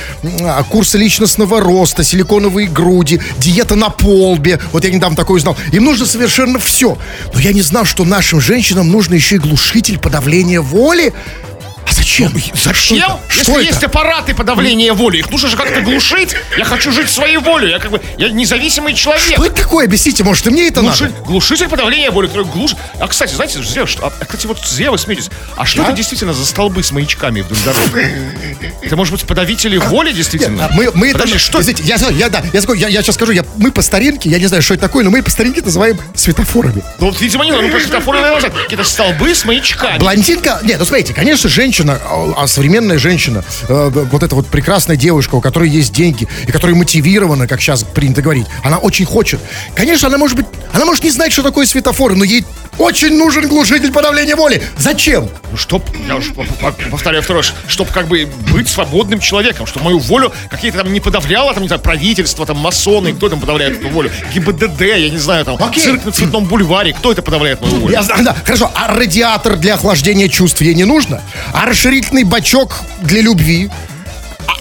а, 0.42 0.62
курсы 0.64 0.98
личностного 0.98 1.60
роста, 1.60 2.02
силиконовые 2.02 2.68
груди, 2.68 3.20
диета 3.38 3.76
на 3.76 3.90
полбе. 3.90 4.58
Вот 4.72 4.84
я 4.84 4.90
недавно 4.90 5.16
такое 5.16 5.36
узнал. 5.36 5.56
Им 5.72 5.84
нужно 5.84 6.04
совершенно 6.04 6.58
все. 6.58 6.98
Но 7.32 7.40
я 7.40 7.52
не 7.52 7.62
знал, 7.62 7.84
что 7.84 8.04
нашим 8.04 8.40
женщинам 8.40 8.90
нужно 8.90 9.14
еще 9.14 9.36
и 9.36 9.38
глушитель 9.38 9.98
подавления 9.98 10.60
воли. 10.60 11.12
А 11.88 11.92
зачем? 11.92 12.32
Зачем? 12.54 12.74
Что 12.74 12.96
это? 12.96 13.20
Если 13.30 13.42
Что 13.42 13.60
есть 13.60 13.78
это? 13.78 13.86
аппараты 13.86 14.34
подавления 14.34 14.92
воли, 14.92 15.18
их 15.18 15.30
нужно 15.30 15.48
же 15.48 15.56
как-то 15.56 15.80
глушить. 15.82 16.34
Я 16.58 16.64
хочу 16.64 16.90
жить 16.90 17.08
своей 17.08 17.36
волей. 17.36 17.70
Я 17.70 17.78
как 17.78 17.90
бы 17.92 18.00
я 18.18 18.28
независимый 18.28 18.92
человек. 18.94 19.22
Что 19.34 19.44
это 19.44 19.62
такое? 19.62 19.86
Объясните, 19.86 20.24
может, 20.24 20.46
и 20.46 20.50
мне 20.50 20.66
это 20.68 20.80
Глуши- 20.80 21.04
надо? 21.10 21.14
глушитель 21.24 21.68
подавления 21.68 22.10
воли, 22.10 22.26
который 22.26 22.46
глушит. 22.46 22.76
А, 22.98 23.06
кстати, 23.06 23.34
знаете, 23.34 23.62
зря, 23.62 23.86
что, 23.86 24.06
а, 24.06 24.10
кстати, 24.24 24.46
вот 24.46 24.58
зря 24.66 24.90
вы 24.90 24.98
смеетесь. 24.98 25.30
А 25.56 25.64
что 25.64 25.78
Да? 25.82 25.88
это 25.88 25.92
действительно 25.96 26.32
за 26.32 26.44
столбы 26.44 26.82
с 26.82 26.90
маячками 26.90 27.42
вдоль 27.42 27.58
дороги? 27.64 28.12
Это 28.82 28.96
может 28.96 29.12
быть 29.12 29.22
подавители 29.24 29.76
воли, 29.76 30.12
действительно? 30.12 30.66
А 30.66 30.70
Мы, 30.74 30.90
мы 30.92 31.08
это, 31.10 31.18
Подожди, 31.20 31.38
что? 31.38 31.60
Извините, 31.60 31.84
я, 31.84 31.96
я, 32.10 32.28
да, 32.28 32.42
я, 32.52 32.60
я, 32.74 32.88
я 32.88 33.02
сейчас 33.02 33.14
скажу, 33.14 33.32
я, 33.32 33.44
мы 33.58 33.70
по 33.70 33.82
старинке, 33.82 34.28
я 34.28 34.38
не 34.38 34.46
знаю, 34.46 34.62
что 34.62 34.74
это 34.74 34.82
такое, 34.82 35.04
но 35.04 35.10
мы 35.10 35.22
по 35.22 35.30
старинке 35.30 35.62
называем 35.62 35.98
светофорами. 36.14 36.82
Ну, 36.98 37.06
вот, 37.10 37.20
видимо, 37.20 37.44
не 37.44 37.52
просто 37.52 37.80
светофоры, 37.88 38.20
наверное, 38.20 38.42
назад. 38.48 38.62
Какие-то 38.62 38.84
столбы 38.84 39.34
с 39.34 39.44
маячками. 39.44 39.98
Блондинка, 39.98 40.60
нет, 40.64 40.78
ну 40.80 40.84
смотрите, 40.84 41.14
конечно, 41.14 41.48
женщина, 41.48 41.75
а, 41.84 42.32
а 42.36 42.46
современная 42.46 42.98
женщина, 42.98 43.44
э, 43.68 43.90
вот 44.10 44.22
эта 44.22 44.34
вот 44.34 44.46
прекрасная 44.46 44.96
девушка, 44.96 45.34
у 45.34 45.40
которой 45.40 45.68
есть 45.68 45.92
деньги, 45.92 46.26
и 46.46 46.52
которая 46.52 46.76
мотивирована, 46.76 47.46
как 47.46 47.60
сейчас 47.60 47.82
принято 47.84 48.22
говорить, 48.22 48.46
она 48.62 48.78
очень 48.78 49.04
хочет. 49.04 49.40
Конечно, 49.74 50.08
она 50.08 50.18
может 50.18 50.36
быть, 50.36 50.46
она 50.72 50.84
может 50.84 51.04
не 51.04 51.10
знать, 51.10 51.32
что 51.32 51.42
такое 51.42 51.66
светофоры, 51.66 52.14
но 52.14 52.24
ей 52.24 52.44
очень 52.78 53.16
нужен 53.16 53.48
глушитель 53.48 53.90
подавления 53.92 54.36
воли. 54.36 54.62
Зачем? 54.76 55.28
Ну, 55.50 55.56
чтоб, 55.56 55.82
я 56.06 56.16
по- 56.60 56.72
повторяю 56.90 57.22
второй 57.22 57.42
раз, 57.42 57.54
чтоб 57.68 57.90
как 57.90 58.06
бы 58.06 58.28
быть 58.52 58.68
свободным 58.68 59.20
человеком, 59.20 59.66
чтобы 59.66 59.86
мою 59.86 59.98
волю 59.98 60.32
какие-то 60.50 60.78
там 60.78 60.92
не 60.92 61.00
подавляло, 61.00 61.54
там, 61.54 61.62
не 61.62 61.68
знаю, 61.68 61.80
правительство, 61.80 62.44
там, 62.44 62.58
масоны, 62.58 63.14
кто 63.14 63.28
там 63.28 63.40
подавляет 63.40 63.78
эту 63.80 63.88
волю? 63.88 64.10
ГИБДД, 64.34 64.80
я 64.82 65.08
не 65.10 65.18
знаю, 65.18 65.44
там, 65.44 65.56
Окей. 65.58 65.82
цирк 65.82 66.04
на 66.04 66.12
Цветном 66.12 66.44
бульваре, 66.44 66.92
кто 66.92 67.12
это 67.12 67.22
подавляет 67.22 67.60
мою 67.62 67.76
волю? 67.76 67.92
Я 67.92 68.02
знаю, 68.02 68.24
да, 68.24 68.36
хорошо, 68.44 68.70
а 68.74 68.94
радиатор 68.94 69.56
для 69.56 69.74
охлаждения 69.74 70.28
чувств 70.28 70.60
ей 70.60 70.74
не 70.74 70.84
нужно? 70.84 71.22
А 71.52 71.65
расширительный 71.66 72.22
бачок 72.22 72.78
для 73.02 73.20
любви, 73.20 73.68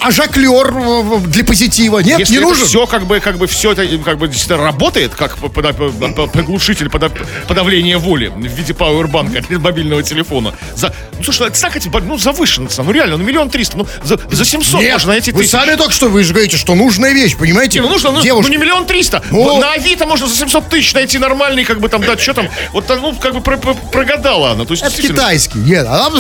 а, 0.06 0.08
а 0.08 0.12
жаклер 0.12 0.74
э, 0.76 1.20
для 1.28 1.44
позитива. 1.44 2.00
Нет, 2.00 2.20
Если 2.20 2.36
не 2.36 2.40
нужен. 2.40 2.66
все 2.66 2.86
как 2.86 3.06
бы, 3.06 3.20
как 3.20 3.38
бы 3.38 3.48
все 3.48 3.72
это 3.72 3.86
как 4.04 4.18
бы 4.18 4.30
работает, 4.50 5.16
как 5.16 5.38
приглушитель 5.38 6.88
пода- 6.90 7.12
подавления 7.48 7.98
воли 7.98 8.28
в 8.28 8.40
виде 8.40 8.74
пауэрбанка 8.74 9.44
мобильного 9.60 10.04
телефона. 10.04 10.54
За, 10.76 10.94
ну, 11.18 11.24
слушай, 11.24 11.50
так, 11.50 11.76
эти, 11.76 11.90
ну, 11.90 12.18
завышенно, 12.18 12.70
цена, 12.70 12.86
ну, 12.86 12.92
реально, 12.92 13.18
ну, 13.18 13.24
миллион 13.24 13.50
триста, 13.50 13.78
ну, 13.78 13.88
за, 14.04 14.20
за 14.32 14.46
700 14.46 14.82
Нет, 14.82 14.94
можно 14.94 15.12
найти 15.14 15.32
вы 15.32 15.40
тысяч. 15.42 15.52
сами 15.52 15.76
только 15.76 15.94
что, 15.94 16.10
вы 16.10 16.24
же 16.24 16.34
говорите, 16.34 16.58
что 16.58 16.76
нужная 16.76 17.12
вещь, 17.14 17.36
понимаете? 17.36 17.80
Не, 17.80 17.86
ну 17.86 17.90
нужно, 17.92 18.12
ну, 18.12 18.22
ну 18.24 18.48
не 18.48 18.58
миллион 18.58 18.86
триста. 18.86 19.24
Ну. 19.32 19.60
На 19.60 19.74
Авито 19.74 20.06
можно 20.06 20.28
за 20.28 20.36
700 20.36 20.70
тысяч 20.70 20.94
найти 20.94 21.18
нормальный, 21.18 21.64
как 21.64 21.80
бы 21.80 21.90
там, 21.90 22.02
да, 22.02 22.18
что 22.18 22.34
там. 22.34 22.50
Вот, 22.72 22.88
ну, 22.90 23.16
как 23.16 23.34
бы 23.34 23.42
про- 23.42 23.58
про- 23.58 23.74
прогадала 23.74 24.52
она. 24.52 24.66
То 24.66 24.74
есть, 24.74 24.84
Это 24.84 25.02
китайский. 25.02 25.60
Нет, 25.60 25.86
а 25.88 25.98
нам... 26.10 26.14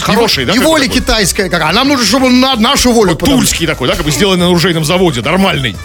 хороший, 0.00 0.44
да, 0.44 0.52
И 0.52 0.56
какой 0.56 0.66
воля 0.68 0.84
такой? 0.84 1.00
китайская. 1.00 1.48
Как, 1.48 1.62
а 1.62 1.72
нам 1.72 1.88
нужно, 1.88 2.04
чтобы 2.06 2.30
на 2.30 2.56
нашу 2.56 2.89
волю 2.92 3.16
подавали. 3.16 3.40
Тульский 3.40 3.66
такой, 3.66 3.88
да, 3.88 3.94
как 3.94 4.04
бы 4.04 4.10
сделанный 4.10 4.40
на 4.40 4.46
оружейном 4.46 4.84
заводе, 4.84 5.20
нормальный. 5.22 5.76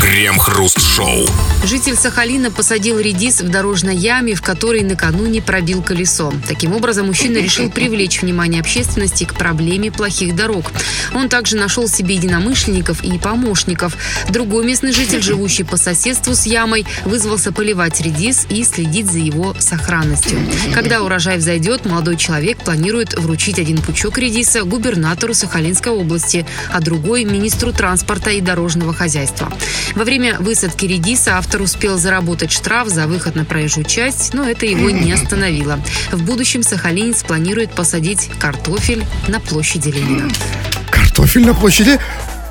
Крем-хруст-шоу. 0.00 1.26
Житель 1.64 1.96
Сахалина 1.96 2.50
посадил 2.50 2.98
редис 3.00 3.40
в 3.40 3.48
дорожной 3.48 3.96
яме, 3.96 4.34
в 4.34 4.42
которой 4.42 4.82
накануне 4.82 5.42
пробил 5.42 5.82
колесо. 5.82 6.32
Таким 6.46 6.74
образом, 6.74 7.06
мужчина 7.06 7.38
решил 7.38 7.70
привлечь 7.70 8.22
внимание 8.22 8.60
общественности 8.60 9.24
к 9.24 9.34
проблеме 9.34 9.90
плохих 9.90 10.36
дорог. 10.36 10.70
Он 11.14 11.28
также 11.28 11.56
нашел 11.56 11.88
себе 11.88 12.16
единомышленников 12.16 13.02
и 13.04 13.18
помощников. 13.18 13.96
Другой 14.28 14.64
местный 14.64 14.92
житель, 14.92 15.22
живущий 15.22 15.64
по 15.64 15.76
соседству 15.76 16.34
с 16.34 16.46
ямой, 16.46 16.86
вызвался 17.04 17.52
поливать 17.52 18.00
редис 18.00 18.46
и 18.48 18.64
следить 18.64 19.10
за 19.10 19.18
его 19.18 19.54
сохранностью. 19.58 20.38
Когда 20.74 21.02
урожай 21.02 21.38
взойдет, 21.38 21.84
молодой 21.84 22.16
человек 22.16 22.58
планирует 22.58 23.14
вручить 23.14 23.58
один 23.58 23.78
пучок 23.78 24.18
редиса 24.18 24.64
губернатору 24.64 25.34
Сахалинской 25.34 25.92
области, 25.92 26.46
а 26.72 26.80
другой– 26.80 27.24
министру 27.24 27.72
транспорта 27.72 28.30
и 28.30 28.40
дорожного 28.40 28.92
хозяйства. 28.92 29.52
Во 29.94 30.04
время 30.04 30.38
высадки 30.38 30.86
редиса 30.86 31.38
автор 31.38 31.62
успел 31.62 31.98
заработать 31.98 32.52
штраф 32.52 32.88
за 32.88 33.06
выход 33.06 33.36
на 33.36 33.44
проезжую 33.44 33.84
часть, 33.84 34.34
но 34.34 34.48
это 34.48 34.66
его 34.66 34.90
не 34.90 35.12
остановило. 35.26 35.80
В 36.12 36.22
будущем 36.22 36.62
сахалинец 36.62 37.22
планирует 37.22 37.72
посадить 37.72 38.30
картофель 38.38 39.04
на 39.28 39.40
площади 39.40 39.88
Ленина. 39.88 40.28
Картофель 41.16 41.46
на 41.46 41.54
площади? 41.54 41.98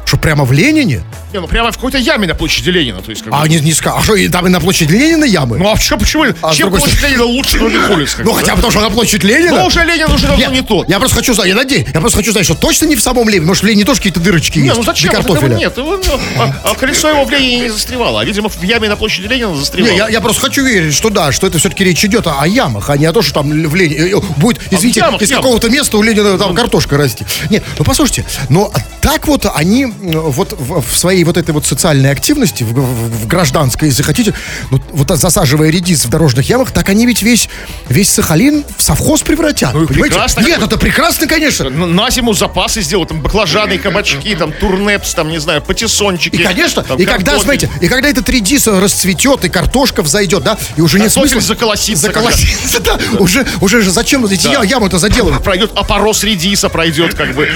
Что, 0.06 0.18
прямо 0.18 0.46
в 0.46 0.52
Ленине? 0.52 1.04
Не, 1.34 1.40
ну 1.42 1.48
прямо 1.48 1.72
в 1.72 1.76
какой-то 1.76 1.98
яме 1.98 2.28
на 2.28 2.36
площади 2.36 2.70
Ленина. 2.70 3.02
То 3.02 3.10
есть, 3.10 3.24
как 3.24 3.34
А 3.36 3.48
не, 3.48 3.60
не 3.60 3.72
ска- 3.72 3.96
А 3.98 4.04
что, 4.04 4.16
и 4.16 4.28
там 4.30 4.46
и 4.46 4.50
на 4.50 4.60
площади 4.60 4.94
Ленина 4.94 5.26
ямы? 5.26 5.58
Ну 5.58 5.72
а 5.72 5.78
что, 5.78 5.98
почему? 5.98 6.26
А 6.42 6.54
Чем 6.54 6.70
площадь 6.70 7.02
Ленина 7.02 7.24
лучше 7.24 7.58
других 7.58 7.90
улиц? 7.90 8.16
Ну, 8.20 8.32
хотя 8.34 8.52
бы 8.52 8.58
потому, 8.58 8.72
что 8.72 8.82
на 8.82 8.90
площадь 8.90 9.24
Ленина. 9.24 9.62
Ну, 9.62 9.66
уже 9.66 9.84
Ленин 9.84 10.12
уже 10.12 10.28
давно 10.28 10.48
не 10.52 10.62
тот. 10.62 10.88
Я 10.88 11.00
просто 11.00 11.18
хочу 11.18 11.34
знать, 11.34 11.48
я 11.48 11.56
надеюсь, 11.56 11.88
я 11.94 12.00
просто 12.00 12.20
хочу 12.20 12.32
знать, 12.32 12.46
что 12.46 12.54
точно 12.56 12.86
не 12.86 12.96
в 12.96 13.02
самом 13.02 13.28
Ленине. 13.28 13.48
Может, 13.48 13.64
в 13.64 13.66
Ленине 13.66 13.84
тоже 13.84 14.00
какие-то 14.00 14.20
дырочки 14.20 14.60
Не, 14.60 14.66
есть? 14.66 14.78
ну 14.78 14.84
зачем? 14.84 15.10
Для 15.10 15.22
картофеля. 15.22 15.56
Нет, 15.56 15.78
его, 15.78 15.98
ну, 15.98 16.20
а, 16.38 16.56
а 16.64 16.76
колесо 16.76 17.10
его 17.10 17.26
в 17.26 17.32
Ленине 17.32 17.62
не 17.62 17.70
застревало. 17.70 18.22
А, 18.22 18.26
видимо, 18.26 18.50
в 18.50 18.62
яме 18.62 18.88
на 18.88 18.96
площади 18.96 19.28
Ленина 19.28 19.56
застревало. 19.56 19.92
Не, 19.92 19.98
я, 19.98 20.08
я 20.08 20.22
просто 20.22 20.42
хочу 20.42 20.64
верить, 20.64 20.94
что 20.94 21.10
да, 21.10 21.32
что 21.32 21.48
это 21.48 21.58
все-таки 21.58 21.84
речь 21.84 22.04
идет 22.06 22.28
о, 22.28 22.40
о 22.40 22.48
ямах, 22.48 22.90
а 22.92 22.98
не 22.98 23.06
о 23.08 23.12
том, 23.14 23.24
что 23.24 23.34
там 23.34 23.50
в 23.50 23.76
Ленине 23.76 24.12
э, 24.12 24.20
будет, 24.38 24.62
извините, 24.72 25.00
ямах, 25.00 25.22
из 25.22 25.32
какого-то 25.32 25.70
места 25.70 25.98
у 25.98 26.04
Ленина 26.04 26.38
там 26.38 26.54
картошка 26.54 26.98
расти. 26.98 27.26
Нет, 27.50 27.64
ну 27.80 27.84
послушайте, 27.84 28.26
но 28.50 28.72
так 29.02 29.28
вот 29.28 29.46
они 29.54 29.88
вот 30.02 30.54
в, 30.54 30.82
в 30.82 30.98
своей 30.98 31.24
вот 31.24 31.38
этой 31.38 31.52
вот 31.52 31.66
социальной 31.66 32.12
активности, 32.12 32.64
в, 32.64 32.74
в- 32.74 33.24
в 33.24 33.28
гражданской, 33.28 33.90
если 33.90 34.04
хотите, 34.04 34.34
ну, 34.72 34.82
вот 34.92 35.10
засаживая 35.18 35.70
редис 35.70 36.06
в 36.06 36.10
дорожных 36.10 36.50
ямах, 36.50 36.72
так 36.72 36.90
они 36.90 37.06
ведь 37.06 37.22
весь, 37.22 37.50
весь 37.90 38.10
Сахалин 38.10 38.64
в 38.78 38.84
совхоз 38.84 39.22
превратят. 39.22 39.74
Ну 39.74 39.88
прекрасно. 39.88 40.42
Нет, 40.42 40.62
это 40.62 40.78
прекрасно, 40.78 41.28
конечно. 41.28 41.70
На 41.70 42.10
зиму 42.10 42.34
запасы 42.34 42.82
сделал, 42.82 43.06
там 43.06 43.22
баклажаны, 43.22 43.78
кабачки, 43.80 44.36
там 44.36 44.52
турнепс, 44.52 45.14
там, 45.14 45.30
не 45.30 45.40
знаю, 45.40 45.62
патиссончики. 45.62 46.36
И, 46.36 46.44
конечно, 46.44 46.84
там, 46.84 46.98
и 46.98 47.06
когда, 47.06 47.40
смотрите, 47.40 47.70
и 47.82 47.88
когда 47.88 48.10
этот 48.10 48.28
редис 48.30 48.68
расцветет, 48.68 49.46
и 49.46 49.50
картошка 49.50 50.02
взойдет, 50.04 50.44
да, 50.44 50.58
и 50.78 50.82
уже 50.82 51.00
нет 51.00 51.12
смысла... 51.12 51.42
заколосится 51.42 52.08
Заколосится, 52.08 52.80
да. 52.82 53.00
Уже, 53.20 53.46
уже 53.62 53.82
же 53.82 53.92
зачем 53.92 54.26
эти 54.26 54.48
ямы-то 54.66 55.00
заделывать? 55.00 55.44
Пройдет 55.44 55.72
опорос 55.76 56.24
редиса, 56.24 56.70
пройдет, 56.70 57.14
как 57.16 57.34
бы, 57.34 57.50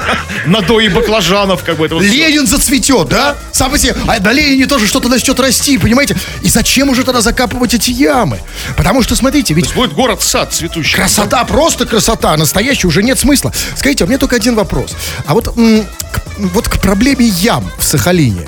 надои 0.46 0.88
баклажанов, 0.88 1.64
как 1.64 1.76
бы, 1.76 1.85
это 1.86 1.94
вот 1.96 2.04
всё. 2.04 2.12
Ленин 2.12 2.46
зацветет, 2.46 3.08
да? 3.08 3.36
Сам 3.52 3.70
по 3.70 3.78
себе. 3.78 3.96
А 4.06 4.20
на 4.20 4.32
Ленине 4.32 4.66
тоже 4.66 4.86
что-то 4.86 5.08
начнет 5.08 5.38
расти, 5.40 5.78
понимаете? 5.78 6.16
И 6.42 6.48
зачем 6.48 6.88
уже 6.90 7.04
тогда 7.04 7.20
закапывать 7.20 7.74
эти 7.74 7.90
ямы? 7.90 8.40
Потому 8.76 9.02
что, 9.02 9.16
смотрите, 9.16 9.54
ведь 9.54 9.72
Будет 9.74 9.92
город-сад 9.94 10.52
цветущий. 10.52 10.94
красота, 10.96 11.44
просто 11.44 11.86
красота, 11.86 12.36
настоящая, 12.36 12.88
уже 12.88 13.02
нет 13.02 13.18
смысла. 13.18 13.52
Скажите, 13.76 14.04
у 14.04 14.06
меня 14.06 14.18
только 14.18 14.36
один 14.36 14.54
вопрос. 14.54 14.94
А 15.26 15.34
вот, 15.34 15.48
к, 15.48 16.22
вот 16.38 16.68
к 16.68 16.80
проблеме 16.80 17.26
ям 17.26 17.68
в 17.78 17.84
Сахалине, 17.84 18.46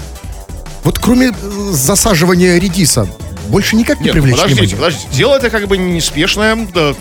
вот 0.85 0.99
кроме 0.99 1.29
э, 1.29 1.33
засаживания 1.73 2.59
редиса, 2.59 3.09
больше 3.49 3.77
никак 3.77 4.01
не 4.01 4.07
Нет, 4.07 4.15
ну, 4.15 4.21
привлечь 4.23 4.37
подождите, 4.37 4.61
внимание? 4.63 4.77
подождите. 4.77 5.17
Дело 5.17 5.37
это 5.37 5.49
как 5.51 5.67
бы 5.69 5.79
неспешное. 5.79 6.57
Да, 6.75 6.95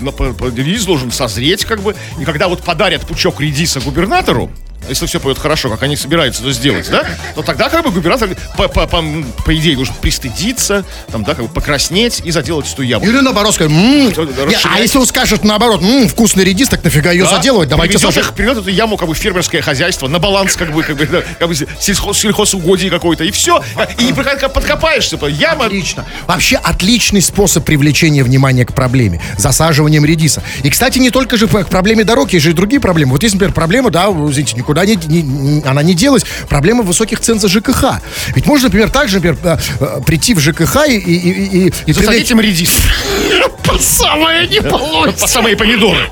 релиз 0.56 0.86
должен 0.86 1.12
созреть, 1.12 1.66
как 1.66 1.82
бы. 1.82 1.96
И 2.20 2.24
когда 2.26 2.48
вот 2.48 2.64
подарят 2.64 3.06
пучок 3.06 3.42
редиса 3.42 3.82
губернатору, 3.82 4.50
если 4.90 5.06
все 5.06 5.20
пойдет 5.20 5.42
хорошо, 5.42 5.70
как 5.70 5.84
они 5.84 5.96
собираются 5.96 6.42
это 6.42 6.52
сделать, 6.52 6.90
да, 6.90 7.06
то 7.36 7.42
тогда 7.42 7.70
как 7.70 7.84
бы 7.86 7.92
губернатор, 7.92 8.30
по, 8.58 8.68
по- 8.68 8.88
по- 8.88 9.04
по 9.46 9.56
идее, 9.56 9.76
должен 9.76 9.94
пристыдиться, 10.02 10.84
там, 11.12 11.24
да, 11.24 11.34
как 11.36 11.46
бы 11.46 11.52
покраснеть 11.52 12.22
и 12.24 12.32
заделать 12.32 12.72
эту 12.72 12.82
яму. 12.84 13.06
Или 13.06 13.20
наоборот 13.20 13.54
сказать, 13.54 13.72
«М, 13.72 14.12
Что, 14.12 14.24
не, 14.26 14.32
расширять? 14.32 14.66
а 14.76 14.80
если 14.80 14.98
он 14.98 15.06
скажет 15.06 15.44
наоборот, 15.44 15.82
«М, 15.82 16.08
вкусный 16.08 16.44
редис, 16.44 16.70
так 16.70 16.84
нафига 16.84 17.12
ее 17.12 17.24
Да, 17.24 17.32
заделывать, 17.38 17.70
давайте 17.70 17.94
приведет, 17.98 18.14
сажать. 18.14 18.30
их, 18.30 18.36
приведет 18.36 18.58
эту 18.60 18.70
яму 18.70 18.98
как 18.98 19.08
бы 19.08 19.16
фермерское 19.16 19.62
хозяйство 19.62 20.08
на 20.08 20.20
баланс 20.20 20.56
как 20.56 20.72
бы, 20.74 20.84
как 20.84 20.98
бы, 20.98 21.06
да, 21.06 21.22
как 21.40 21.48
бы 21.48 21.56
сельхоз, 21.56 22.18
сельхозугодий 22.20 22.90
какой-то 22.90 23.24
и 23.24 23.32
все. 23.32 23.62
И 24.00 24.04
не 24.06 24.12
прикол- 24.14 24.50
подкопаешься, 24.50 25.18
яма. 25.28 25.66
Отлично. 25.66 26.06
Вообще 26.26 26.56
отличный 26.58 27.22
способ 27.22 27.66
привлечения 27.66 28.24
внимания 28.24 28.66
к 28.66 28.74
проблеме. 28.74 29.22
Засаживанием 29.38 30.06
редиса. 30.06 30.44
И, 30.64 30.70
кстати, 30.70 31.00
не 31.00 31.10
только 31.10 31.38
же 31.38 31.48
к 31.48 31.68
проблеме 31.68 32.04
дорог, 32.04 32.32
есть 32.34 32.44
же 32.44 32.52
и 32.52 32.54
другие 32.54 32.80
проблемы. 32.80 33.12
Вот 33.14 33.24
есть, 33.24 33.36
например, 33.36 33.54
проблема, 33.54 33.90
да, 33.90 34.08
извините, 34.10 34.56
никуда 34.56 34.77
не, 34.86 34.96
не- 34.96 35.22
не- 35.22 35.64
она 35.64 35.84
не 35.84 35.94
делась. 35.94 36.24
Проблема 36.50 36.84
высоких 36.84 37.20
цен 37.20 37.40
за 37.40 37.48
ЖКХ. 37.48 38.00
Ведь 38.36 38.46
можно, 38.46 38.66
например, 38.68 38.90
также, 38.90 39.16
например, 39.16 39.38
э, 39.44 39.58
э, 39.80 40.02
прийти 40.06 40.34
в 40.34 40.40
ЖКХ 40.40 40.88
и, 40.88 40.98
и, 40.98 41.16
и, 41.16 41.68
и- 41.68 41.74
и 41.88 41.94
Засадить 41.94 42.32
им 42.32 42.40
редис. 42.40 42.72
По 43.64 43.78
самое 43.80 44.48
не 44.48 44.62
По 44.62 45.28
самые 45.28 45.58
помидоры. 45.58 46.10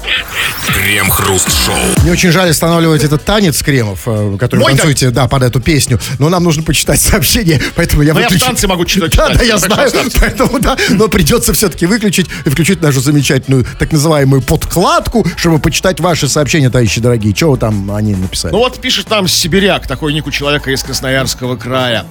Крем-хруст-шоу. 0.67 1.75
Мне 2.03 2.11
очень 2.11 2.31
жаль 2.31 2.49
останавливать 2.49 3.03
этот 3.03 3.23
танец 3.23 3.61
кремов, 3.63 4.01
э, 4.07 4.35
который 4.39 4.59
Мой 4.59 4.73
вы 4.73 4.77
танцуете, 4.77 5.09
да, 5.11 5.27
под 5.27 5.43
эту 5.43 5.61
песню. 5.61 5.99
Но 6.19 6.27
нам 6.29 6.43
нужно 6.43 6.63
почитать 6.63 6.99
сообщение, 7.01 7.61
поэтому 7.75 8.01
я 8.03 8.13
Но 8.13 8.19
я 8.19 8.27
в 8.29 8.33
танце 8.37 8.67
могу 8.67 8.83
читать. 8.85 9.15
Да, 9.15 9.29
да, 9.29 9.41
я 9.43 9.57
знаю, 9.57 9.89
поэтому, 10.19 10.59
да, 10.59 10.77
но 10.89 11.07
придется 11.07 11.53
все-таки 11.53 11.85
выключить 11.85 12.27
и 12.45 12.49
включить 12.49 12.81
нашу 12.81 12.99
замечательную 12.99 13.65
так 13.79 13.91
называемую 13.93 14.41
подкладку, 14.41 15.25
чтобы 15.37 15.59
почитать 15.59 15.99
ваши 16.01 16.27
сообщения, 16.27 16.69
товарищи 16.69 16.99
дорогие. 16.99 17.33
Чего 17.33 17.51
вы 17.51 17.57
там 17.57 17.91
они 17.91 18.15
написали? 18.15 18.44
Ну 18.51 18.59
вот 18.59 18.79
пишет 18.79 19.09
нам 19.09 19.27
Сибиряк, 19.27 19.87
такой 19.87 20.13
ник 20.13 20.31
человека 20.31 20.71
из 20.71 20.83
Красноярского 20.83 21.55
края. 21.55 22.05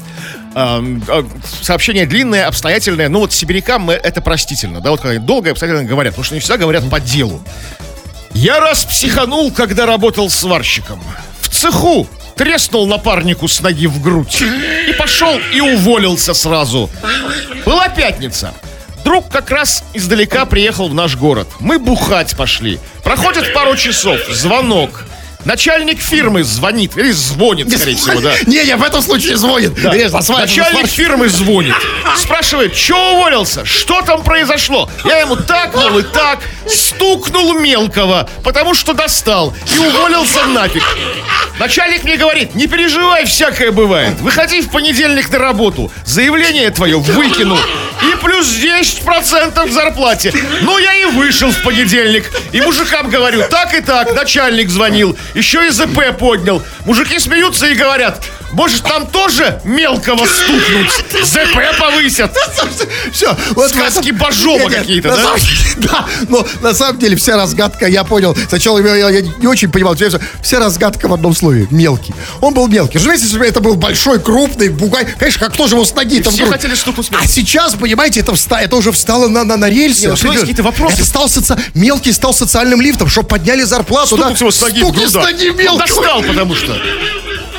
Э, 0.54 0.82
Сообщение 1.62 2.06
длинное, 2.06 2.46
обстоятельное. 2.46 3.08
Ну 3.08 3.20
вот 3.20 3.32
сибирякам 3.32 3.90
это 3.90 4.20
простительно. 4.20 4.80
Да, 4.80 4.90
вот 4.90 5.00
когда 5.00 5.20
долго 5.20 5.48
и 5.48 5.52
обстоятельно 5.52 5.88
говорят, 5.88 6.14
потому 6.14 6.24
что 6.24 6.34
не 6.34 6.40
всегда 6.40 6.58
говорят 6.58 6.88
по 6.88 7.00
делу. 7.00 7.42
Я 8.32 8.60
раз 8.60 8.84
психанул, 8.84 9.52
когда 9.52 9.86
работал 9.86 10.28
сварщиком. 10.28 11.00
В 11.40 11.48
цеху 11.48 12.08
треснул 12.36 12.86
напарнику 12.86 13.48
с 13.48 13.60
ноги 13.60 13.86
в 13.86 14.00
грудь. 14.02 14.42
И 14.88 14.92
пошел 14.94 15.38
и 15.52 15.60
уволился 15.60 16.34
сразу. 16.34 16.90
Была 17.64 17.88
пятница. 17.88 18.52
Друг 19.04 19.28
как 19.28 19.50
раз 19.50 19.84
издалека 19.92 20.46
приехал 20.46 20.88
в 20.88 20.94
наш 20.94 21.16
город. 21.16 21.46
Мы 21.60 21.78
бухать 21.78 22.36
пошли. 22.36 22.80
Проходит 23.02 23.52
пару 23.52 23.76
часов. 23.76 24.18
Звонок. 24.30 25.04
Начальник 25.44 26.00
фирмы 26.00 26.42
звонит. 26.42 26.96
Или 26.96 27.10
звонит, 27.10 27.70
скорее 27.70 27.96
всего, 27.96 28.20
да. 28.20 28.34
Не, 28.46 28.64
не, 28.64 28.76
в 28.76 28.82
этом 28.82 29.02
случае 29.02 29.36
звонит. 29.36 29.74
Конечно, 29.80 30.22
свадьбу, 30.22 30.32
на 30.32 30.40
Начальник 30.40 30.86
фирмы 30.86 31.28
звонит. 31.28 31.74
Спрашивает, 32.16 32.74
что 32.74 33.16
уволился? 33.16 33.64
Что 33.64 34.02
там 34.02 34.22
произошло? 34.22 34.88
Я 35.04 35.18
ему 35.18 35.36
так, 35.36 35.74
мол, 35.74 35.98
и 35.98 36.02
так. 36.02 36.40
Стукнул 36.66 37.54
мелкого, 37.54 38.28
потому 38.42 38.74
что 38.74 38.94
достал. 38.94 39.54
И 39.74 39.78
уволился 39.78 40.44
нафиг. 40.46 40.82
Начальник 41.58 42.04
мне 42.04 42.16
говорит, 42.16 42.54
не 42.54 42.66
переживай, 42.66 43.26
всякое 43.26 43.70
бывает. 43.70 44.18
Выходи 44.20 44.60
в 44.60 44.70
понедельник 44.70 45.30
на 45.30 45.38
работу. 45.38 45.92
Заявление 46.04 46.70
твое 46.70 46.98
выкину. 46.98 47.58
И 48.02 48.16
плюс 48.20 48.48
10% 48.48 49.66
в 49.66 49.72
зарплате. 49.72 50.32
Ну, 50.62 50.78
я 50.78 50.94
и 50.94 51.04
вышел 51.06 51.50
в 51.50 51.62
понедельник. 51.62 52.30
И 52.52 52.60
мужикам 52.60 53.08
говорю, 53.08 53.42
так 53.48 53.74
и 53.74 53.80
так, 53.80 54.14
начальник 54.14 54.68
звонил. 54.68 55.16
Еще 55.34 55.66
и 55.66 55.70
ЗП 55.70 56.16
поднял. 56.18 56.62
Мужики 56.84 57.18
смеются 57.18 57.66
и 57.66 57.74
говорят, 57.74 58.24
Может, 58.54 58.82
там 58.84 59.06
тоже 59.06 59.60
мелкого 59.64 60.24
стукнуть? 60.26 61.26
ЗП 61.26 61.78
повысят? 61.78 62.32
Все. 63.12 63.36
Сказки 63.68 64.10
Бажова 64.12 64.68
какие-то, 64.68 65.10
да? 65.10 65.16
самом 65.16 65.38
Да, 65.76 66.06
но 66.28 66.46
на 66.60 66.72
самом 66.74 66.98
деле 66.98 67.16
вся 67.16 67.36
разгадка, 67.36 67.86
я 67.86 68.04
понял. 68.04 68.36
Сначала 68.48 68.78
я, 68.78 68.94
я- 68.96 69.10
я 69.10 69.20
не 69.22 69.46
очень 69.46 69.70
понимал, 69.70 69.94
вся, 69.96 70.06
вся 70.42 70.58
разгадка 70.60 71.08
в 71.08 71.12
одном 71.12 71.34
слове. 71.34 71.66
Мелкий. 71.70 72.14
Он 72.40 72.54
был 72.54 72.68
мелкий. 72.68 72.98
Разумеется, 72.98 73.26
если 73.26 73.38
бы 73.38 73.46
это 73.46 73.60
был 73.60 73.74
большой, 73.74 74.20
крупный 74.20 74.68
бугай, 74.68 75.04
конечно, 75.18 75.40
как 75.46 75.56
тоже 75.56 75.74
его 75.74 75.84
с 75.84 75.94
ноги 75.94 76.22
там 76.22 76.32
все 76.32 76.46
хотели 76.46 76.74
стукнуть 76.74 77.10
А 77.12 77.26
сейчас, 77.26 77.74
понимаете, 77.74 78.20
это, 78.20 78.32
вста- 78.32 78.60
это 78.60 78.76
уже 78.76 78.92
встало 78.92 79.28
на, 79.28 79.44
на, 79.44 79.56
на 79.56 79.68
рельсы. 79.68 80.06
Не, 80.06 80.08
ну, 80.22 80.32
какие-то 80.34 80.62
вопросы. 80.62 80.94
Это 80.96 81.04
стал 81.04 81.26
соци- 81.26 81.60
мелкий 81.74 82.12
стал 82.12 82.32
социальным 82.32 82.80
лифтом, 82.80 83.08
чтобы 83.08 83.28
подняли 83.28 83.62
зарплату. 83.64 84.16
Стукнуть 84.16 84.40
его 84.40 84.50
с 84.50 84.60
ноги 84.60 84.80
в 84.80 84.84
Стукни 84.84 85.06
с 85.06 85.14
ноги 85.14 85.48
Он 85.50 85.56
мелкого. 85.56 85.78
достал, 85.86 86.22
потому 86.22 86.54
что... 86.54 86.76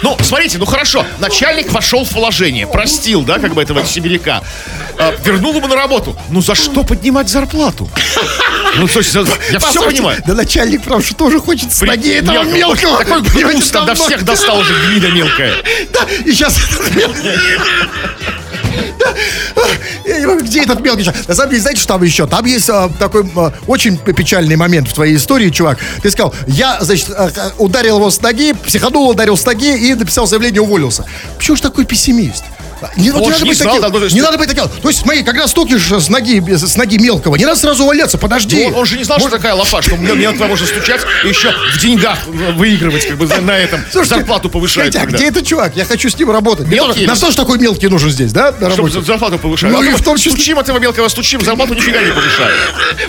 Ну, 0.01 0.15
смотрите, 0.21 0.57
ну 0.59 0.65
хорошо, 0.65 0.84
начальник 1.19 1.71
вошел 1.71 2.03
в 2.05 2.09
положение, 2.09 2.67
простил, 2.67 3.23
да, 3.23 3.39
как 3.39 3.53
бы 3.53 3.61
этого 3.61 3.85
сибиряка, 3.85 4.43
А, 4.97 5.13
вернул 5.23 5.53
ему 5.55 5.67
на 5.67 5.75
работу. 5.75 6.15
Ну 6.29 6.41
за 6.41 6.55
что 6.55 6.83
поднимать 6.83 7.29
зарплату? 7.29 7.89
Ну, 8.77 8.87
то 8.87 8.99
есть, 8.99 9.13
я 9.15 9.23
все 9.23 9.59
Послушайте, 9.59 9.97
понимаю. 9.97 10.23
Да 10.27 10.33
начальник, 10.33 10.83
потому 10.83 11.01
что 11.01 11.15
тоже 11.15 11.39
хочет 11.39 11.73
с 11.73 11.81
ноги 11.81 12.11
этого 12.11 12.43
мелкого. 12.43 13.01
мелкого. 13.01 13.23
Такой 13.23 13.61
там 13.71 13.85
до 13.85 13.95
всех 13.95 14.23
достал 14.23 14.59
уже 14.59 14.73
гнида 14.87 15.09
мелкая. 15.11 15.53
Да, 15.93 16.01
и 16.25 16.31
сейчас... 16.31 16.57
Где 20.41 20.63
этот 20.63 20.81
мелкий? 20.81 21.09
На 21.27 21.35
самом 21.35 21.49
деле, 21.49 21.61
знаете, 21.61 21.81
что 21.81 21.93
там 21.93 22.03
еще? 22.03 22.27
Там 22.27 22.45
есть 22.45 22.69
а, 22.69 22.89
такой 22.99 23.29
а, 23.35 23.51
очень 23.67 23.97
печальный 23.97 24.55
момент 24.55 24.87
в 24.87 24.93
твоей 24.93 25.15
истории, 25.15 25.49
чувак. 25.49 25.79
Ты 26.01 26.11
сказал, 26.11 26.33
я, 26.47 26.77
значит, 26.81 27.09
а, 27.09 27.31
а, 27.35 27.51
ударил 27.57 27.97
его 27.97 28.09
с 28.09 28.21
ноги, 28.21 28.53
психанул, 28.53 29.09
ударил 29.09 29.35
с 29.37 29.45
ноги 29.45 29.75
и 29.75 29.93
написал 29.93 30.27
заявление, 30.27 30.61
уволился. 30.61 31.05
Почему 31.37 31.57
же 31.57 31.63
такой 31.63 31.85
пессимист? 31.85 32.43
Не, 32.95 33.11
вот 33.11 33.21
Он 33.23 33.27
не 33.31 33.33
же 33.33 33.39
надо 33.39 33.43
не 33.45 33.49
быть 33.51 33.59
таким. 33.59 33.81
да, 33.81 33.89
ну, 33.89 34.07
не 34.07 34.21
надо 34.21 34.37
быть 34.37 34.49
таким. 34.49 34.67
То 34.81 34.87
есть, 34.89 35.01
смотри, 35.01 35.23
когда 35.23 35.47
стукнешь 35.47 35.91
с 35.91 36.09
ноги, 36.09 36.41
с 36.55 36.75
ноги 36.77 36.97
мелкого, 36.97 37.35
не 37.35 37.45
надо 37.45 37.59
сразу 37.59 37.83
увольняться, 37.83 38.17
подожди. 38.17 38.63
Ну, 38.63 38.67
он, 38.69 38.75
он 38.75 38.85
же 38.85 38.97
не 38.97 39.03
знал, 39.03 39.19
что 39.19 39.29
такая 39.29 39.53
лафа, 39.53 39.81
что 39.81 39.95
мне 39.95 40.13
мелкого 40.15 40.47
можно 40.47 40.65
стучать 40.67 41.01
и 41.23 41.27
еще 41.29 41.51
в 41.73 41.79
деньгах 41.79 42.19
выигрывать, 42.27 43.07
как 43.07 43.17
бы 43.17 43.27
на- 43.27 43.41
на 43.41 43.57
этом 43.57 43.81
Слушайте, 43.91 44.15
зарплату 44.15 44.49
повышать. 44.49 44.93
Когда. 44.95 45.17
где 45.17 45.27
этот 45.27 45.45
чувак? 45.45 45.75
Я 45.75 45.85
хочу 45.85 46.09
с 46.09 46.17
ним 46.17 46.31
работать. 46.31 46.67
Мне 46.67 46.77
Мелкий 46.77 46.99
или- 47.01 47.07
Нам 47.07 47.17
тоже 47.17 47.35
такой 47.35 47.57
мелкий 47.59 47.87
нужен 47.87 48.09
здесь, 48.09 48.31
да, 48.31 48.51
на 48.51 48.69
Чтобы 48.71 48.89
работе? 48.89 49.01
зарплату 49.01 49.39
повышать. 49.39 49.71
Ну, 49.71 49.79
А 49.81 49.85
и 49.85 49.91
в 49.93 50.01
том 50.03 50.17
числе- 50.17 50.31
Стучим 50.31 50.59
этого 50.59 50.79
мелкого, 50.79 51.07
стучим, 51.07 51.41
зарплату 51.41 51.73
нифига 51.73 52.01
не 52.01 52.11
повышают. 52.11 52.55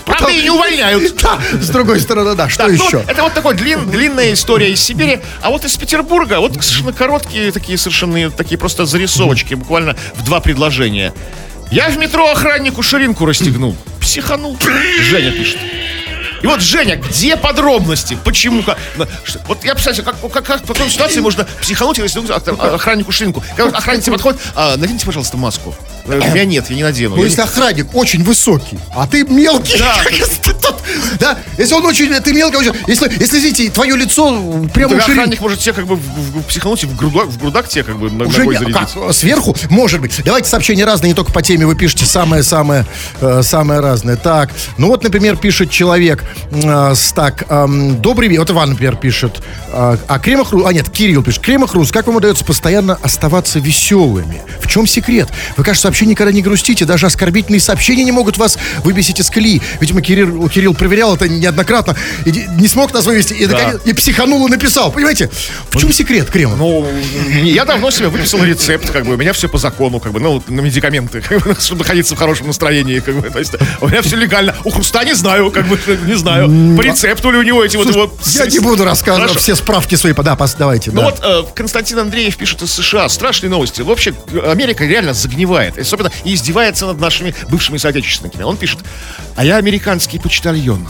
Правда, 0.05 0.29
и 0.31 0.43
не 0.43 0.51
увольняют. 0.51 1.15
Да, 1.27 1.39
с 1.61 1.69
другой 1.71 2.01
стороны, 2.01 2.35
да. 2.35 2.49
Что 2.49 2.67
ну, 2.69 2.73
еще? 2.73 3.03
это 3.09 3.23
вот 3.23 3.35
такой 3.35 3.55
длин- 3.55 3.91
длинная 3.91 4.33
история 4.33 4.71
из 4.71 4.81
Сибири. 4.81 5.19
А 5.43 5.51
вот 5.51 5.65
из 5.65 5.77
Петербурга, 5.77 6.39
вот 6.41 6.53
совершенно 6.63 6.93
короткие 6.93 7.51
такие 7.53 7.77
совершенно 7.79 8.31
такие 8.31 8.59
просто 8.59 8.87
зарисовочки, 8.87 9.55
буквально 9.67 9.97
в 10.15 10.23
два 10.25 10.39
предложения. 10.41 11.13
Я 11.73 11.89
в 11.89 11.99
метро 11.99 12.31
охраннику 12.31 12.83
ширинку 12.83 13.27
расстегнул. 13.27 13.75
Психанул. 14.01 14.57
Женя 15.11 15.33
пишет. 15.33 15.59
И 16.43 16.47
вот, 16.47 16.61
Женя, 16.61 16.97
где 16.97 17.37
подробности? 17.37 18.17
Почему? 18.25 18.63
Вот 19.49 19.65
я 19.65 19.75
представляю, 19.75 20.05
как, 20.05 20.33
как, 20.33 20.45
как 20.45 20.63
в 20.63 20.67
такой 20.73 20.89
ситуации 20.89 21.19
можно 21.21 21.45
психануть 21.61 21.99
и 21.99 22.03
расстегнуть 22.03 22.31
ох- 22.31 22.75
охраннику 22.75 23.11
ширинку. 23.11 23.43
Когда 23.57 23.97
тебе 23.97 24.13
подходит, 24.13 24.41
«А, 24.55 24.77
наденьте, 24.77 25.05
пожалуйста, 25.05 25.37
маску. 25.37 25.75
Э, 26.09 26.21
У 26.21 26.31
меня 26.33 26.45
нет, 26.45 26.67
я 26.71 26.77
не 26.77 26.83
надену. 26.83 27.17
Ну, 27.17 27.25
если 27.25 27.41
охранник 27.41 27.95
очень 27.95 28.23
высокий, 28.25 28.79
а 28.95 29.07
ты 29.07 29.25
мелкий. 29.25 29.79
Да. 29.79 29.95
Да, 31.19 31.39
если 31.59 31.75
он 31.75 31.85
очень, 31.87 32.13
ты 32.21 32.33
мелкий, 32.33 32.57
очень- 32.57 32.73
если, 32.87 33.11
если, 33.19 33.39
извините, 33.39 33.71
твое 33.71 33.97
лицо 33.97 34.31
прямо 34.73 34.91
Тогда 34.91 35.05
у 35.05 35.09
ширин- 35.09 35.13
охранник 35.13 35.41
может 35.41 35.59
тебе 35.61 35.73
как 35.73 35.87
бы 35.87 35.97
в, 35.97 36.01
в- 36.01 36.41
в 36.41 36.43
психануть 36.45 36.83
и 36.85 36.87
в 36.87 36.97
грудак, 36.97 37.27
в 37.27 37.39
грудак 37.39 37.69
тебе 37.69 37.83
как 37.85 37.99
бы 37.99 38.11
на- 38.11 38.25
Уже 38.27 38.39
ногой 38.41 38.55
не- 38.55 38.59
зарядить. 38.61 38.93
как, 38.95 39.13
сверху? 39.15 39.57
Может 39.69 40.01
быть. 40.01 40.21
Давайте 40.25 40.49
сообщения 40.49 40.85
разные, 40.85 41.09
не 41.11 41.15
только 41.15 41.33
по 41.33 41.43
теме. 41.43 41.67
Вы 41.67 41.75
пишете 41.75 42.05
самое-самое 42.05 42.85
э, 43.21 43.43
самое 43.43 43.81
разное. 43.81 44.17
Так, 44.17 44.51
ну 44.79 44.89
вот, 44.89 45.03
например, 45.03 45.37
пишет 45.37 45.71
человек. 45.71 46.23
э, 46.53 46.95
с- 46.95 47.13
так, 47.13 47.45
эм, 47.49 48.01
добрый 48.01 48.29
вечер. 48.29 48.41
Вот 48.43 48.51
Иван, 48.51 48.71
например, 48.71 48.97
пишет. 48.97 49.39
э, 49.73 49.97
а 50.07 50.19
Кремах. 50.19 50.53
А 50.65 50.73
нет, 50.73 50.89
Кирилл 50.91 51.23
пишет. 51.23 51.43
Кремах 51.43 51.75
Рус, 51.75 51.91
как 51.91 52.07
вам 52.07 52.17
удается 52.17 52.45
постоянно 52.45 52.99
оставаться 53.03 53.59
веселыми? 53.59 54.43
В 54.61 54.69
чем 54.69 54.87
секрет? 54.87 55.29
Вы, 55.57 55.65
кажется, 55.65 55.89
вообще 55.97 56.07
никогда 56.07 56.31
не 56.31 56.43
грустите. 56.43 56.85
Даже 56.85 57.07
оскорбительные 57.07 57.61
сообщения 57.61 58.05
не 58.05 58.13
могут 58.13 58.37
вас 58.37 58.59
выбесить 58.85 59.19
из 59.19 59.31
колеи. 59.31 59.63
Видимо, 59.81 60.03
Кирилл, 60.03 60.47
Кирилл 60.51 60.75
проверял 60.75 61.15
это 61.15 61.27
неоднократно. 61.27 61.97
И 62.27 62.33
не- 62.33 62.69
смог 62.69 62.93
нас 62.93 63.07
вывести. 63.07 63.33
И, 63.33 63.47
наконец- 63.47 63.81
и 63.87 63.95
психанул 63.95 64.47
и 64.47 64.51
написал. 64.51 64.93
Понимаете? 64.93 65.31
В 65.71 65.79
чем 65.79 65.93
секрет, 65.93 66.29
Кремов? 66.29 66.59
Ну, 66.59 66.87
я 67.45 67.65
давно 67.65 67.91
себе 67.91 68.09
выписал 68.09 68.45
рецепт, 68.45 68.91
как 68.91 69.07
бы, 69.07 69.15
у 69.15 69.17
меня 69.17 69.33
все 69.33 69.49
по 69.49 69.57
закону, 69.57 69.99
как 69.99 70.13
бы, 70.13 70.21
ну, 70.21 70.43
на 70.49 70.61
медикаменты, 70.61 71.23
как 71.23 71.43
бы, 71.43 71.57
чтобы 71.61 71.79
находиться 71.79 72.15
в 72.15 72.19
хорошем 72.19 72.49
настроении, 72.49 72.99
как 72.99 73.15
бы, 73.19 73.31
то 73.31 73.39
есть, 73.39 73.55
у 73.81 73.89
меня 73.89 74.03
все 74.03 74.17
легально. 74.17 74.55
У 74.65 74.71
Хруста 74.71 75.03
не 75.05 75.15
знаю, 75.15 75.51
как 75.51 75.67
бы, 75.67 75.81
не 76.07 76.15
знаю, 76.15 76.77
по 76.77 76.83
рецепту 76.83 77.31
ли 77.31 77.39
у 77.39 77.43
него 77.43 77.65
эти 77.65 77.77
вот 77.77 77.89
его... 77.89 78.13
Я 78.35 78.47
не 78.47 78.59
буду 78.59 78.85
рассказывать 78.85 79.31
Хорошо. 79.31 79.41
все 79.41 79.57
справки 79.57 79.95
свои. 79.95 80.13
Да, 80.13 80.37
давайте. 80.59 80.91
Ну 80.91 81.01
да. 81.01 81.07
вот 81.07 81.21
э, 81.23 81.43
Константин 81.55 82.01
Андреев 82.01 82.37
пишет 82.37 82.61
из 82.63 82.73
США. 82.73 83.09
Страшные 83.09 83.49
новости. 83.49 83.81
Вообще, 83.83 84.13
Америка 84.45 84.85
реально 84.85 85.15
загнивает. 85.15 85.79
Особенно 85.87 86.11
издевается 86.25 86.87
над 86.87 86.99
нашими 86.99 87.33
бывшими 87.49 87.77
соотечественниками. 87.77 88.43
Он 88.43 88.57
пишет, 88.57 88.81
а 89.37 89.45
я 89.45 89.57
американский 89.57 90.19
почтальон. 90.19 90.89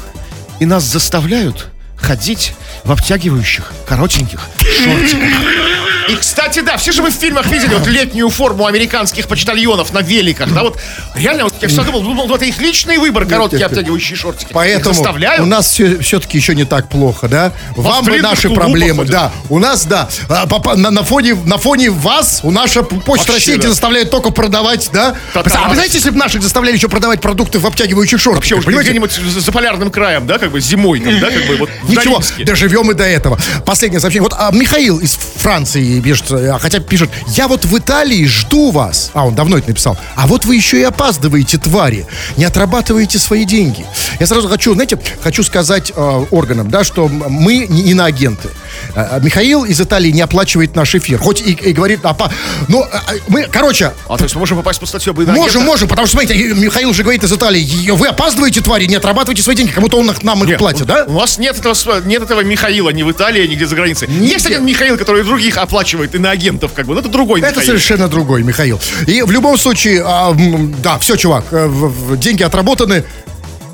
И 0.58 0.64
нас 0.64 0.84
заставляют 0.84 1.68
ходить 1.96 2.54
в 2.82 2.90
обтягивающих, 2.90 3.72
коротеньких 3.86 4.40
шортиках. 4.58 5.85
И, 6.08 6.16
кстати, 6.16 6.60
да, 6.60 6.76
все 6.76 6.92
же 6.92 7.02
вы 7.02 7.10
в 7.10 7.14
фильмах 7.14 7.46
видели 7.46 7.74
вот 7.74 7.86
летнюю 7.86 8.28
форму 8.30 8.66
американских 8.66 9.28
почтальонов 9.28 9.92
на 9.92 10.00
великах, 10.00 10.52
да, 10.52 10.62
вот 10.62 10.78
реально, 11.14 11.44
вот 11.44 11.54
я 11.60 11.68
всегда 11.68 11.84
думал, 11.84 12.02
думал, 12.02 12.28
вот 12.28 12.36
это 12.36 12.44
их 12.44 12.58
личный 12.58 12.98
выбор, 12.98 13.26
короткие 13.26 13.60
нет, 13.60 13.70
нет. 13.70 13.78
обтягивающие 13.78 14.16
шортики. 14.16 14.52
Поэтому 14.52 14.94
у 15.40 15.46
нас 15.46 15.68
все, 15.68 15.98
все-таки 15.98 16.38
еще 16.38 16.54
не 16.54 16.64
так 16.64 16.88
плохо, 16.88 17.28
да? 17.28 17.52
Вам 17.74 18.04
бы 18.04 18.20
наши 18.20 18.50
проблемы, 18.50 19.04
да. 19.04 19.32
У 19.48 19.58
нас, 19.58 19.84
да, 19.86 20.08
а, 20.28 20.46
на, 20.76 20.90
на 20.90 21.04
фоне, 21.04 21.34
на 21.34 21.58
фоне 21.58 21.90
вас, 21.90 22.40
у 22.42 22.50
наша 22.50 22.82
почта 22.82 23.32
России 23.32 23.56
да. 23.56 23.68
заставляет 23.68 24.10
только 24.10 24.30
продавать, 24.30 24.90
да? 24.92 25.14
Татарас. 25.32 25.58
А 25.64 25.68
вы 25.68 25.74
знаете, 25.74 25.94
если 25.96 26.10
бы 26.10 26.18
наших 26.18 26.42
заставляли 26.42 26.76
еще 26.76 26.88
продавать 26.88 27.20
продукты 27.20 27.58
в 27.58 27.66
обтягивающих 27.66 28.20
шортах? 28.20 28.36
Вообще 28.36 28.54
уже 28.56 28.70
где-нибудь 28.70 29.12
за, 29.12 29.52
полярным 29.52 29.90
краем, 29.90 30.26
да, 30.26 30.38
как 30.38 30.50
бы 30.50 30.60
зимой, 30.60 31.00
там, 31.00 31.18
да, 31.20 31.30
как 31.30 31.46
бы 31.46 31.56
вот 31.56 31.70
Ничего, 31.88 32.20
доживем 32.44 32.90
и 32.90 32.94
до 32.94 33.04
этого. 33.04 33.38
Последнее 33.64 34.00
сообщение. 34.00 34.28
Вот 34.28 34.34
а, 34.38 34.50
Михаил 34.52 34.98
из 34.98 35.16
Франции 35.36 35.95
пишет, 36.00 36.26
а, 36.30 36.58
хотя 36.60 36.80
пишет, 36.80 37.10
я 37.28 37.48
вот 37.48 37.64
в 37.64 37.78
Италии 37.78 38.24
жду 38.26 38.70
вас. 38.70 39.10
А, 39.14 39.26
он 39.26 39.34
давно 39.34 39.58
это 39.58 39.68
написал. 39.68 39.96
А 40.14 40.26
вот 40.26 40.44
вы 40.44 40.56
еще 40.56 40.80
и 40.80 40.82
опаздываете, 40.82 41.58
твари. 41.58 42.06
Не 42.36 42.44
отрабатываете 42.44 43.18
свои 43.18 43.44
деньги. 43.44 43.84
Я 44.20 44.26
сразу 44.26 44.48
хочу, 44.48 44.74
знаете, 44.74 44.98
хочу 45.20 45.42
сказать 45.42 45.92
э, 45.94 46.24
органам, 46.30 46.70
да, 46.70 46.84
что 46.84 47.08
мы 47.08 47.66
не 47.68 47.90
иноагенты. 47.90 48.48
А, 48.94 49.16
а 49.16 49.20
Михаил 49.20 49.64
из 49.64 49.80
Италии 49.80 50.10
не 50.10 50.20
оплачивает 50.20 50.74
наш 50.74 50.94
эфир. 50.94 51.18
Хоть 51.18 51.40
и, 51.40 51.52
и 51.52 51.72
говорит, 51.72 52.00
а, 52.02 52.14
по- 52.14 52.30
ну, 52.68 52.82
а, 52.82 52.86
а, 52.96 53.12
мы, 53.28 53.44
короче, 53.50 53.92
А 54.08 54.16
то 54.16 54.24
есть 54.24 54.34
мы 54.34 54.40
можем 54.40 54.56
попасть 54.58 54.80
по 54.80 54.86
статью 54.86 55.12
об 55.12 55.20
Можем, 55.20 55.62
можем, 55.62 55.88
потому 55.88 56.06
что, 56.06 56.18
смотрите, 56.18 56.54
Михаил 56.54 56.92
же 56.92 57.02
говорит 57.02 57.24
из 57.24 57.32
Италии, 57.32 57.60
«Е- 57.60 57.92
вы 57.92 58.08
опаздываете, 58.08 58.60
твари, 58.60 58.86
не 58.86 58.96
отрабатываете 58.96 59.42
свои 59.42 59.56
деньги, 59.56 59.70
кому-то 59.70 59.98
он 59.98 60.10
нам 60.22 60.42
их 60.42 60.48
Нет, 60.50 60.58
платит, 60.58 60.86
да? 60.86 61.04
У 61.06 61.12
нас 61.18 61.38
нет 61.38 61.58
этого, 61.58 62.00
нет 62.04 62.22
этого 62.22 62.42
Михаила 62.42 62.90
ни 62.90 63.02
в 63.02 63.10
Италии, 63.10 63.46
нигде 63.46 63.66
за 63.66 63.74
границей. 63.76 64.08
Есть 64.08 64.46
один 64.46 64.64
Михаил, 64.64 64.96
который 64.96 65.22
других 65.24 65.56
оплачивает, 65.58 66.14
иноагентов, 66.14 66.72
как 66.74 66.86
бы, 66.86 66.94
но 66.94 67.00
это 67.00 67.08
другой 67.08 67.40
Это 67.40 67.50
Михаил. 67.50 67.66
совершенно 67.66 68.08
другой, 68.08 68.42
Михаил. 68.42 68.80
И 69.06 69.22
в 69.22 69.30
любом 69.30 69.58
случае, 69.58 70.02
а, 70.04 70.34
да, 70.82 70.98
все, 70.98 71.16
чувак, 71.16 71.44
э, 71.50 71.70
деньги 72.16 72.42
отработаны. 72.42 73.04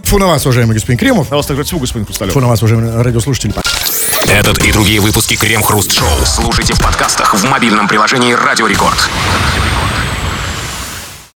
Фу 0.04 0.18
на 0.18 0.26
вас, 0.26 0.44
уважаемый 0.44 0.74
господин 0.74 0.98
Кремов. 0.98 1.30
На 1.30 1.36
вас 1.36 1.46
также 1.46 1.64
тьфу, 1.64 1.78
господин 1.78 2.04
Хрусталев. 2.06 2.34
Фу 2.34 2.40
на 2.40 2.48
вас, 2.48 2.60
уважаемые 2.62 3.02
радиослушатели. 3.02 3.54
Этот 4.32 4.64
и 4.64 4.72
другие 4.72 4.98
выпуски 4.98 5.36
Крем 5.36 5.62
Хруст 5.62 5.92
Шоу 5.92 6.24
слушайте 6.24 6.72
в 6.72 6.80
подкастах 6.80 7.34
в 7.34 7.44
мобильном 7.50 7.86
приложении 7.86 8.32
Радио 8.32 8.66
Рекорд. 8.66 9.10